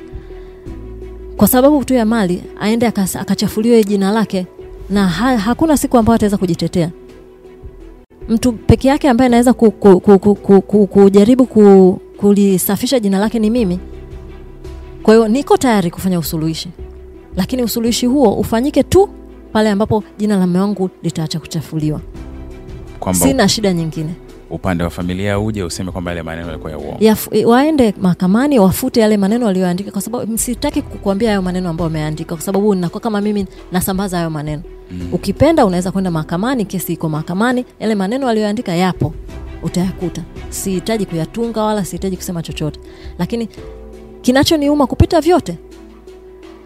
Kwa 1.37 1.47
sababu 1.47 1.83
tu 1.83 1.93
ya 1.93 2.05
mali 2.05 2.43
aende 2.59 2.87
akachafuliwe 2.87 3.83
jina 3.83 4.11
lake 4.11 4.45
na 4.89 5.07
ha, 5.07 5.37
hakuna 5.37 5.77
siku 5.77 5.97
ambayo 5.97 6.15
ataweza 6.15 6.37
kujitetea. 6.37 6.89
Mtu 8.27 8.51
peke 8.53 8.87
yake 8.87 9.09
ambaye 9.09 9.25
anaweza 9.25 9.53
ku, 9.53 9.71
ku, 9.71 9.99
ku, 9.99 10.19
ku, 10.19 10.35
ku, 10.35 10.61
ku, 10.61 10.87
kujaribu 10.87 11.45
ku, 11.45 11.99
kulisafisha 12.17 12.99
jina 12.99 13.19
lake 13.19 13.39
ni 13.39 13.49
mimi. 13.49 13.79
Kwa 15.03 15.13
hiyo 15.13 15.27
niko 15.27 15.57
tayari 15.57 15.91
kufanya 15.91 16.19
usuluhishi. 16.19 16.69
Lakini 17.35 17.63
usuluhishi 17.63 18.05
huo 18.05 18.33
ufanyike 18.33 18.83
tu 18.83 19.09
pale 19.53 19.69
ambapo 19.69 20.03
jina 20.17 20.37
la 20.37 20.47
mume 20.47 20.59
wangu 20.59 20.89
litaacha 21.03 21.39
kuchafuliwa. 21.39 22.01
Kwamba 22.99 23.25
sina 23.27 23.49
shida 23.49 23.73
nyingine. 23.73 24.09
upande 24.49 24.83
wa 24.83 24.89
familia 24.89 25.39
uje 25.39 25.63
useme 25.63 25.91
kwamba 25.91 26.11
yale 26.11 26.23
maneno 26.23 26.47
yalikuwa 26.47 26.71
ya 26.71 26.77
uongo. 26.77 26.99
Waende 27.51 27.93
mahakamani 28.01 28.59
wafute 28.59 28.99
yale 28.99 29.17
maneno 29.17 29.45
waliyoandika 29.45 29.91
kwa 29.91 30.01
sababu 30.01 30.37
sitaki 30.37 30.81
kukuambia 30.81 31.29
hayo 31.29 31.41
maneno 31.41 31.69
ambayo 31.69 31.85
wameandika 31.85 32.35
kwa 32.35 32.43
sababu 32.43 32.75
nakuwa 32.75 33.01
kama 33.01 33.21
mimi 33.21 33.45
nasambaza 33.71 34.17
hayo 34.17 34.29
maneno. 34.29 34.63
Mm. 34.91 35.09
ukipenda 35.13 35.65
unaweza 35.65 35.91
kwenda 35.91 36.11
mahakamani 36.11 36.65
kesi 36.65 36.93
iko 36.93 37.09
mahakamani 37.09 37.65
yale 37.79 37.95
maneno 37.95 38.25
waliyoandika 38.25 38.75
yapo 38.75 39.13
utayakuta. 39.63 40.21
Sihitaji 40.49 41.05
kuyatunga 41.05 41.63
wala 41.63 41.85
sihitaji 41.85 42.17
kusema 42.17 42.41
chochote. 42.41 42.79
Lakini 43.19 43.49
kinachoniuma 44.21 44.87
kupita 44.87 45.21
vyote 45.21 45.57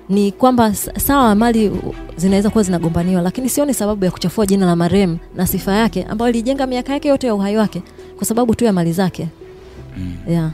ni 0.09 0.31
kwamba 0.31 0.73
sawa 0.75 1.35
mali 1.35 1.71
zinaweza 2.17 2.49
kuwa 2.49 2.63
zinagombaniwa 2.63 3.21
lakini 3.21 3.49
sioni 3.49 3.73
sababu 3.73 4.05
ya 4.05 4.11
kuchafua 4.11 4.45
jina 4.45 4.65
la 4.65 4.75
marehemu 4.75 5.17
na 5.35 5.47
sifa 5.47 5.73
yake 5.75 6.03
ambayo 6.03 6.31
ilijenga 6.31 6.67
miaka 6.67 6.93
yake 6.93 7.07
yote 7.07 7.27
ya 7.27 7.35
uhai 7.35 7.57
wake 7.57 7.81
kwa 8.17 8.25
sababu 8.25 8.55
tu 8.55 8.65
ya 8.65 8.73
mali 8.73 8.93
zake. 8.93 9.27
Mm. 9.97 10.15
yeah. 10.27 10.51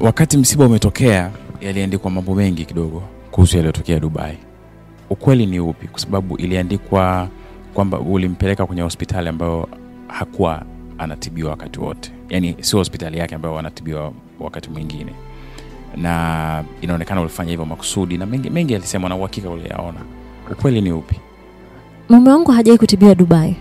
wakati 0.00 0.36
msiba 0.36 0.66
umetokea 0.66 1.30
yaliandikwa 1.60 2.10
mambo 2.10 2.34
mengi 2.34 2.64
kidogo 2.64 3.02
kuhusu 3.30 3.56
yaliyotokea 3.56 4.00
dubai. 4.00 4.38
Ukweli 5.10 5.46
ni 5.46 5.60
upi? 5.60 5.88
Kwa 5.88 6.00
sababu 6.00 6.36
iliandikwa 6.36 7.28
kwamba 7.74 8.00
ulimpeleka 8.00 8.66
kwenye 8.66 8.82
hospitali 8.82 9.28
ambayo 9.28 9.68
hakuwa 10.08 10.62
anatibiwa 10.98 11.50
wakati 11.50 11.80
wote. 11.80 12.12
Yaani 12.28 12.56
sio 12.60 12.78
hospitali 12.78 13.18
yake 13.18 13.34
ambayo 13.34 13.58
anatibiwa 13.58 14.12
wakati 14.40 14.70
mwingine 14.70 15.12
na 15.96 16.64
inaonekana 16.80 17.20
ulifanya 17.20 17.50
hivyo 17.50 17.64
makusudi 17.66 18.18
na 18.18 18.26
mengi, 18.26 18.50
mengi 18.50 18.74
alisema 18.74 19.08
na 19.08 19.16
uhakika 19.16 19.50
uliyaona. 19.50 20.00
Ukweli 20.52 20.80
ni 20.80 20.92
upi? 20.92 21.16
Mume 22.08 22.30
wangu 22.30 22.50
hajawai 22.50 22.78
kutibiwa 22.78 23.14
dubai. 23.14 23.56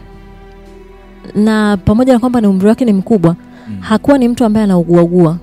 Na 1.35 1.77
pamoja 1.77 2.13
na 2.13 2.19
kwamba 2.19 2.41
ni 2.41 2.47
umri 2.47 2.67
wake 2.67 2.85
ni 2.85 2.93
mkubwa 2.93 3.35
Mm. 3.69 3.77
hakuwa 3.81 4.17
ni 4.17 4.27
mtu 4.27 4.45
ambaye 4.45 4.63
anauguaugua 4.63 5.37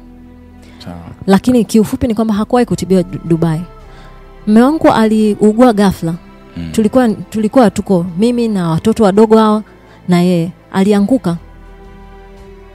lakini 1.27 1.65
kiufupi 1.65 2.07
ni 2.07 2.15
kwamba 2.15 2.35
hakuwahi 2.35 2.67
kutibiwa 2.67 3.03
dubai. 3.03 3.61
Mme 4.47 4.63
wangu 4.63 4.89
aliugua 4.89 5.73
gafla 5.73 6.15
mm. 6.57 6.69
tulikuwa 6.73 7.09
tulikuwa 7.09 7.71
tuko 7.71 8.07
mimi 8.19 8.49
na 8.49 8.69
watoto 8.71 9.05
wadogo 9.05 9.37
hawa 9.39 9.63
na 10.09 10.21
yeye. 10.23 10.53
Alianguka. 10.73 11.37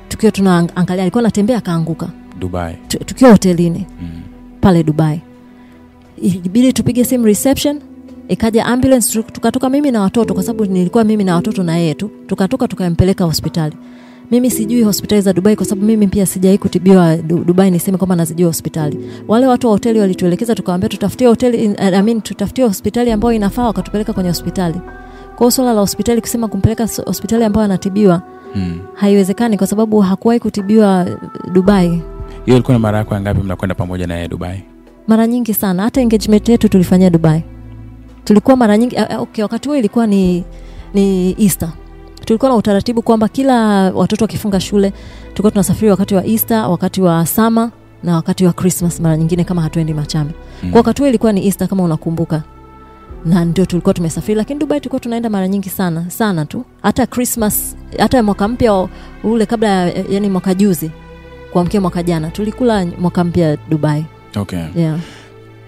Tukiwa 0.10 0.32
tunaangalia 0.32 1.02
alikuwa 1.04 1.20
anatembea 1.24 1.58
akaanguka 1.58 2.10
dubai. 2.40 2.76
Tukiwa 2.88 3.32
hotelini. 3.32 3.86
Mm. 4.02 4.10
pale 4.62 4.84
dubai. 4.84 5.22
Ilibidi 6.22 6.74
tupige 6.74 7.04
simu 7.04 7.26
reception 7.26 7.80
ikaja 8.30 8.66
ambulance 8.66 9.22
tukatoka 9.24 9.70
mimi 9.70 9.92
na 9.92 10.02
watoto 10.02 10.34
kwa 10.34 10.44
sababu 10.44 10.66
nilikuwa 10.66 11.04
mimi 11.04 11.24
na 11.24 11.36
watoto 11.36 11.64
na 11.64 11.78
yeye 11.78 11.94
tu. 11.94 12.10
Tukatoka 12.28 12.68
tukampeleka 12.68 13.24
hospitali. 13.26 13.76
Mimi 14.32 14.52
sijui 14.52 14.84
hospitali 14.84 15.22
za 15.22 15.34
dubai 15.34 15.56
kwa 15.56 15.66
sababu 15.66 15.88
mimi 15.88 16.08
pia 16.08 16.26
sijawai 16.26 16.58
kutibiwa 16.58 17.18
dubai 17.18 17.72
niseme 17.72 17.98
kwamba 17.98 18.16
nazijua 18.16 18.48
hospitali. 18.48 19.00
Wale 19.28 19.48
watu 19.48 19.68
wa 19.68 19.74
hoteli 19.74 20.00
walituelekeza 20.00 20.56
tukawambia 20.56 20.90
tutafutie 20.90 21.28
hoteli 21.28 21.76
I 21.78 22.02
mean, 22.02 22.22
tutafutie 22.22 22.66
hospitali 22.66 23.12
ambayo 23.12 23.34
inafaa 23.34 23.64
wakatupeleka 23.66 24.14
kwenye 24.14 24.30
hospitali. 24.30 24.82
Kwao 25.36 25.52
swala 25.52 25.74
la 25.74 25.80
hospitali 25.80 26.22
kusema 26.22 26.48
kumpeleka 26.48 26.88
hospitali 27.06 27.44
ambayo 27.44 27.66
anatibiwa 27.66 28.22
hmm, 28.54 28.80
haiwezekani 28.94 29.58
kwa 29.58 29.68
sababu 29.68 30.00
hakuwahi 30.00 30.40
kutibiwa 30.40 31.06
dubai 31.54 32.02
hiyo 32.46 32.58
ilikuwa 32.58 32.80
mara 32.80 32.98
yako 32.98 33.14
ya 33.14 33.22
ngapi 33.22 33.42
mnakwenda 33.42 33.76
pamoja 33.76 34.08
naye 34.08 34.28
dubai? 34.28 34.64
Mara 35.08 35.28
nyingi 35.28 35.54
sana. 35.54 35.84
Hata 35.84 36.02
engagement 36.02 36.50
yetu 36.50 36.70
tulifanyia 36.70 37.10
dubai. 37.10 37.44
Tulikuwa 38.24 38.56
mara 38.58 38.78
nyingi 38.78 38.96
uh, 38.96 39.22
okay, 39.22 39.44
wakati 39.44 39.70
huo 39.70 39.78
ilikuwa 39.78 40.08
ni, 40.08 40.44
ni 40.94 41.36
easter. 41.44 41.70
Tulikuwa 42.26 42.52
na 42.52 42.58
utaratibu 42.58 43.02
kwamba 43.02 43.28
kila 43.28 43.56
watoto 43.92 44.24
wakifunga 44.24 44.60
shule 44.60 44.94
tulikuwa 45.28 45.52
tunasafiri 45.52 45.92
wakati 45.92 46.16
wa 46.16 46.26
easter 46.26 46.66
wakati 46.70 47.02
wa 47.02 47.26
sama 47.26 47.72
na 48.04 48.16
wakati 48.16 48.46
wa 48.46 48.54
christmas 48.54 49.00
mara 49.00 49.18
nyingine 49.18 49.44
kama 49.44 49.62
hatuendi 49.62 49.94
machame. 49.94 50.32
Mm. 50.64 50.72
kwa 50.72 50.78
wakati 50.78 51.02
huo 51.02 51.10
ilikuwa 51.10 51.32
ni 51.34 51.46
easter 51.46 51.68
kama 51.68 51.84
unakumbuka. 51.84 52.44
Na 53.26 53.46
ndio 53.46 53.66
tulikuwa 53.66 53.94
tumesafiri 53.94 54.36
lakini 54.36 54.60
dubai 54.60 54.80
tulikuwa 54.80 55.00
tunaenda 55.00 55.30
mara 55.30 55.48
nyingi 55.48 55.70
sana 55.70 56.10
sana 56.10 56.46
tu. 56.46 56.66
Hata 56.82 57.08
christmas 57.08 57.76
hata 58.00 58.24
mwaka 58.24 58.48
mpya 58.48 58.88
ule 59.24 59.46
kabla 59.46 59.70
yani 60.10 60.30
mwaka 60.30 60.54
juzi 60.54 60.92
kuamkia 61.56 61.82
mwaka 61.82 62.04
jana. 62.04 62.32
Tulikula 62.32 62.86
mwaka 62.86 63.24
mpya 63.24 63.58
dubai. 63.70 64.06
Okay. 64.36 64.64
Yeah. 64.76 65.00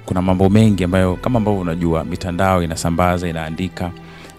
kuna 0.05 0.21
mambo 0.21 0.49
mengi 0.49 0.83
ambayo 0.83 1.15
kama 1.15 1.37
ambavyo 1.37 1.61
unajua 1.61 2.03
mitandao 2.03 2.63
inasambaza 2.63 3.27
inaandika 3.27 3.91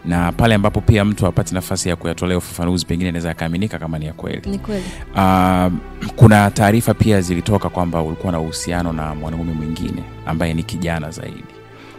na 0.04 0.32
pale 0.32 0.54
ambapo 0.54 0.80
pia 0.80 1.04
mtu 1.04 1.26
apati 1.26 1.54
nafasi 1.54 1.88
ya 1.88 1.96
kuyatolea 1.96 2.38
ufafanuzi 2.38 2.86
pengine 2.86 3.08
inaweza 3.08 3.30
akaaminika 3.30 3.78
kama 3.78 3.98
ni 3.98 4.06
ya 4.06 4.12
kweli. 4.12 4.50
Ni 4.50 4.58
kweli. 4.58 4.84
Uh, 5.14 5.72
kuna 6.16 6.50
taarifa 6.50 6.94
pia 6.94 7.20
zilitoka 7.20 7.68
kwamba 7.68 8.02
ulikuwa 8.02 8.32
na 8.32 8.40
uhusiano 8.40 8.92
na 8.92 9.14
mwanaume 9.14 9.52
mwingine 9.52 10.02
ambaye 10.26 10.54
ni 10.54 10.62
kijana 10.62 11.10
zaidi 11.10 11.44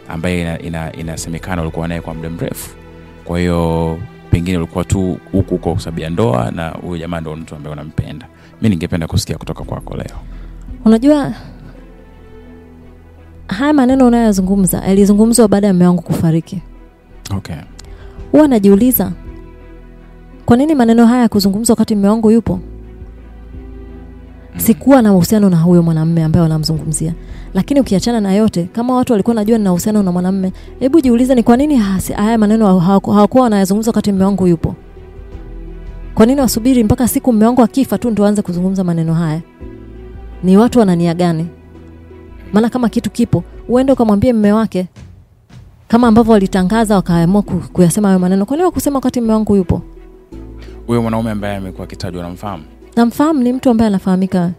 ambaye 0.08 0.40
ina, 0.40 0.62
ina, 0.62 0.92
inasemekana 0.92 1.62
ulikuwa 1.62 1.88
naye 1.88 2.00
kwa 2.00 2.14
muda 2.14 2.30
mrefu. 2.30 2.70
Kwa 3.24 3.38
hiyo 3.38 3.98
pengine 4.30 4.58
ulikuwa 4.58 4.84
tu 4.84 5.18
huku 5.32 5.50
huko 5.54 5.72
kwa 5.72 5.80
sababu 5.80 6.00
ya 6.00 6.10
ndoa 6.10 6.50
na 6.50 6.68
huyo 6.68 6.98
jamaa 6.98 7.20
ndo 7.20 7.36
mtu 7.36 7.54
ambaye 7.54 7.72
unampenda. 7.72 8.26
Mi 8.62 8.68
ningependa 8.68 9.06
kusikia 9.06 9.38
kutoka 9.38 9.64
kwako 9.64 9.96
leo. 9.96 10.16
Unajua 10.84 11.32
haya 13.48 13.72
maneno 13.72 14.06
unayoyazungumza 14.06 14.78
yalizungumzwa 14.78 15.48
baada 15.48 15.66
ya 15.66 15.72
mme 15.74 15.86
wangu 15.86 16.02
kufariki. 16.02 16.62
Okay. 17.36 17.56
huwa 18.32 18.48
najiuliza 18.48 19.12
kwa 20.46 20.56
nini 20.56 20.74
maneno 20.74 21.06
haya 21.06 21.22
yakuzungumzwa 21.22 21.72
wakati 21.74 21.96
mme 21.96 22.08
wangu 22.08 22.30
yupo? 22.30 22.60
Sikuwa 24.56 25.02
na 25.02 25.12
uhusiano 25.14 25.50
na 25.50 25.56
huyo 25.56 25.82
mwanamme 25.82 26.24
ambaye 26.24 26.42
wanamzungumzia 26.42 27.14
lakini 27.54 27.80
ukiachana 27.80 28.20
na 28.20 28.32
yote 28.32 28.68
kama 28.72 28.94
watu 28.96 29.12
walikuwa 29.12 29.34
najua 29.34 29.58
nina 29.58 29.70
uhusiano 29.72 30.02
na 30.02 30.12
mwanamme 30.12 30.52
hebu 30.80 31.00
jiulize 31.00 31.34
ni 31.34 31.42
kwa 31.42 31.56
nini 31.56 31.76
haya 32.16 32.38
maneno 32.38 32.66
hawaku- 32.80 33.12
hawakuwa 33.12 33.42
wanayazungumza 33.44 33.88
wakati 33.90 34.12
mme 34.12 34.24
wangu 34.24 34.46
yupo? 34.46 34.74
Kwa 36.14 36.26
nini 36.26 36.40
wasubiri 36.40 36.84
mpaka 36.84 37.08
siku 37.08 37.32
mme 37.32 37.46
wangu 37.46 37.62
akifa 37.62 37.98
tu 37.98 38.10
ndo 38.10 38.22
waanze 38.22 38.42
kuzungumza 38.42 38.84
maneno 38.84 39.14
haya? 39.14 39.40
Ni 40.42 40.56
watu 40.56 40.78
wana 40.78 40.96
nia 40.96 41.14
gani? 41.14 41.46
Maana 42.52 42.68
kama 42.68 42.88
kitu 42.88 43.10
kipo 43.10 43.44
uende 43.68 43.92
ukamwambie 43.92 44.32
mme 44.32 44.52
wake 44.52 44.86
kama 45.88 46.08
ambavyo 46.08 46.32
walitangaza 46.32 46.94
wakaamua 46.96 47.42
kuyasema 47.42 48.08
hayo 48.08 48.18
maneno. 48.20 48.44
Kwa 48.46 48.56
nini 48.56 48.64
wakusema 48.64 48.96
wakati 48.96 49.20
mme 49.20 49.32
wangu 49.32 49.56
yupo? 49.56 49.82
Huyo 50.86 51.02
mwanaume 51.02 51.30
ambaye 51.30 51.56
amekuwa 51.56 51.84
akitajwa 51.84 52.22
namfahamu 52.22 52.64
namfahamu 52.96 53.40
ni 53.42 53.52
mtu 53.52 53.70
ambaye 53.70 53.86
anafahamika 53.88 54.50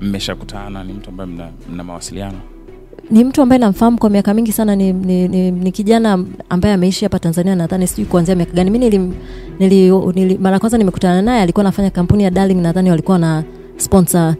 mmeshakutana 0.00 0.84
ni 0.84 0.92
mtu 0.92 1.10
ambaye 1.10 1.30
mna, 1.30 1.48
mna 1.72 1.84
mawasiliano? 1.84 2.38
Ni 3.10 3.24
mtu 3.24 3.42
ambaye 3.42 3.58
namfahamu 3.58 3.98
kwa 3.98 4.10
miaka 4.10 4.34
mingi 4.34 4.52
sana 4.52 4.76
ni, 4.76 4.92
ni, 4.92 5.28
ni, 5.28 5.50
ni 5.50 5.72
kijana 5.72 6.24
ambaye 6.48 6.74
ameishi 6.74 7.04
hapa 7.04 7.18
tanzania 7.18 7.54
nadhani 7.54 7.86
sijui 7.86 8.04
kuanzia 8.06 8.34
miaka 8.36 8.52
gani. 8.52 8.70
Mi 8.70 8.78
nili, 8.78 8.98
nili, 9.58 9.90
nili, 10.14 10.38
mara 10.38 10.54
ya 10.54 10.60
kwanza 10.60 10.78
nimekutana 10.78 11.22
naye 11.22 11.42
alikuwa 11.42 11.60
anafanya 11.60 11.90
kampuni 11.90 12.24
ya 12.24 12.30
darling 12.30 12.54
nadhani 12.54 12.90
walikuwa 12.90 13.18
na 13.18 13.44
sponsor 13.76 14.34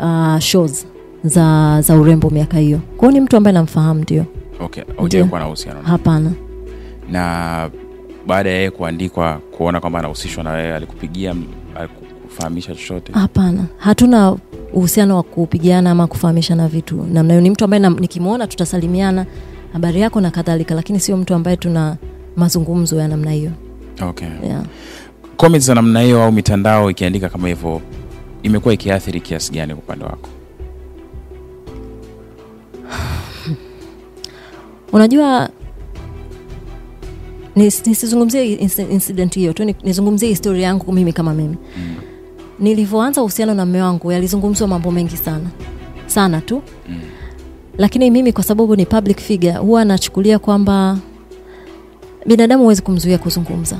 uh, 0.00 0.38
shows 0.38 0.86
za 1.24 1.80
za 1.80 1.96
urembo 1.96 2.30
miaka 2.30 2.58
hiyo. 2.58 2.80
Kwao 2.96 3.12
ni 3.12 3.20
mtu 3.20 3.36
ambaye 3.36 3.54
namfahamu 3.54 4.00
ndio. 4.00 4.24
Okay 4.60 4.84
na 5.38 5.46
uhusiano 5.46 5.82
hapana. 5.82 6.32
Na 7.10 7.70
baada 8.26 8.50
ya 8.50 8.56
yeye 8.56 8.70
kuandikwa 8.70 9.40
kuona 9.56 9.80
kwamba 9.80 9.98
anahusishwa 9.98 10.44
na 10.44 10.50
wewe 10.50 10.74
alikupigia 10.74 11.34
alikufahamisha 12.32 12.74
chochote 12.74 13.12
hapana 13.12 13.64
hatuna 13.78 14.36
uhusiano 14.72 15.16
wa 15.16 15.22
kupigana 15.22 15.90
ama 15.90 16.06
kufahamishana 16.06 16.68
vitu 16.68 16.96
namna 17.12 17.32
hiyo 17.34 17.40
ni 17.40 17.50
mtu 17.50 17.64
ambaye 17.64 17.88
nikimwona 17.88 18.46
tutasalimiana 18.46 19.26
habari 19.72 20.00
yako 20.00 20.20
na 20.20 20.30
kadhalika 20.30 20.74
lakini 20.74 21.00
sio 21.00 21.16
mtu 21.16 21.34
ambaye 21.34 21.56
tuna 21.56 21.96
mazungumzo 22.36 22.96
ya 22.96 23.08
namna 23.08 23.30
hiyo 23.30 23.50
okay. 24.00 24.28
yeah. 24.44 24.64
comments 25.36 25.66
za 25.66 25.74
namna 25.74 26.00
hiyo 26.00 26.22
au 26.22 26.32
mitandao 26.32 26.90
ikiandika 26.90 27.28
kama 27.28 27.48
hivyo 27.48 27.80
imekuwa 28.42 28.74
ikiathiri 28.74 29.20
kiasi 29.20 29.52
gani 29.52 29.74
kwa 29.74 29.82
upande 29.84 30.04
wako 30.04 30.28
unajua 34.92 35.50
nisizungumzie 37.56 38.56
inci- 38.56 38.92
incident 38.92 39.34
hiyo 39.34 39.52
tu 39.52 39.74
nizungumzie 39.84 40.28
historia 40.28 40.66
yangu 40.66 40.92
mimi 40.92 41.12
kama 41.12 41.34
mimi 41.34 41.56
mm. 41.76 42.11
Nilivyoanza 42.58 43.20
uhusiano 43.22 43.54
na 43.54 43.66
mme 43.66 43.82
wangu 43.82 44.12
yalizungumzwa 44.12 44.68
mambo 44.68 44.90
mengi 44.90 45.16
sana. 45.16 45.50
Sana 46.06 46.40
tu. 46.40 46.62
Mm. 46.88 47.00
lakini 47.78 48.10
mimi 48.10 48.32
kwa 48.32 48.44
sababu 48.44 48.76
ni 48.76 48.86
public 48.86 49.18
figure 49.20 49.52
huwa 49.52 49.84
nachukulia 49.84 50.38
kwamba 50.38 50.98
binadamu 52.26 52.62
huwezi 52.62 52.82
kumzuia 52.82 53.18
kuzungumza. 53.18 53.76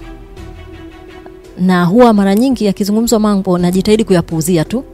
Na 1.58 1.84
huwa 1.84 2.12
mara 2.12 2.34
nyingi 2.34 2.64
yakizungumzwa 2.64 3.18
mambo 3.20 3.58
najitahidi 3.58 4.04
kuyapuuzia 4.04 4.64
tu. 4.64 4.84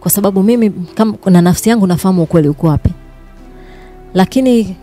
Kwa 0.00 0.10
sababu 0.10 0.42
mimi 0.42 0.70
kama 0.70 1.14
na 1.26 1.40
nafsi 1.42 1.68
yangu 1.70 1.86
nafahamu 1.86 2.22
ukweli 2.22 2.48
uko 2.48 2.66
wapi. 2.66 2.90
Lakini 4.14 4.76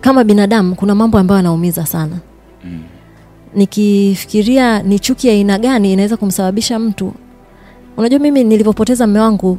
kama 0.00 0.24
binadamu 0.24 0.74
kuna 0.74 0.94
mambo 0.94 1.18
ambayo 1.18 1.36
yanaumiza 1.36 1.86
sana. 1.86 2.16
Mm. 2.64 2.82
Nikifikiria 3.54 4.82
ni 4.82 4.98
chuki 4.98 5.28
ya 5.28 5.32
aina 5.34 5.58
gani 5.58 5.92
inaweza 5.92 6.16
kumsababisha 6.16 6.78
mtu. 6.78 7.12
Unajua 7.96 8.18
mimi 8.18 8.44
nilivyopoteza 8.44 9.06
mme 9.06 9.20
wangu 9.20 9.58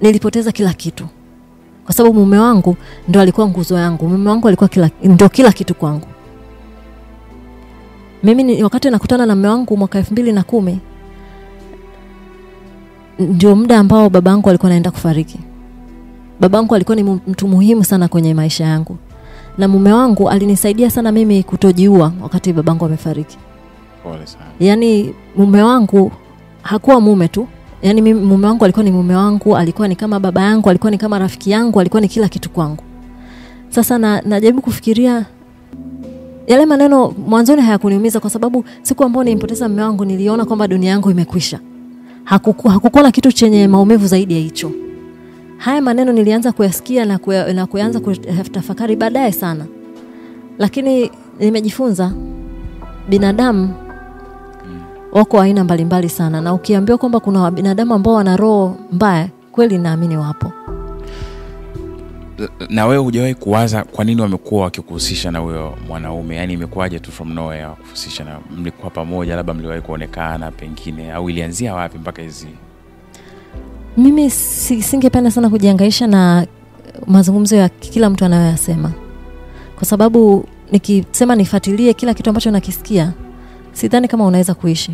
nilipoteza 0.00 0.52
kila 0.52 0.72
kitu. 0.74 1.06
Kwa 1.84 1.94
sababu 1.94 2.20
mume 2.20 2.38
wangu 2.38 2.76
ndo 3.08 3.20
alikuwa 3.20 3.48
nguzo 3.48 3.78
yangu. 3.78 4.08
Mume 4.08 4.30
wangu 4.30 4.48
alikuwa 4.48 4.68
kila, 4.68 4.90
ndo 5.02 5.28
kila 5.28 5.52
kitu 5.52 5.74
kwangu. 5.74 6.06
Mimi 8.22 8.62
wakati 8.62 8.90
nakutana 8.90 9.26
na 9.26 9.36
mme 9.36 9.48
wangu 9.48 9.76
mwaka 9.76 9.98
elfu 9.98 10.12
mbili 10.12 10.32
na 10.32 10.42
kumi 10.42 10.78
ndio 13.18 13.56
muda 13.56 13.78
ambao 13.78 14.10
baba 14.10 14.30
yangu 14.30 14.48
alikuwa 14.48 14.68
anaenda 14.70 14.90
kufariki. 14.90 15.38
Baba 16.40 16.58
yangu 16.58 16.74
alikuwa 16.74 16.96
ni 16.96 17.02
mtu 17.02 17.48
muhimu 17.48 17.84
sana 17.84 18.08
kwenye 18.08 18.34
maisha 18.34 18.64
yangu 18.64 18.96
na 19.58 19.68
mume 19.68 19.92
wangu 19.92 20.30
alinisaidia 20.30 20.90
sana 20.90 21.12
mimi 21.12 21.42
kutojiua 21.42 22.12
wakati 22.22 22.52
babangu 22.52 22.84
amefariki. 22.84 23.38
Pole 24.02 24.26
sana. 24.26 24.44
Yaani 24.60 25.14
mume 25.36 25.62
wangu 25.62 26.12
hakuwa 26.62 27.00
mume 27.00 27.28
tu. 27.28 27.46
Yaani 27.82 28.02
mimi 28.02 28.20
mume 28.20 28.46
wangu 28.46 28.64
alikuwa 28.64 28.84
ni 28.84 28.90
mume 28.90 29.14
wangu 29.16 29.56
alikuwa 29.56 29.88
ni 29.88 29.96
kama 29.96 30.20
baba 30.20 30.42
yangu 30.42 30.70
alikuwa 30.70 30.90
ni 30.90 30.98
kama 30.98 31.18
rafiki 31.18 31.50
yangu 31.50 31.80
alikuwa 31.80 32.00
ni 32.00 32.08
kila 32.08 32.28
kitu 32.28 32.50
kwangu. 32.50 32.82
Sasa 33.68 33.98
na, 33.98 34.20
najaribu 34.22 34.62
kufikiria 34.62 35.26
yale 36.46 36.66
maneno 36.66 37.14
mwanzoni 37.26 37.62
hayakuniumiza 37.62 38.20
kwa 38.20 38.30
sababu 38.30 38.64
siku 38.82 39.04
ambayo 39.04 39.24
nilimpoteza 39.24 39.68
mume 39.68 39.82
wangu 39.82 40.04
niliona 40.04 40.44
kwamba 40.44 40.68
dunia 40.68 40.90
yangu 40.90 41.10
imekwisha. 41.10 41.60
Hakuku, 42.24 42.68
hakukuwa 42.68 43.02
na 43.02 43.10
kitu 43.10 43.32
chenye 43.32 43.68
maumivu 43.68 44.06
zaidi 44.06 44.34
ya 44.34 44.40
hicho 44.40 44.70
haya 45.58 45.82
maneno 45.82 46.12
nilianza 46.12 46.52
kuyasikia 46.52 47.04
na, 47.04 47.18
kuya, 47.18 47.52
na 47.52 47.66
kuanza 47.66 48.00
kutafakari 48.00 48.96
baadaye 48.96 49.32
sana. 49.32 49.66
Lakini 50.58 51.10
nimejifunza 51.38 52.12
binadamu 53.08 53.74
wako 55.12 55.40
aina 55.40 55.64
mbalimbali 55.64 56.08
sana. 56.08 56.40
Na 56.40 56.54
ukiambiwa 56.54 56.98
kwamba 56.98 57.20
kuna 57.20 57.50
binadamu 57.50 57.94
ambao 57.94 58.14
wana 58.14 58.36
roho 58.36 58.76
mbaya 58.92 59.28
kweli 59.52 59.78
naamini 59.78 60.16
wapo. 60.16 60.52
Na 62.68 62.86
wewe 62.86 63.02
hujawahi 63.02 63.34
kuwaza 63.34 63.84
kwa 63.84 64.04
nini 64.04 64.20
wamekuwa 64.22 64.62
wakikuhusisha 64.64 65.30
na 65.30 65.38
huyo 65.38 65.74
mwanaume? 65.88 66.36
Yaani 66.36 66.52
imekuwaje 66.52 66.98
tu 66.98 67.12
from 67.12 67.32
nowhere 67.32 67.64
wakuhusisha 67.66 68.24
na 68.24 68.38
mlikuwa 68.56 68.90
pamoja 68.90 69.36
labda 69.36 69.54
mliwahi 69.54 69.80
kuonekana 69.80 70.50
pengine? 70.50 71.12
Au 71.12 71.30
ilianzia 71.30 71.74
wapi 71.74 71.98
mpaka 71.98 72.22
hizi 72.22 72.48
mimi 73.96 74.30
singependa 74.30 75.30
sana 75.30 75.50
kujiangaisha 75.50 76.06
na 76.06 76.46
mazungumzo 77.06 77.56
ya 77.56 77.68
kila 77.68 78.10
mtu 78.10 78.24
anayoyasema. 78.24 78.92
Kwa 79.76 79.84
sababu 79.84 80.44
nikisema 80.72 81.34
nifuatilie 81.34 81.94
kila 81.94 82.14
kitu 82.14 82.30
ambacho 82.30 82.50
nakisikia 82.50 83.12
sidhani 83.72 84.08
kama 84.08 84.24
unaweza 84.26 84.54
kuishi. 84.54 84.92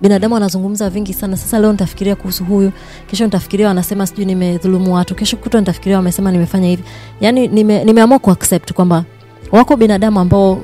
Binadamu 0.00 0.36
anazungumza 0.36 0.90
vingi 0.90 1.12
sana. 1.14 1.36
Sasa 1.36 1.58
leo 1.58 1.72
nitafikiria 1.72 2.16
kuhusu 2.16 2.44
huyu 2.44 2.72
kesho 3.06 3.24
nitafikiria 3.24 3.68
wanasema 3.68 4.06
sijui 4.06 4.24
nimedhulumu 4.24 4.94
watu 4.94 5.14
kesho 5.14 5.36
kutwa 5.36 5.60
nitafikiria 5.60 5.96
wamesema 5.96 6.30
nimefanya 6.32 6.68
hivi. 6.68 6.82
Yaani 7.20 7.48
nime, 7.48 7.84
nimeamua 7.84 8.18
kuaccept 8.18 8.72
kwamba 8.72 9.04
wako 9.52 9.76
binadamu 9.76 10.20
ambao 10.20 10.58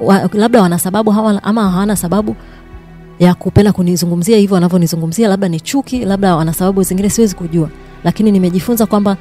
wa, 0.00 0.28
labda 0.32 0.62
wana 0.62 0.78
sababu 0.78 1.10
ama 1.42 1.70
hawana 1.70 1.96
sababu 1.96 2.36
ya 3.18 3.34
kupenda 3.34 3.72
kunizungumzia 3.72 4.36
hivyo 4.38 4.54
wanavyonizungumzia 4.54 5.28
labda 5.28 5.48
ni 5.48 5.60
chuki 5.60 6.04
labda 6.04 6.36
wana 6.36 6.52
sababu 6.52 6.82
zingine 6.82 7.10
siwezi 7.10 7.34
kujua. 7.36 7.70
Lakini 8.04 8.32
nimejifunza 8.32 8.86
kwamba 8.86 9.16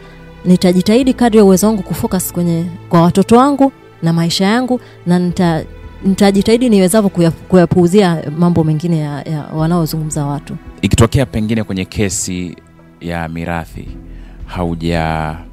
nitajitahidi 0.45 1.13
kadri 1.13 1.37
ya 1.37 1.45
uwezo 1.45 1.67
wangu 1.67 1.83
kufocus 1.83 2.33
kwenye 2.33 2.65
kwa 2.89 3.01
watoto 3.01 3.37
wangu 3.37 3.71
na 4.03 4.13
maisha 4.13 4.45
yangu 4.45 4.79
na 5.05 5.19
nita 5.19 5.65
nitajitahidi 6.05 6.69
niwezavyo 6.69 7.09
kuyapuuzia 7.49 8.23
mambo 8.37 8.63
mengine 8.63 8.97
ya, 8.99 9.21
ya 9.21 9.41
wanaozungumza 9.55 10.25
watu. 10.25 10.55
Ikitokea 10.81 11.25
pengine 11.25 11.63
kwenye 11.63 11.85
kesi 11.85 12.55
ya 13.01 13.27
mirathi 13.27 13.87
haujapata 14.45 15.47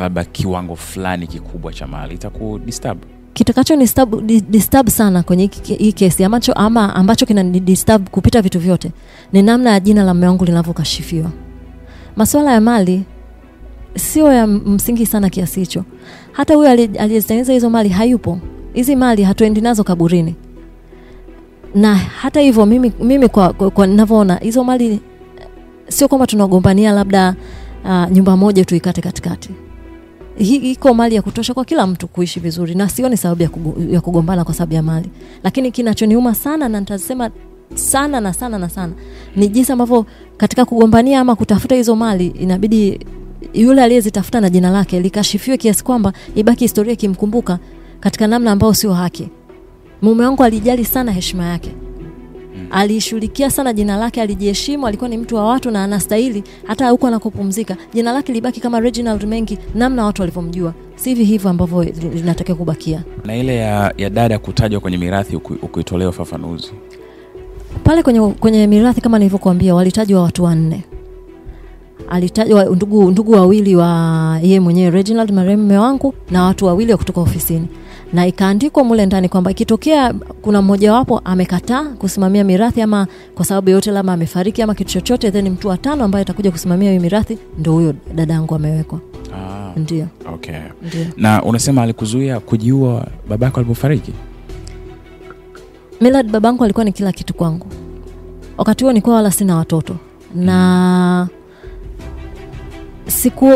labda 0.00 0.24
kiwango 0.24 0.76
fulani 0.76 1.26
kikubwa 1.26 1.72
cha 1.72 1.86
mali 1.86 2.14
itakudisturb 2.14 2.98
kitakacho 3.38 3.76
disturb, 3.76 4.26
disturb 4.50 4.88
sana 4.88 5.22
kwenye 5.22 5.50
hii 5.62 5.92
kesi 5.92 6.24
ambacho, 6.24 6.52
ama 6.52 6.94
ambacho 6.96 7.26
kina 7.26 7.44
disturb 7.44 8.08
kupita 8.08 8.42
vitu 8.42 8.58
vyote 8.60 8.90
ni 9.32 9.42
namna 9.42 9.70
ya 9.70 9.80
jina 9.80 10.04
la 10.04 10.14
mume 10.14 10.26
wangu 10.26 10.44
linavyokashifiwa. 10.44 11.30
Masuala 12.16 12.52
ya 12.52 12.60
mali 12.60 13.02
sio 13.96 14.32
ya 14.32 14.46
msingi 14.46 15.06
sana 15.06 15.30
kiasi 15.30 15.60
hicho. 15.60 15.84
Hata 16.32 16.54
huyo 16.54 16.70
ali- 16.70 16.98
aliyezitengeneza 16.98 17.52
hizo 17.52 17.70
mali 17.70 17.88
hayupo. 17.88 18.38
Hizi 18.72 18.96
mali 18.96 19.22
hatuendi 19.22 19.60
nazo 19.60 19.84
kaburini. 19.84 20.34
Na 21.74 21.94
hata 21.96 22.40
hivyo 22.40 22.66
mimi, 22.66 22.92
mimi 23.00 23.28
kwa, 23.28 23.52
kwa, 23.52 23.70
kwa 23.70 23.86
ninavyoona 23.86 24.36
hizo 24.36 24.64
mali 24.64 25.00
sio 25.88 26.08
kwamba 26.08 26.26
tunagombania 26.26 26.92
labda 26.92 27.34
uh, 27.84 28.10
nyumba 28.10 28.36
moja 28.36 28.64
tuikate 28.64 29.00
katikati 29.00 29.50
iko 30.38 30.94
mali 30.94 31.14
ya 31.14 31.22
kutosha 31.22 31.54
kwa 31.54 31.64
kila 31.64 31.86
mtu 31.86 32.08
kuishi 32.08 32.40
vizuri 32.40 32.74
na 32.74 32.88
sioni 32.88 33.16
sababu 33.16 33.42
ya, 33.42 33.48
kugo, 33.48 33.92
ya 33.92 34.00
kugombana 34.00 34.44
kwa 34.44 34.54
sababu 34.54 34.74
ya 34.74 34.82
mali. 34.82 35.08
Lakini 35.44 35.70
kinachoniuma 35.72 36.34
sana 36.34 36.68
na 36.68 36.80
nitasema 36.80 37.30
sana 37.74 38.20
na 38.20 38.32
sana 38.32 38.58
na 38.58 38.68
sana 38.68 38.92
ni 39.36 39.48
jinsi 39.48 39.72
ambavyo 39.72 40.06
katika 40.36 40.64
kugombania 40.64 41.20
ama 41.20 41.36
kutafuta 41.36 41.74
hizo 41.74 41.96
mali 41.96 42.26
inabidi 42.26 43.00
yule 43.54 43.82
aliyezitafuta 43.82 44.40
na 44.40 44.50
jina 44.50 44.70
lake 44.70 45.00
likashifiwe 45.00 45.56
kiasi 45.56 45.84
kwamba 45.84 46.12
ibaki 46.34 46.64
historia 46.64 46.92
ikimkumbuka 46.92 47.58
katika 48.00 48.26
namna 48.26 48.52
ambayo 48.52 48.74
sio 48.74 48.92
haki. 48.92 49.28
Mume 50.02 50.24
wangu 50.24 50.44
alijali 50.44 50.84
sana 50.84 51.12
heshima 51.12 51.44
yake 51.46 51.74
alishughulikia 52.70 53.50
sana 53.50 53.72
jina 53.72 53.96
lake 53.96 54.22
alijiheshimu 54.22 54.86
alikuwa 54.86 55.10
ni 55.10 55.16
mtu 55.18 55.36
wa 55.36 55.44
watu 55.46 55.70
na 55.70 55.84
anastahili 55.84 56.44
hata 56.64 56.90
huko 56.90 57.06
anakopumzika. 57.06 57.76
Jina 57.94 58.12
lake 58.12 58.32
libaki 58.32 58.60
kama 58.60 58.80
reginald 58.80 59.24
mengi 59.24 59.58
namna 59.74 60.04
watu 60.04 60.22
walivyomjua. 60.22 60.74
Sivi 60.96 61.24
hivyo 61.24 61.50
ambavyo 61.50 61.82
linatakiwa 62.14 62.58
kubakia. 62.58 63.02
Na 63.24 63.36
ile 63.36 63.56
ya, 63.56 63.94
ya 63.98 64.10
dada 64.10 64.38
kutajwa 64.38 64.80
kwenye 64.80 64.96
mirathi 64.98 65.36
uku- 65.36 65.56
ukuitolea 65.62 66.08
ufafanuzi. 66.08 66.70
Pale 67.84 68.02
kwenye, 68.02 68.20
kwenye 68.20 68.66
mirathi 68.66 69.00
kama 69.00 69.18
nilivyokuambia 69.18 69.74
walitajwa 69.74 70.22
watu 70.22 70.44
wanne. 70.44 70.84
Alitajwa 72.10 72.64
ndugu, 72.64 73.10
ndugu 73.10 73.32
wawili 73.32 73.76
wa 73.76 74.38
yeye 74.42 74.60
mwenyewe 74.60 74.90
reginald 74.90 75.30
marehemu 75.32 75.62
mme 75.62 75.78
wangu 75.78 76.14
na 76.30 76.42
watu 76.44 76.66
wawili 76.66 76.92
wa 76.92 76.98
kutoka 76.98 77.20
ofisini 77.20 77.66
na 78.12 78.26
ikaandikwa 78.26 78.84
mule 78.84 79.06
ndani 79.06 79.28
kwamba 79.28 79.50
ikitokea 79.50 80.14
kuna 80.42 80.62
mmojawapo 80.62 81.18
amekataa 81.24 81.84
kusimamia 81.84 82.44
mirathi 82.44 82.82
ama 82.82 83.06
kwa 83.34 83.44
sababu 83.44 83.70
yote 83.70 83.90
labda 83.90 84.12
amefariki 84.12 84.62
ama 84.62 84.74
kitu 84.74 84.90
chochote 84.92 85.30
then 85.30 85.50
mtu 85.50 85.68
watano 85.68 86.04
ambaye 86.04 86.22
atakuja 86.22 86.50
kusimamia 86.50 86.90
hiyo 86.90 87.02
mirathi 87.02 87.38
ndo 87.58 87.72
huyo 87.72 87.94
dada 88.14 88.34
yangu 88.34 88.54
amewekwa. 88.54 89.00
Ah, 89.34 89.72
ndio. 89.76 90.06
okay. 90.34 90.54
ndio. 90.82 91.06
Na 91.16 91.42
unasema 91.42 91.82
alikuzuia 91.82 92.40
kujiua 92.40 93.06
babako 93.28 93.60
alipofariki? 93.60 94.12
Millard 96.00 96.30
babangu 96.30 96.64
alikuwa 96.64 96.84
ni 96.84 96.92
kila 96.92 97.12
kitu 97.12 97.34
kwangu. 97.34 97.66
Wakati 98.58 98.84
huo 98.84 98.92
nilikuwa 98.92 99.16
wala 99.16 99.30
sina 99.30 99.56
watoto. 99.56 99.96
Na 100.34 101.26
siku, 101.28 101.37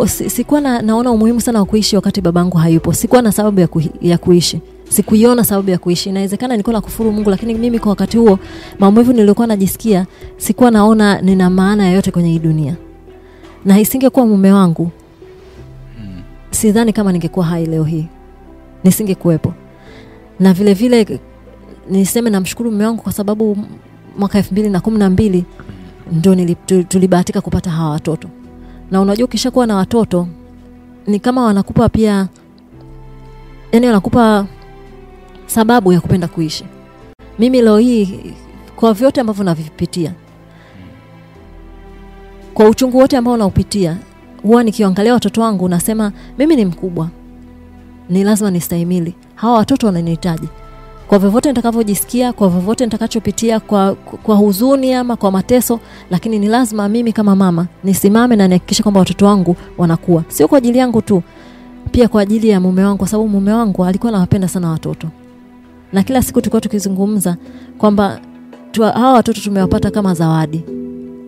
si- 0.07 0.31
sikuwa 0.31 0.61
na, 0.61 0.83
naona 0.83 1.11
umuhimu 1.11 1.41
sana 1.41 1.59
wa 1.59 1.65
kuishi 1.65 1.97
wakati 1.97 2.21
babangu 2.21 2.57
hayupo. 2.57 2.93
Sikuwa 2.93 3.23
na 3.23 3.33
sababu 3.33 3.61
ya, 3.61 3.67
ku, 3.69 3.83
ya 4.01 4.19
kuishi, 4.19 4.61
sikuiona 4.89 5.45
sababu 5.45 5.71
ya 5.71 5.79
kuishi. 5.79 6.09
Inawezekana 6.09 6.55
nilikuwa 6.55 6.73
nakufuru 6.75 7.13
Mungu, 7.13 7.31
lakini 7.31 7.55
mimi 7.55 7.79
kwa 7.79 7.91
wakati 7.91 8.17
huo 8.19 8.39
maumivu 8.79 9.13
niliokuwa 9.13 9.47
najisikia, 9.47 10.07
sikuwa 10.37 10.71
naona 10.71 11.21
nina 11.21 11.51
maana 11.51 11.87
yoyote 11.89 12.11
kwenye 12.11 12.29
hii 12.31 12.39
dunia, 12.39 12.77
na 13.65 13.81
isingekuwa 13.81 14.27
mume 14.27 14.53
wangu, 14.53 14.91
sidhani 16.51 16.93
kama 16.93 17.13
ningekuwa 17.13 17.47
hai 17.47 17.67
leo 17.67 17.85
hii, 17.85 18.07
nisingekuwepo. 18.85 19.55
Na 20.41 20.53
vile 20.53 20.75
vile 20.75 21.21
niseme 21.91 22.31
namshukuru 22.31 22.71
mume 22.71 22.87
wangu 22.87 23.03
kwa 23.03 23.13
sababu 23.13 23.57
mwaka 24.19 24.39
elfu 24.39 24.53
mbili 24.53 24.71
na 24.71 24.81
kumi 24.81 24.99
na 24.99 25.11
mbili 25.11 25.45
ndo 26.13 26.37
tulibahatika 26.89 27.41
kupata 27.41 27.71
hawa 27.71 27.91
watoto 27.91 28.29
na 28.91 29.01
unajua 29.01 29.25
ukishakuwa 29.25 29.67
na 29.67 29.77
watoto 29.77 30.29
ni 31.07 31.19
kama 31.21 31.45
wanakupa 31.45 31.89
pia 31.89 32.29
yani 33.73 33.87
wanakupa 33.87 34.47
sababu 35.47 35.93
ya 35.93 36.01
kupenda 36.01 36.29
kuishi. 36.29 36.65
Mimi 37.39 37.63
leo 37.63 37.79
hii 37.79 38.35
kwa 38.77 38.93
vyote 38.93 39.21
ambavyo 39.21 39.45
navipitia 39.45 40.13
kwa 42.55 42.69
uchungu 42.69 42.99
wote 42.99 43.17
ambao 43.17 43.37
naupitia 43.37 43.97
huwa 44.43 44.63
nikiangalia 44.65 45.15
watoto 45.15 45.41
wangu 45.41 45.69
nasema 45.69 46.13
mimi 46.39 46.57
ni 46.57 46.65
mkubwa. 46.65 47.09
Ni 48.11 48.25
lazima 48.25 48.51
nistahimili. 48.51 49.15
Hawa 49.35 49.57
watoto 49.59 49.87
wananihitaji 49.87 50.49
kwa 51.13 51.19
vyovyote 51.19 51.49
nitakavyojisikia 51.49 52.33
kwa 52.33 52.49
vyovyote 52.49 52.85
nitakachopitia 52.85 53.61
kwa, 53.61 53.95
kwa 53.95 54.37
huzuni 54.37 54.95
ama 54.95 55.17
kwa 55.17 55.31
mateso 55.31 55.81
lakini 56.11 56.39
ni 56.39 56.47
lazima 56.47 56.89
mimi 56.89 57.13
kama 57.13 57.37
mama 57.37 57.67
nisimame 57.85 58.37
na 58.37 58.49
nihakikishe 58.49 58.83
kwamba 58.83 59.01
watoto 59.01 59.27
wangu 59.27 59.57
wanakuwa. 59.79 60.25
Sio 60.29 60.49
kwa 60.49 60.59
ajili 60.59 60.79
yangu 60.79 61.03
tu 61.03 61.23
pia 61.91 62.09
kwa 62.09 62.23
ajili 62.23 62.49
ya 62.49 62.61
mume 62.61 62.85
wangu 62.85 62.99
kwa 62.99 63.09
sababu 63.09 63.29
mume 63.29 63.53
wangu 63.53 63.85
alikuwa 63.85 64.09
anawapenda 64.09 64.49
sana 64.49 64.71
watoto. 64.71 65.09
Na 65.93 66.03
kila 66.03 66.23
siku 66.23 66.41
tulikuwa 66.41 66.61
tukizungumza 66.61 67.37
kwamba 67.79 68.21
hawa 68.79 69.13
watoto 69.13 69.41
tumewapata 69.41 69.91
kama 69.91 70.15
zawadi. 70.15 70.65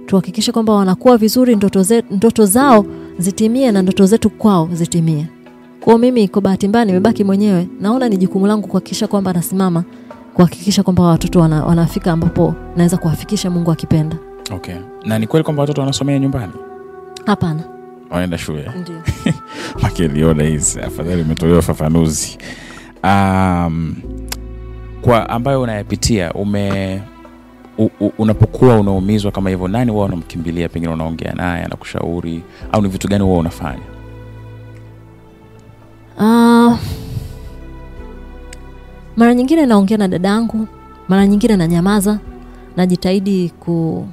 Tuhakikishe 0.07 0.53
kwamba 0.53 0.73
wanakuwa 0.73 1.17
vizuri 1.17 1.57
ndoto, 1.57 1.83
ze, 1.83 2.03
ndoto 2.11 2.47
zao 2.47 2.87
zitimie 3.19 3.73
na 3.73 3.83
ndoto 3.83 4.07
zetu 4.07 4.31
kwao 4.31 4.69
zitimie 4.73 5.27
kwao 5.85 5.99
mimi 5.99 6.29
kwa 6.29 6.43
bahati 6.43 6.69
mbaya 6.69 6.85
nimebaki 6.85 7.25
mwenyewe. 7.25 7.69
Naona 7.81 8.09
ni 8.09 8.17
jukumu 8.17 8.47
langu 8.47 8.69
kuhakikisha 8.69 9.07
kwamba 9.07 9.33
nasimama 9.33 9.85
kuhakikisha 10.35 10.83
kwamba 10.83 11.03
watoto 11.03 11.41
wana, 11.41 11.65
wanafika 11.65 12.13
ambapo 12.13 12.55
naweza 12.77 12.97
kuwafikisha 12.97 13.51
mungu 13.51 13.71
akipenda. 13.73 14.17
Okay. 14.51 14.75
Na 15.05 15.19
ni 15.19 15.27
kweli 15.27 15.45
kwamba 15.45 15.61
watoto 15.63 15.81
wanasomea 15.81 16.19
nyumbani? 16.19 16.53
Hapana. 17.27 17.63
Wanaenda 18.11 18.39
shule? 18.39 18.71
Ndio. 18.81 19.03
Makiliona 19.83 20.43
hizi 20.45 20.81
afadhali 20.81 21.23
umetolewa 21.23 21.59
ufafanuzi. 21.59 22.39
Um, 23.05 23.95
kwa 25.03 25.29
ambayo 25.31 25.63
unayapitia 25.63 26.33
ume 26.33 27.01
u, 27.79 27.89
u, 28.01 28.11
unapokuwa 28.19 28.77
unaumizwa 28.81 29.33
kama 29.33 29.51
hivyo 29.51 29.69
nani 29.69 29.91
huwa 29.91 30.05
unamkimbilia? 30.05 30.69
Pengine 30.69 30.93
unaongea 30.93 31.33
naye 31.33 31.65
anakushauri 31.65 32.43
au 32.73 32.83
ni 32.83 32.89
vitu 32.89 33.09
gani 33.09 33.25
huwa 33.25 33.39
unafanya 33.39 33.94
Ah, 36.19 36.79
mara 39.17 39.35
nyingine 39.35 39.67
naongea 39.67 39.99
na 39.99 40.09
dada 40.09 40.29
yangu 40.29 40.69
mara 41.09 41.27
nyingine 41.27 41.57
nanyamaza 41.57 42.19
najitahidi 42.77 43.53
ku, 43.61 44.07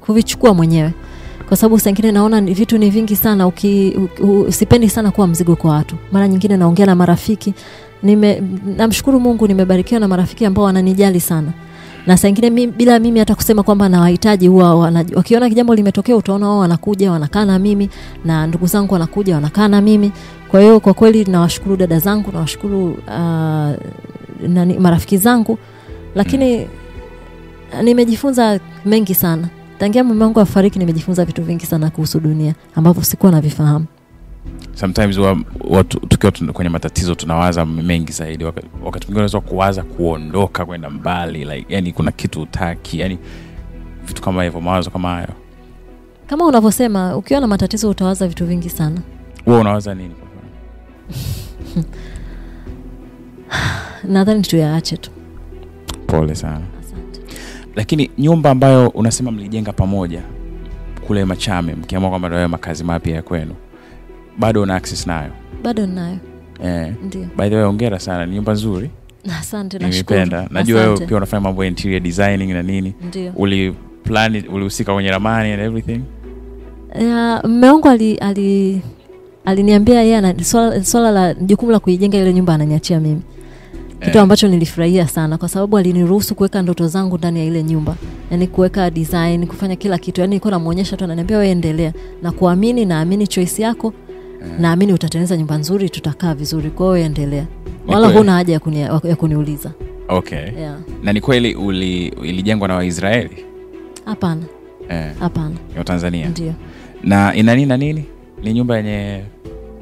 kuvichukua 0.00 0.54
mwenyewe. 0.54 0.92
Kwa 1.48 1.56
sababu 1.56 1.78
saa 1.78 1.90
naona 2.12 2.40
vitu 2.40 2.78
ni 2.78 2.90
vingi 2.90 3.16
sana 3.16 3.46
uki, 3.46 3.96
u, 4.22 4.52
sipendi 4.52 4.88
sana 4.88 5.10
kuwa 5.10 5.26
mzigo 5.26 5.56
kwa 5.56 5.70
watu. 5.70 5.96
Mara 6.12 6.28
nyingine 6.28 6.56
naongea 6.56 6.86
na 6.86 6.94
marafiki 6.94 7.54
nime 8.02 8.42
namshukuru 8.76 9.20
mungu 9.20 9.46
nimebarikiwa 9.46 10.00
na 10.00 10.08
marafiki 10.08 10.46
ambao 10.46 10.64
wananijali 10.64 11.20
sana. 11.20 11.52
Na 12.06 12.16
saa 12.16 12.30
mi, 12.50 12.66
bila 12.66 12.98
mimi 12.98 13.18
hata 13.18 13.34
kusema 13.34 13.62
kwamba 13.62 13.88
nawahitaji 13.88 14.48
huwa 14.48 14.74
wakiona 15.14 15.50
jambo 15.50 15.74
limetokea 15.74 16.16
utaona 16.16 16.48
wao 16.48 16.58
wanakuja 16.58 17.12
wanakaa 17.12 17.44
na 17.44 17.58
mimi 17.58 17.90
na 18.24 18.46
ndugu 18.46 18.66
zangu 18.66 18.92
wanakuja 18.92 19.34
wanakaa 19.34 19.68
na 19.68 19.80
mimi 19.80 20.12
kwa 20.54 20.60
hiyo 20.62 20.80
kwa 20.80 20.94
kweli 20.94 21.24
nawashukuru 21.24 21.76
dada 21.76 21.98
zangu 21.98 22.32
nawashukuru 22.32 22.90
uh, 22.92 23.72
nani, 24.48 24.78
marafiki 24.78 25.16
zangu 25.18 25.58
lakini 26.14 26.68
nimejifunza 27.82 28.60
mengi 28.84 29.14
sana. 29.14 29.48
Tangia 29.78 30.04
mume 30.04 30.24
wangu 30.24 30.40
afariki 30.40 30.78
nimejifunza 30.78 31.24
vitu 31.24 31.42
vingi 31.42 31.66
sana 31.66 31.90
kuhusu 31.90 32.20
dunia 32.20 32.54
ambavyo 32.74 33.02
sikuwa 33.02 33.32
navifahamu. 33.32 33.86
Sometimes 34.74 35.18
wa, 35.18 35.38
wa, 35.68 35.84
tukiwa 35.84 36.32
kwenye 36.52 36.68
matatizo 36.68 37.14
tunawaza 37.14 37.66
mengi 37.66 38.12
zaidi. 38.12 38.44
Wakati, 38.44 38.66
mwingine 38.76 39.12
unaweza 39.14 39.40
kuwaza 39.40 39.82
kuondoka 39.82 40.66
kwenda 40.66 40.90
mbali 40.90 41.44
like, 41.44 41.66
yani 41.74 41.92
kuna 41.92 42.12
kitu 42.12 42.42
utaki 42.42 43.00
yani 43.00 43.18
vitu 44.06 44.22
kama 44.22 44.44
hivyo 44.44 44.60
mawazo 44.60 44.90
kama 44.90 45.08
hayo. 45.08 45.28
Kama 46.26 46.46
unavyosema 46.46 47.16
ukiwa 47.16 47.40
na 47.40 47.46
matatizo 47.46 47.90
utawaza 47.90 48.28
vitu 48.28 48.46
vingi 48.46 48.70
sana. 48.70 49.00
Huwa 49.44 49.58
unawaza 49.60 49.94
nini? 49.94 50.14
nadhani 54.04 54.42
tuyaache 54.42 54.96
tu. 54.96 55.10
Pole 56.06 56.34
sana. 56.34 56.60
Asante. 56.80 57.20
Lakini 57.76 58.10
nyumba 58.18 58.50
ambayo 58.50 58.88
unasema 58.88 59.30
mlijenga 59.30 59.72
pamoja 59.72 60.22
kule 61.06 61.24
machame 61.24 61.74
mkiamua 61.74 62.10
kwamba 62.10 62.28
ndio 62.28 62.48
makazi 62.48 62.84
mapya 62.84 63.14
ya 63.14 63.22
kwenu 63.22 63.54
bado 64.38 64.62
una 64.62 64.74
access 64.76 65.06
nayo? 65.06 65.30
Bado 65.62 65.86
nayo 65.86 66.18
eh. 66.64 66.92
ndio. 67.06 67.26
By 67.36 67.48
the 67.48 67.56
way 67.56 67.64
ongera 67.64 67.98
sana 67.98 68.26
ni 68.26 68.34
nyumba 68.34 68.52
nzuri. 68.52 68.90
Asante 69.40 69.78
nimependa 69.78 70.48
najua 70.50 70.80
wewe 70.80 71.06
pia 71.06 71.16
unafanya 71.16 71.40
mambo 71.40 71.64
ya 71.64 71.68
interior 71.68 72.00
designing 72.02 72.52
na 72.52 72.62
nini. 72.62 72.94
Ndio. 73.08 73.32
Uli 73.36 73.74
plan 74.04 74.42
ulihusika 74.52 74.94
kwenye 74.94 75.10
ramani 75.10 75.52
and 75.52 75.62
everything? 75.62 76.00
Mme 77.44 77.70
wangu 77.70 77.88
ali, 77.88 78.14
ali 78.16 78.82
aliniambia 79.44 80.02
yeye 80.02 80.16
ana- 80.16 80.44
swala, 80.44 80.84
swala 80.84 81.10
la 81.10 81.34
jukumu 81.34 81.72
la 81.72 81.78
kuijenga 81.78 82.18
ile 82.18 82.32
nyumba 82.34 82.54
ananiachia 82.54 83.00
mimi. 83.00 83.20
Kitu 84.00 84.16
Eh. 84.18 84.22
ambacho 84.22 84.48
nilifurahia 84.48 85.08
sana 85.08 85.38
kwa 85.38 85.48
sababu 85.48 85.78
aliniruhusu 85.78 86.34
kuweka 86.34 86.62
ndoto 86.62 86.88
zangu 86.88 87.18
ndani 87.18 87.38
ya 87.38 87.44
ile 87.44 87.62
nyumba. 87.62 87.96
Yani 88.30 88.46
kuweka 88.46 88.90
design 88.90 89.46
kufanya 89.46 89.76
kila 89.76 89.98
kitu. 89.98 90.20
Yani 90.20 90.30
nilikuwa 90.30 90.50
namuonyesha 90.50 90.96
tu 90.96 91.04
ananiambia 91.04 91.38
wewe 91.38 91.50
endelea. 91.50 91.92
Na 92.22 92.32
kuamini 92.32 92.84
naamini 92.84 93.26
choice 93.26 93.62
yako 93.62 93.92
naamini 94.58 94.92
utatengeneza 94.92 95.36
nyumba 95.36 95.56
nzuri 95.58 95.90
tutakaa 95.90 96.34
vizuri. 96.34 96.70
Kwa 96.70 96.86
hiyo 96.96 97.06
endelea. 97.06 97.46
Wala 97.86 98.08
huna 98.08 98.32
haja 98.32 98.52
ya, 98.52 98.60
kuni, 98.60 98.80
ya 98.80 99.16
kuniuliza. 99.18 99.70
Okay. 100.08 100.38
Yeah. 100.38 100.78
na 101.02 101.12
ni 101.12 101.20
kweli 101.20 101.54
uli 101.54 102.06
ilijengwa 102.06 102.68
na 102.68 102.74
waisraeli? 102.74 103.44
Hapana. 104.04 104.42
Eh, 104.88 105.10
hapana. 105.20 105.54
Eh. 105.78 105.84
tanzania 105.84 106.28
ndio. 106.28 106.52
Na 107.02 107.34
ina 107.34 107.54
nini 107.54 107.66
na 107.66 107.76
nini? 107.76 108.04
Ni 108.42 108.52
nyumba 108.54 108.76
yenye 108.76 109.22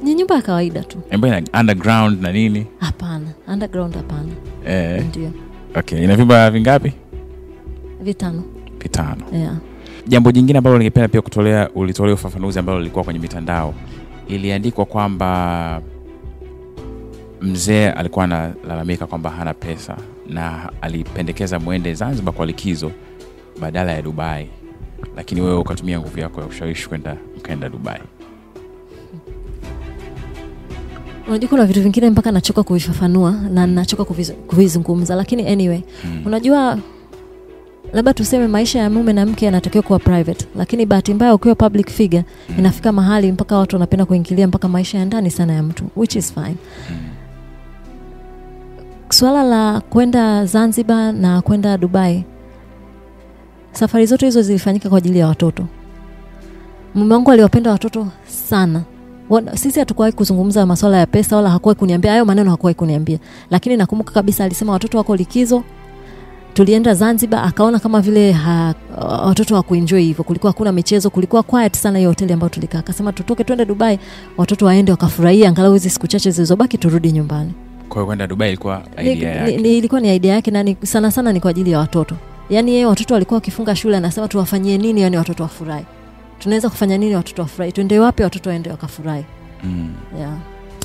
ni 0.02 0.14
nyumba 0.14 0.34
ya 0.34 0.42
kawaida 0.42 0.82
tu. 0.84 0.98
Ambayo 1.10 1.42
underground 1.60 2.22
na 2.22 2.32
nini? 2.32 2.66
Hapana. 2.78 3.26
Underground 3.48 3.94
hapana. 3.94 4.32
Eh, 4.66 5.04
ndio. 5.08 5.30
Okay. 5.74 6.04
Ina 6.04 6.16
vyumba 6.16 6.50
vingapi? 6.50 6.92
Vitano. 8.02 8.42
Vitano. 8.82 9.22
Yeah. 9.32 9.56
jambo 10.06 10.32
jingine 10.32 10.58
ambalo 10.58 10.78
ningependa 10.78 11.08
pia 11.08 11.22
kutolea 11.22 11.70
ulitolea 11.74 12.14
ufafanuzi 12.14 12.58
ambalo 12.58 12.78
lilikuwa 12.78 13.04
kwenye 13.04 13.20
mitandao. 13.20 13.74
Iliandikwa 14.28 14.84
kwamba 14.86 15.80
mzee 17.40 17.88
alikuwa 17.90 18.24
analalamika 18.24 19.06
kwamba 19.06 19.30
hana 19.30 19.54
pesa 19.54 19.96
na 20.28 20.70
alipendekeza 20.80 21.58
mwende 21.58 21.94
zanzibar 21.94 22.34
kwa 22.34 22.46
likizo 22.46 22.92
badala 23.60 23.92
ya 23.92 24.02
dubai. 24.02 24.48
Lakini 25.16 25.40
wewe 25.40 25.56
ukatumia 25.58 26.00
nguvu 26.00 26.20
yako 26.20 26.40
ya 26.40 26.46
ushawishi 26.46 26.88
kwenda 26.88 27.16
mkaenda 27.38 27.68
dubai 27.68 28.00
unajua 31.28 31.48
kuna 31.48 31.64
vitu 31.66 31.82
vingine 31.82 32.10
mpaka 32.10 32.32
nachoka 32.32 32.62
kuvifafanua 32.62 33.30
na 33.32 33.66
nachoka 33.66 34.04
kuvizungumza 34.46 35.14
lakini 35.14 35.48
anyway 35.48 35.80
mm. 36.04 36.22
unajua 36.26 36.78
labda 37.92 38.14
tuseme 38.14 38.46
maisha 38.48 38.78
ya 38.78 38.90
mume 38.90 39.12
na 39.12 39.26
mke 39.26 39.44
yanatakiwa 39.44 39.82
kuwa 39.84 39.98
private 39.98 40.46
lakini 40.56 40.86
bahati 40.86 41.14
mbaya 41.14 41.34
ukiwa 41.34 41.54
public 41.54 41.90
figure 41.90 42.24
Mm. 42.48 42.54
inafika 42.58 42.92
mahali 42.92 43.32
mpaka 43.32 43.58
watu 43.58 43.76
wanapenda 43.76 44.04
kuingilia 44.04 44.46
mpaka 44.48 44.68
maisha 44.68 44.98
ya 44.98 45.04
ndani 45.04 45.30
sana 45.30 45.52
ya 45.52 45.62
mtu 45.62 45.84
which 45.96 46.16
is 46.16 46.34
fine 46.34 46.56
Mm. 46.90 46.96
swala 49.08 49.42
la 49.42 49.80
kwenda 49.80 50.46
zanzibar 50.46 51.12
na 51.12 51.42
kwenda 51.42 51.78
dubai 51.78 52.24
safari 53.72 54.06
zote 54.06 54.26
hizo 54.26 54.42
zilifanyika 54.42 54.88
kwa 54.88 54.98
ajili 54.98 55.18
ya 55.18 55.26
watoto 55.26 55.66
mume 56.94 57.14
wangu 57.14 57.30
aliwapenda 57.30 57.70
watoto 57.70 58.06
sana 58.26 58.82
sisi 59.54 59.78
hatukuwahi 59.80 60.12
kuzungumza 60.12 60.66
maswala 60.66 60.98
ya 60.98 61.06
pesa 61.06 61.36
wala 61.36 61.50
hakuwahi 61.50 61.78
kuniambia 61.78 62.10
hayo 62.12 62.24
maneno 62.24 62.50
hakuwahi 62.50 62.74
kuniambia. 62.74 63.18
Lakini 63.50 63.76
nakumbuka 63.76 64.12
kabisa 64.12 64.44
alisema 64.44 64.72
watoto 64.72 64.98
wako 64.98 65.16
likizo. 65.16 65.62
Tulienda 66.54 66.94
zanzibar 66.94 67.44
akaona 67.44 67.78
kama 67.78 68.00
vile 68.00 68.32
ha, 68.32 68.74
watoto 69.26 69.54
hawakuenjoy 69.54 70.02
hivyo. 70.02 70.24
Kulikuwa 70.24 70.52
hakuna 70.52 70.72
michezo 70.72 71.10
kulikuwa 71.10 71.42
quiet 71.42 71.76
sana 71.76 71.98
hiyo 71.98 72.10
hoteli 72.10 72.32
ambayo 72.32 72.48
tulikaa. 72.50 72.78
Akasema 72.78 73.12
tutoke 73.12 73.44
twende 73.44 73.64
dubai. 73.64 73.98
Watoto 74.36 74.66
waende 74.66 74.92
wakafurahia 74.92 75.48
angalau 75.48 75.72
hizi 75.72 75.90
siku 75.90 76.06
chache 76.06 76.30
zilizobaki 76.30 76.78
turudi 76.78 77.12
nyumbani. 77.12 77.52
Kwa 77.88 77.96
hiyo 77.96 78.06
kwenda 78.06 78.26
dubai 78.26 78.48
ilikuwa 78.48 78.82
idea 79.02 79.14
ni, 79.14 79.22
yake. 79.50 79.56
ni, 79.56 79.78
ilikuwa 79.78 80.00
ni 80.00 80.16
idea 80.16 80.34
yake 80.34 80.50
na 80.50 80.62
ni, 80.62 80.76
sana 80.82 81.10
sana 81.10 81.32
ni 81.32 81.40
kwa 81.40 81.50
ajili 81.50 81.70
ya 81.70 81.78
watoto. 81.78 82.14
Yaani 82.50 82.70
yeye 82.72 82.86
watoto 82.86 83.14
walikuwa 83.14 83.36
wakifunga 83.36 83.76
shule 83.76 83.96
anasema 83.96 84.28
tuwafanyie 84.28 84.78
nini 84.78 85.00
yani 85.00 85.16
watoto 85.16 85.42
wafurahi 85.42 85.84
tunaweza 86.42 86.70
kufanya 86.70 86.98
nini 86.98 87.14
watoto 87.14 87.42
wafurahi? 87.42 87.72
Tuende 87.72 87.98
wapi 87.98 88.22
watoto 88.22 88.50
waende 88.50 88.70
wakafurahi? 88.70 89.24
Mm. 89.64 89.88
yeah. 90.18 90.36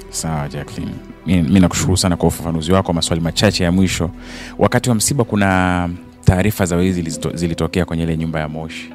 sawa 0.10 0.48
jacklin 0.50 0.90
mi, 1.26 1.60
nakushukuru 1.60 1.98
sana 1.98 2.18
kwa 2.18 2.28
ufafanuzi 2.28 2.72
wako 2.72 2.94
maswali 2.94 3.22
machache 3.22 3.64
ya 3.64 3.72
mwisho. 3.72 4.10
Wakati 4.58 4.90
wa 4.90 4.96
msiba 4.96 5.24
kuna 5.24 5.90
taarifa 6.26 6.66
za 6.66 6.76
wezi 6.76 7.02
zilito- 7.02 7.36
zilitokea 7.36 7.86
kwenye 7.86 8.04
ile 8.04 8.18
nyumba 8.18 8.40
ya 8.40 8.48
moshi. 8.48 8.90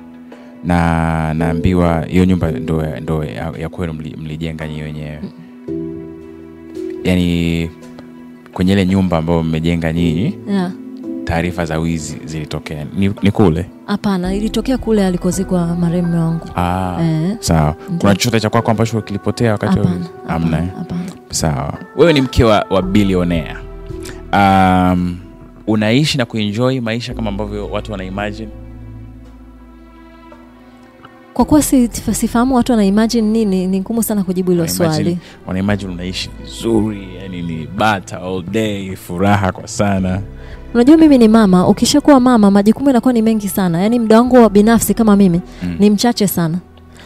Na 0.64 1.34
naambiwa 1.34 2.04
hiyo 2.04 2.24
nyumba 2.24 2.50
ndo, 2.52 2.86
ndo 3.00 3.24
ya, 3.24 3.52
ya 3.58 3.68
kwenu 3.68 3.92
mli- 3.92 4.16
mlijenga 4.16 4.68
nyi 4.68 4.82
wenyewe. 4.82 5.20
Yaani 7.04 7.70
kwenye 8.52 8.72
ile 8.72 8.86
nyumba 8.86 9.18
ambayo 9.18 9.42
mmejenga 9.42 9.92
nyinyi 9.92 10.38
Yeah. 10.48 10.72
Taarifa 11.24 11.64
za 11.64 11.78
wizi 11.78 12.20
zilitokea. 12.24 12.86
Ni, 12.96 13.14
ni 13.22 13.30
kule? 13.30 13.66
Hapana 13.86 14.34
ilitokea 14.34 14.78
kule 14.78 15.06
alikozikwa 15.06 15.66
marehemu 15.76 16.18
wangu 16.20 16.46
ah, 16.56 16.98
eh, 17.02 17.36
sawa. 17.40 17.72
Kuna 17.98 18.14
chochote 18.14 18.40
cha 18.40 18.50
kwako 18.50 18.70
ambacho 18.70 19.00
kilipotea 19.02 19.52
wakati 19.52 19.78
amna 20.28 20.58
eh? 20.58 20.68
sawa. 21.30 21.74
Wewe 21.96 22.12
ni 22.12 22.20
mke 22.20 22.44
wa, 22.44 22.66
wa 22.70 22.82
bilionea. 22.82 23.56
Um, 24.32 25.16
unaishi 25.66 26.18
na 26.18 26.24
kuenjoy 26.24 26.80
maisha 26.80 27.14
kama 27.14 27.28
ambavyo 27.28 27.68
watu 27.70 27.92
wanaimajin 27.92 28.48
kwa 31.34 31.44
kuwa 31.44 31.62
sifahamu 31.62 32.54
watu 32.54 32.72
wana 32.72 32.84
imagine 32.84 33.28
nini 33.28 33.66
ni 33.66 33.80
ngumu 33.80 34.02
sana 34.02 34.24
kujibu 34.24 34.50
hilo 34.50 34.68
swali. 34.68 35.18
imagine- 35.58 35.92
unaishi 35.92 36.30
vizuri 36.42 37.08
yani 37.22 37.42
ni 37.42 37.66
bata 37.66 38.22
all 38.22 38.42
day 38.42 38.96
furaha 38.96 39.52
kwa 39.52 39.68
sana 39.68 40.20
unajua 40.74 40.96
mimi 40.96 41.18
ni 41.18 41.28
mama 41.28 41.68
ukishakuwa 41.68 42.20
mama 42.20 42.50
majukumu 42.50 42.86
yanakuwa 42.88 43.12
ni 43.12 43.22
mengi 43.22 43.48
sana. 43.48 43.80
Yaani 43.80 43.98
muda 43.98 44.18
wangu 44.20 44.36
wa 44.36 44.50
binafsi 44.50 44.94
kama 44.94 45.16
mimi 45.16 45.40
Mm. 45.62 45.76
ni 45.78 45.90
mchache 45.90 46.26
sana. 46.26 46.58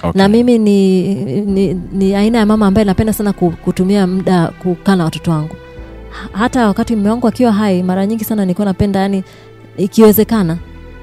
Okay. 0.02 0.22
na 0.22 0.28
mimi 0.28 0.58
ni, 0.58 1.14
ni, 1.40 1.74
ni 1.92 2.14
aina 2.14 2.38
ya 2.38 2.46
mama 2.46 2.66
ambaye 2.66 2.84
napenda 2.84 3.12
sana 3.12 3.32
ku- 3.32 3.50
kutumia 3.64 4.06
muda 4.06 4.48
kukaa 4.62 4.96
na 4.96 5.04
watoto 5.04 5.30
wangu. 5.30 5.54
Hata 6.32 6.66
wakati 6.66 6.96
mume 6.96 7.10
wangu 7.10 7.28
akiwa 7.28 7.52
hai 7.52 7.82
mara 7.82 8.06
nyingi 8.06 8.24
sana 8.24 8.42
nilikuwa 8.44 8.64
napenda 8.64 9.00
yani 9.00 9.24
ikiwezekana 9.76 10.56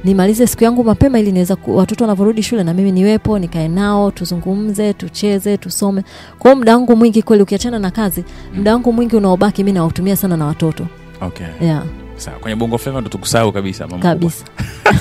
nimalize 0.03 0.47
siku 0.47 0.63
yangu 0.63 0.83
mapema 0.83 1.19
ili 1.19 1.31
niweza 1.31 1.57
watoto 1.67 2.03
wanavyorudi 2.03 2.43
shule 2.43 2.63
na 2.63 2.73
mimi 2.73 2.91
niwepo 2.91 3.39
nikae 3.39 3.67
nao 3.67 4.11
tuzungumze 4.11 4.93
tucheze 4.93 5.57
tusome. 5.57 6.03
Kwa 6.39 6.51
hiyo 6.51 6.55
muda 6.59 6.75
wangu 6.77 6.95
mwingi 6.95 7.21
kweli 7.21 7.43
ukiachana 7.43 7.79
na 7.79 7.91
kazi 7.91 8.23
muda 8.55 8.73
wangu 8.73 8.93
mwingi 8.93 9.15
unaobaki 9.15 9.63
mi 9.63 9.71
nautumia 9.73 10.15
sana 10.15 10.37
na 10.37 10.45
watoto. 10.45 10.85
Okay. 11.21 11.47
yeah, 11.61 11.83
sawa 12.15 12.39
kwenye 12.39 12.55
bongo 12.55 12.77
flava 12.77 13.01
ndo 13.01 13.09
tukusahau 13.09 13.51
kabisa 13.51 13.87
mambo. 13.87 14.03
Kabisa. 14.07 14.45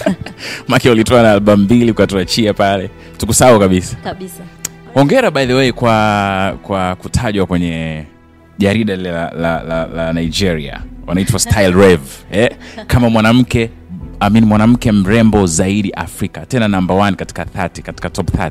Make 0.68 0.90
ulitoa 0.90 1.22
na 1.22 1.32
albamu 1.32 1.62
mbili 1.64 1.90
ukatuachia 1.90 2.54
pale. 2.54 2.90
Tukusahau 3.18 3.58
kabisa. 3.60 3.96
Kabisa. 3.96 4.42
Hongera 4.94 5.30
by 5.30 5.46
the 5.46 5.54
way 5.54 5.72
kwa 5.72 6.58
kwa 6.62 6.96
kutajwa 6.96 7.46
kwenye 7.46 8.04
jarida 8.58 8.96
lile 8.96 9.10
la, 9.12 9.30
la, 9.30 9.62
la, 9.62 9.86
la 9.86 10.12
nigeria. 10.12 10.80
Wanaitwa 11.06 11.38
style 11.38 11.70
rev 11.72 12.00
eh? 12.32 12.50
kama 12.86 13.10
mwanamke 13.10 13.70
amin 14.20 14.44
mwanamke 14.44 14.92
mrembo 14.92 15.46
zaidi 15.46 15.90
afrika. 15.90 16.46
Tena 16.46 16.68
number 16.68 16.96
one 16.96 17.16
katika 17.16 17.44
30 17.44 17.82
katika 17.82 18.10
top 18.10 18.30
30 18.30 18.50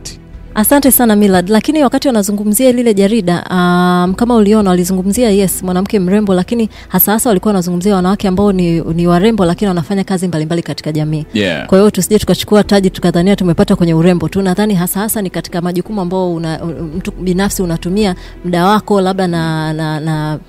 asante 0.55 0.91
sana 0.91 1.15
milad. 1.15 1.49
Lakini 1.49 1.83
wakati 1.83 2.07
wanazungumzia 2.07 2.71
lile 2.71 2.93
jarida 2.93 3.43
um, 3.49 4.13
kama 4.13 4.35
uliona 4.35 4.69
walizungumzia 4.69 5.29
yes 5.29 5.63
mwanamke 5.63 5.99
mrembo 5.99 6.33
lakini 6.33 6.69
hasa 6.87 7.11
hasa 7.11 7.29
walikuwa 7.29 7.49
wanazungumzia 7.49 7.95
wanawake 7.95 8.27
ambao 8.27 8.51
ni, 8.51 8.81
ni 8.81 9.07
warembo 9.07 9.45
lakini 9.45 9.67
wanafanya 9.69 10.03
kazi 10.03 10.27
mbalimbali 10.27 10.61
katika 10.63 10.91
jamii. 10.91 11.25
Yeah. 11.33 11.67
kwa 11.67 11.77
hiyo 11.77 11.91
tusije 11.91 12.19
tukachukua 12.19 12.63
taji 12.63 12.89
tukadhania 12.89 13.35
tumepata 13.35 13.75
kwenye 13.75 13.93
urembo 13.93 14.29
tu. 14.29 14.41
Nadhani 14.41 14.75
hasa 14.75 14.99
hasa 14.99 15.21
ni 15.21 15.29
katika 15.29 15.61
majukumu 15.61 16.01
ambao 16.01 16.33
una, 16.33 16.59
mtu 16.97 17.11
binafsi 17.11 17.61
unatumia 17.61 18.15
muda 18.45 18.65
wako 18.65 19.01
labda 19.01 19.27
na, 19.27 19.73
na, 19.73 19.99
na 19.99 20.39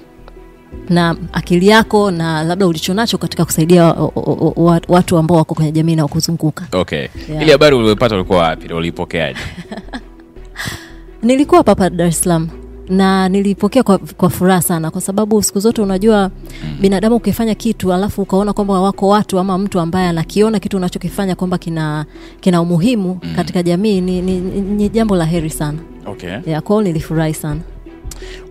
na 0.88 1.16
akili 1.32 1.68
yako 1.68 2.10
na 2.10 2.42
labda 2.42 2.66
ulichonacho 2.66 3.18
katika 3.18 3.44
kusaidia 3.44 3.86
o- 3.90 4.12
o- 4.16 4.52
o- 4.56 4.80
watu 4.88 5.18
ambao 5.18 5.36
wako 5.38 5.54
kwenye 5.54 5.72
jamii 5.72 5.96
na 5.96 6.08
kuzunguka. 6.08 6.64
Okay. 6.72 6.98
Yeah. 6.98 7.42
ili 7.42 7.52
habari 7.52 7.76
uliopata 7.76 8.14
ulikuwa 8.14 8.38
wapi 8.38 8.68
na 8.68 8.76
uliipokeaje 8.76 9.38
nilikuwa 11.22 11.58
hapa 11.58 11.70
hapa 11.70 11.90
dar 11.90 12.06
es 12.06 12.20
salaam 12.22 12.48
na 12.88 13.28
nilipokea 13.28 13.82
kwa, 13.82 13.98
kwa 13.98 14.30
furaha 14.30 14.62
sana 14.62 14.90
kwa 14.90 15.00
sababu 15.00 15.42
siku 15.42 15.60
zote 15.60 15.82
unajua 15.82 16.30
binadamu 16.80 17.16
ukifanya 17.16 17.54
kitu 17.54 17.92
alafu 17.92 18.22
ukaona 18.22 18.52
kwamba 18.52 18.80
wako 18.80 19.08
watu 19.08 19.38
ama 19.38 19.58
mtu 19.58 19.80
ambaye 19.80 20.08
anakiona 20.08 20.58
kitu 20.60 20.76
unachokifanya 20.76 21.34
kwamba 21.34 21.58
kina, 21.58 22.04
kina 22.40 22.60
umuhimu 22.62 23.20
katika 23.36 23.62
jamii 23.62 24.00
ni, 24.00 24.22
ni, 24.22 24.40
ni, 24.40 24.60
ni 24.60 24.88
jambo 24.88 25.16
la 25.16 25.24
heri 25.24 25.50
sana. 25.50 25.78
Okay. 26.06 26.30
Yeah, 26.46 26.62
kwao 26.62 26.82
nilifurahi 26.82 27.34
sana. 27.34 27.60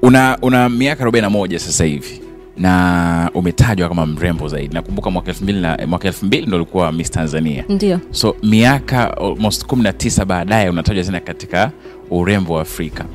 Una 0.01 0.38
una 0.41 0.69
miaka 0.69 1.05
41 1.05 1.57
sasa 1.57 1.84
hivi 1.84 2.22
na 2.62 3.30
umetajwa 3.34 3.89
kama 3.89 4.05
mrembo 4.05 4.47
zaidi. 4.47 4.74
Nakumbuka 4.74 5.09
mwaka 5.09 5.32
2000 5.32 5.62
na 5.62 5.88
mwaka 5.88 6.09
2000 6.09 6.47
ndo 6.47 6.57
ulikuwa 6.57 6.91
miss 6.91 7.12
tanzania. 7.12 7.64
Ndio. 7.70 7.99
So 8.12 8.36
miaka 8.43 9.18
almost 9.18 9.66
19 9.66 10.26
baadaye 10.26 10.70
unatajwa 10.70 11.03
tena 11.03 11.20
katika 11.20 11.72
urembo 12.12 12.53
wa 12.53 12.62
afrika. 12.62 13.05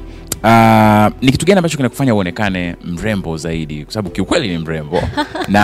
Uh, 0.42 1.22
ni 1.22 1.32
kitu 1.32 1.46
gani 1.46 1.58
ambacho 1.58 1.76
kinakufanya 1.76 2.14
uonekane 2.14 2.76
mrembo 2.84 3.36
zaidi? 3.36 3.84
Kwa 3.84 3.92
sababu 3.92 4.10
kiukweli 4.10 4.48
ni 4.48 4.58
mrembo. 4.58 5.02
Na 5.48 5.62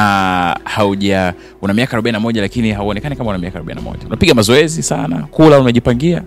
hauja 0.65 1.35
una 1.63 1.75
miaka 1.75 1.97
41 1.99 2.41
lakini 2.41 2.73
hauonekani 2.73 3.17
kama 3.17 3.31
una 3.31 3.39
miaka 3.39 3.59
41 3.59 4.07
unapiga 4.07 4.35
mazoezi 4.35 4.83
sana 4.83 5.17
kula 5.31 5.61
unajipangia 5.61 6.23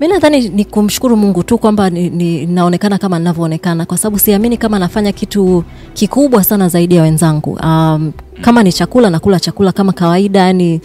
mi 0.00 0.08
nadhani 0.08 0.48
ni 0.48 0.64
kumshukuru 0.64 1.16
mungu 1.16 1.42
tu 1.42 1.58
kwamba 1.58 1.90
naonekana 1.90 2.98
kama 2.98 3.18
ninavyoonekana 3.18 3.86
kwa 3.86 3.98
sababu 3.98 4.18
siamini 4.18 4.56
kama 4.56 4.78
nafanya 4.78 5.12
kitu 5.12 5.64
kikubwa 5.94 6.44
sana 6.44 6.68
zaidi 6.68 6.94
ya 6.94 7.02
wenzangu. 7.02 7.58
Um, 7.62 8.12
kama 8.40 8.62
ni 8.62 8.72
chakula 8.72 9.10
nakula 9.10 9.40
chakula 9.40 9.72
kama 9.72 9.92
kawaida 9.92 10.40
yani 10.40 10.80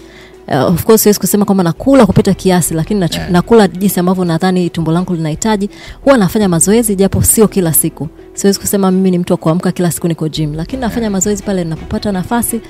Uh, 0.51 0.73
of 0.73 0.85
course 0.85 1.01
siwezi 1.03 1.19
kusema 1.19 1.45
kwamba 1.45 1.63
nakula 1.63 2.05
kupita 2.05 2.33
kiasi 2.33 2.73
lakini 2.73 2.99
nachu, 2.99 3.17
Yeah. 3.19 3.31
nakula 3.31 3.67
jinsi 3.67 3.99
ambavyo 3.99 4.25
nadhani 4.25 4.69
tumbo 4.69 4.91
langu 4.91 5.13
linahitaji. 5.13 5.69
Huwa 6.03 6.17
nafanya 6.17 6.49
mazoezi 6.49 6.95
japo 6.95 7.21
sio 7.23 7.47
kila 7.47 7.73
siku. 7.73 8.07
Siwezi 8.33 8.59
kusema 8.59 8.91
mimi 8.91 9.11
ni 9.11 9.17
mtu 9.19 9.33
wa 9.33 9.37
kuamka 9.37 9.71
kila 9.71 9.91
siku 9.91 10.07
niko 10.07 10.29
gym 10.29 10.53
lakini 10.55 10.81
nafanya 10.81 11.09
mazoezi 11.09 11.43
pale 11.43 11.63
ninapopata 11.63 12.11
nafasi 12.11 12.61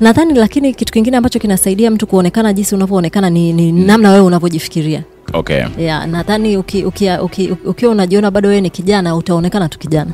nadhani 0.00 0.34
lakini 0.34 0.74
kitu 0.74 0.92
kingine 0.92 1.16
ambacho 1.16 1.38
kinasaidia 1.38 1.90
mtu 1.90 2.06
kuonekana 2.06 2.52
jinsi 2.52 2.74
unavyoonekana 2.74 3.30
ni, 3.30 3.52
ni 3.52 3.72
namna 3.72 4.10
wewe 4.10 4.20
unavyojifikiria. 4.24 5.02
Okay. 5.32 5.62
Yeah, 5.78 6.08
nadhani 6.08 6.56
ukiwa 6.56 6.88
uki, 6.88 7.10
uki, 7.22 7.48
uki, 7.50 7.56
uki 7.68 7.86
unajiona 7.86 8.30
bado 8.30 8.48
wewe 8.48 8.60
ni 8.60 8.70
kijana 8.70 9.16
utaonekana 9.16 9.68
tu 9.68 9.78
kijana. 9.78 10.10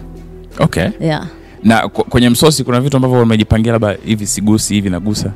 Okay. 0.58 0.88
Yeah. 1.00 1.26
na 1.62 1.88
kwenye 1.88 2.28
msosi 2.30 2.64
kuna 2.64 2.80
vitu 2.80 2.96
ambavyo 2.96 3.22
umejipangia 3.22 3.72
labda 3.72 3.96
hivi 4.04 4.26
sigusi 4.26 4.74
hivi 4.74 4.90
nagusa? 4.90 5.32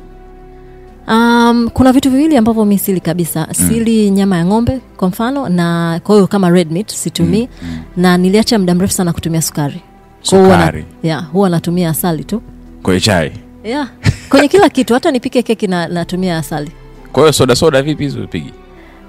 Um, 1.07 1.69
kuna 1.73 1.91
vitu 1.91 2.09
viwili 2.11 2.37
ambavyo 2.37 2.65
mi 2.65 2.77
sili 2.77 2.99
kabisa. 2.99 3.47
Sili 3.51 4.09
nyama 4.11 4.37
ya 4.37 4.45
ng'ombe 4.45 4.79
kwa 4.97 5.07
mfano 5.07 5.49
na 5.49 5.99
kwa 6.03 6.15
hiyo 6.15 6.27
kama 6.27 6.49
red 6.49 6.71
meat 6.71 6.91
situmii. 6.91 7.49
Na 7.97 8.17
niliacha 8.17 8.59
muda 8.59 8.75
mrefu 8.75 8.93
sana 8.93 9.13
kutumia 9.13 9.41
sukari. 9.41 9.81
Kwa 10.29 10.37
huwa 10.39 10.49
na- 10.57 10.65
Sukari. 10.65 10.85
yeah, 11.03 11.31
huwa 11.31 11.49
natumia 11.49 11.89
asali 11.89 12.23
tu. 12.23 12.41
Kwenye 12.83 12.99
chai 12.99 13.31
yeah. 13.63 13.89
kwenye 14.29 14.47
kila 14.47 14.69
kitu 14.69 14.93
hata 14.93 15.11
nipike 15.11 15.41
keki 15.43 15.67
na 15.67 15.87
natumia 15.87 16.37
asali. 16.37 16.71
Kwa 17.13 17.23
hiyo 17.23 17.33
soda 17.33 17.55
soda 17.55 17.81
vipi 17.81 18.03
hizo 18.03 18.27
pigi 18.27 18.53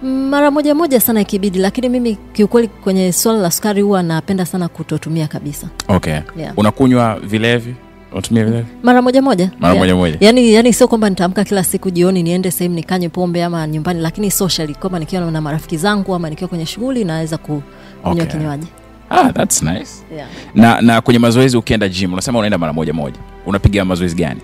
mara 0.02 0.50
moja 0.50 0.74
moja 0.74 1.00
sana 1.00 1.20
ikibidi 1.20 1.58
lakini 1.58 1.88
mimi 1.88 2.16
kiukweli 2.32 2.68
kwenye 2.68 3.12
swala 3.12 3.38
la 3.38 3.50
sukari 3.50 3.82
huwa 3.82 4.02
napenda 4.02 4.46
sana 4.46 4.68
kutotumia 4.68 5.26
kabisa. 5.28 5.68
Okay. 5.88 6.12
Yeah. 6.38 6.52
unakunywa 6.56 7.20
vilevi? 7.20 7.74
Unatumia 8.12 8.44
vilevi? 8.44 8.66
Mara 8.82 9.02
moja 9.02 9.22
moja. 9.22 9.50
Mara 9.58 9.74
moja 9.74 9.96
moja. 9.96 10.16
yani, 10.20 10.52
yani 10.54 10.72
sio 10.72 10.88
kwamba 10.88 11.10
nitaamka 11.10 11.44
kila 11.44 11.64
siku 11.64 11.90
jioni 11.90 12.22
niende 12.22 12.50
sehemu 12.50 12.74
nikanywe 12.74 13.08
pombe 13.08 13.44
ama 13.44 13.66
nyumbani 13.66 14.00
lakini 14.00 14.30
socially 14.30 14.74
kwamba 14.74 14.98
nikiwa 14.98 15.30
na 15.30 15.40
marafiki 15.40 15.76
zangu 15.76 16.14
ama 16.14 16.30
nikiwa 16.30 16.48
kwenye 16.48 16.66
shughuli 16.66 17.04
naweza 17.04 17.38
ku- 17.38 17.62
kunywa 18.02 18.12
Okay. 18.24 18.26
kinywaji 18.26 18.66
ah, 19.10 19.32
that's 19.32 19.62
nice. 19.62 19.90
Yeah. 20.16 20.28
na 20.54 20.80
na 20.80 21.00
kwenye 21.00 21.18
mazoezi 21.18 21.56
ukienda 21.56 21.88
gym 21.88 22.12
unasema 22.12 22.38
unaenda 22.38 22.58
mara 22.58 22.72
moja 22.72 22.92
moja. 22.92 23.16
Unapiga 23.46 23.84
mazoezi 23.84 24.14
gani? 24.16 24.40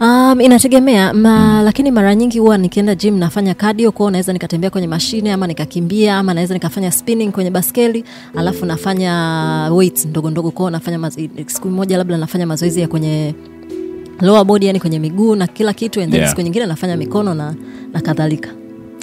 Um, 0.00 0.40
inategemea 0.40 1.12
ma, 1.12 1.62
lakini 1.62 1.90
mara 1.90 2.14
nyingi 2.14 2.38
huwa 2.38 2.58
nikienda 2.58 2.94
gym 2.94 3.18
nafanya 3.18 3.54
cardio 3.54 3.92
kwao 3.92 4.10
naweza 4.10 4.32
nikatembea 4.32 4.70
kwenye 4.70 4.86
mashine 4.88 5.32
ama 5.32 5.46
nikakimbia 5.46 6.16
ama 6.18 6.34
naweza 6.34 6.54
nikafanya 6.54 6.92
spinning 6.92 7.30
kwenye 7.32 7.50
baskeli 7.50 8.04
alafu 8.36 8.66
nafanya 8.66 9.12
weights 9.72 10.06
ndogo 10.06 10.30
ndogo 10.30 10.50
kwao 10.50 10.70
nafanya 10.70 11.10
siku 11.46 11.68
moja 11.70 11.98
labda 11.98 12.16
nafanya 12.16 12.46
mazoezi 12.46 12.80
ya 12.80 12.88
kwenye 12.88 13.34
lower 14.20 14.44
body 14.44 14.66
yani 14.66 14.80
kwenye 14.80 14.98
miguu 14.98 15.34
na 15.34 15.46
kila 15.46 15.72
kitu 15.72 16.00
and 16.00 16.10
then 16.10 16.20
Yeah. 16.20 16.30
siku 16.30 16.42
nyingine 16.42 16.66
nafanya 16.66 16.96
mikono 16.96 17.34
na, 17.34 17.54
na 17.92 18.00
kadhalika. 18.00 18.50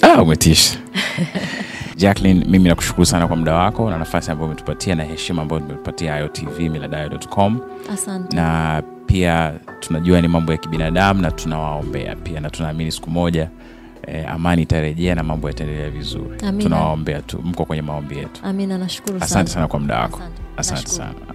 Ah, 0.02 0.22
umetisha 0.22 0.78
jacklin 1.96 2.44
mimi 2.48 2.68
nakushukuru 2.68 3.06
sana 3.06 3.26
kwa 3.28 3.36
muda 3.36 3.54
wako 3.54 3.90
na 3.90 3.98
nafasi 3.98 4.30
ambayo 4.30 4.46
umetupatia 4.50 4.94
na 4.94 5.04
heshima 5.04 5.42
ambayo 5.42 5.62
umetupatia 5.62 6.18
iotv 6.20 6.58
miladayo.com 6.60 7.60
asante. 7.92 8.36
Na 8.36 8.82
pia 9.06 9.52
tunajua 9.80 10.20
ni 10.20 10.28
mambo 10.28 10.52
ya 10.52 10.58
kibinadamu 10.58 11.22
na 11.22 11.30
tunawaombea 11.30 12.16
pia 12.16 12.40
na 12.40 12.50
tunaamini 12.50 12.92
siku 12.92 13.10
moja 13.10 13.48
eh, 14.06 14.30
amani 14.32 14.62
itarejea 14.62 15.14
na 15.14 15.22
mambo 15.22 15.48
yataendelea 15.48 15.90
vizuri. 15.90 16.36
Tunawaombea 16.58 17.22
tu. 17.22 17.40
Mko 17.44 17.64
kwenye 17.64 17.82
maombi 17.82 18.18
yetu. 18.18 18.40
Amina 18.44 18.78
nashukuru 18.78 19.16
asante 19.20 19.50
sana. 19.50 19.68
kwa 19.68 19.80
muda 19.80 19.98
wako. 20.00 20.16
Asante. 20.18 20.30
asante 20.56 20.88
sana 20.88 21.33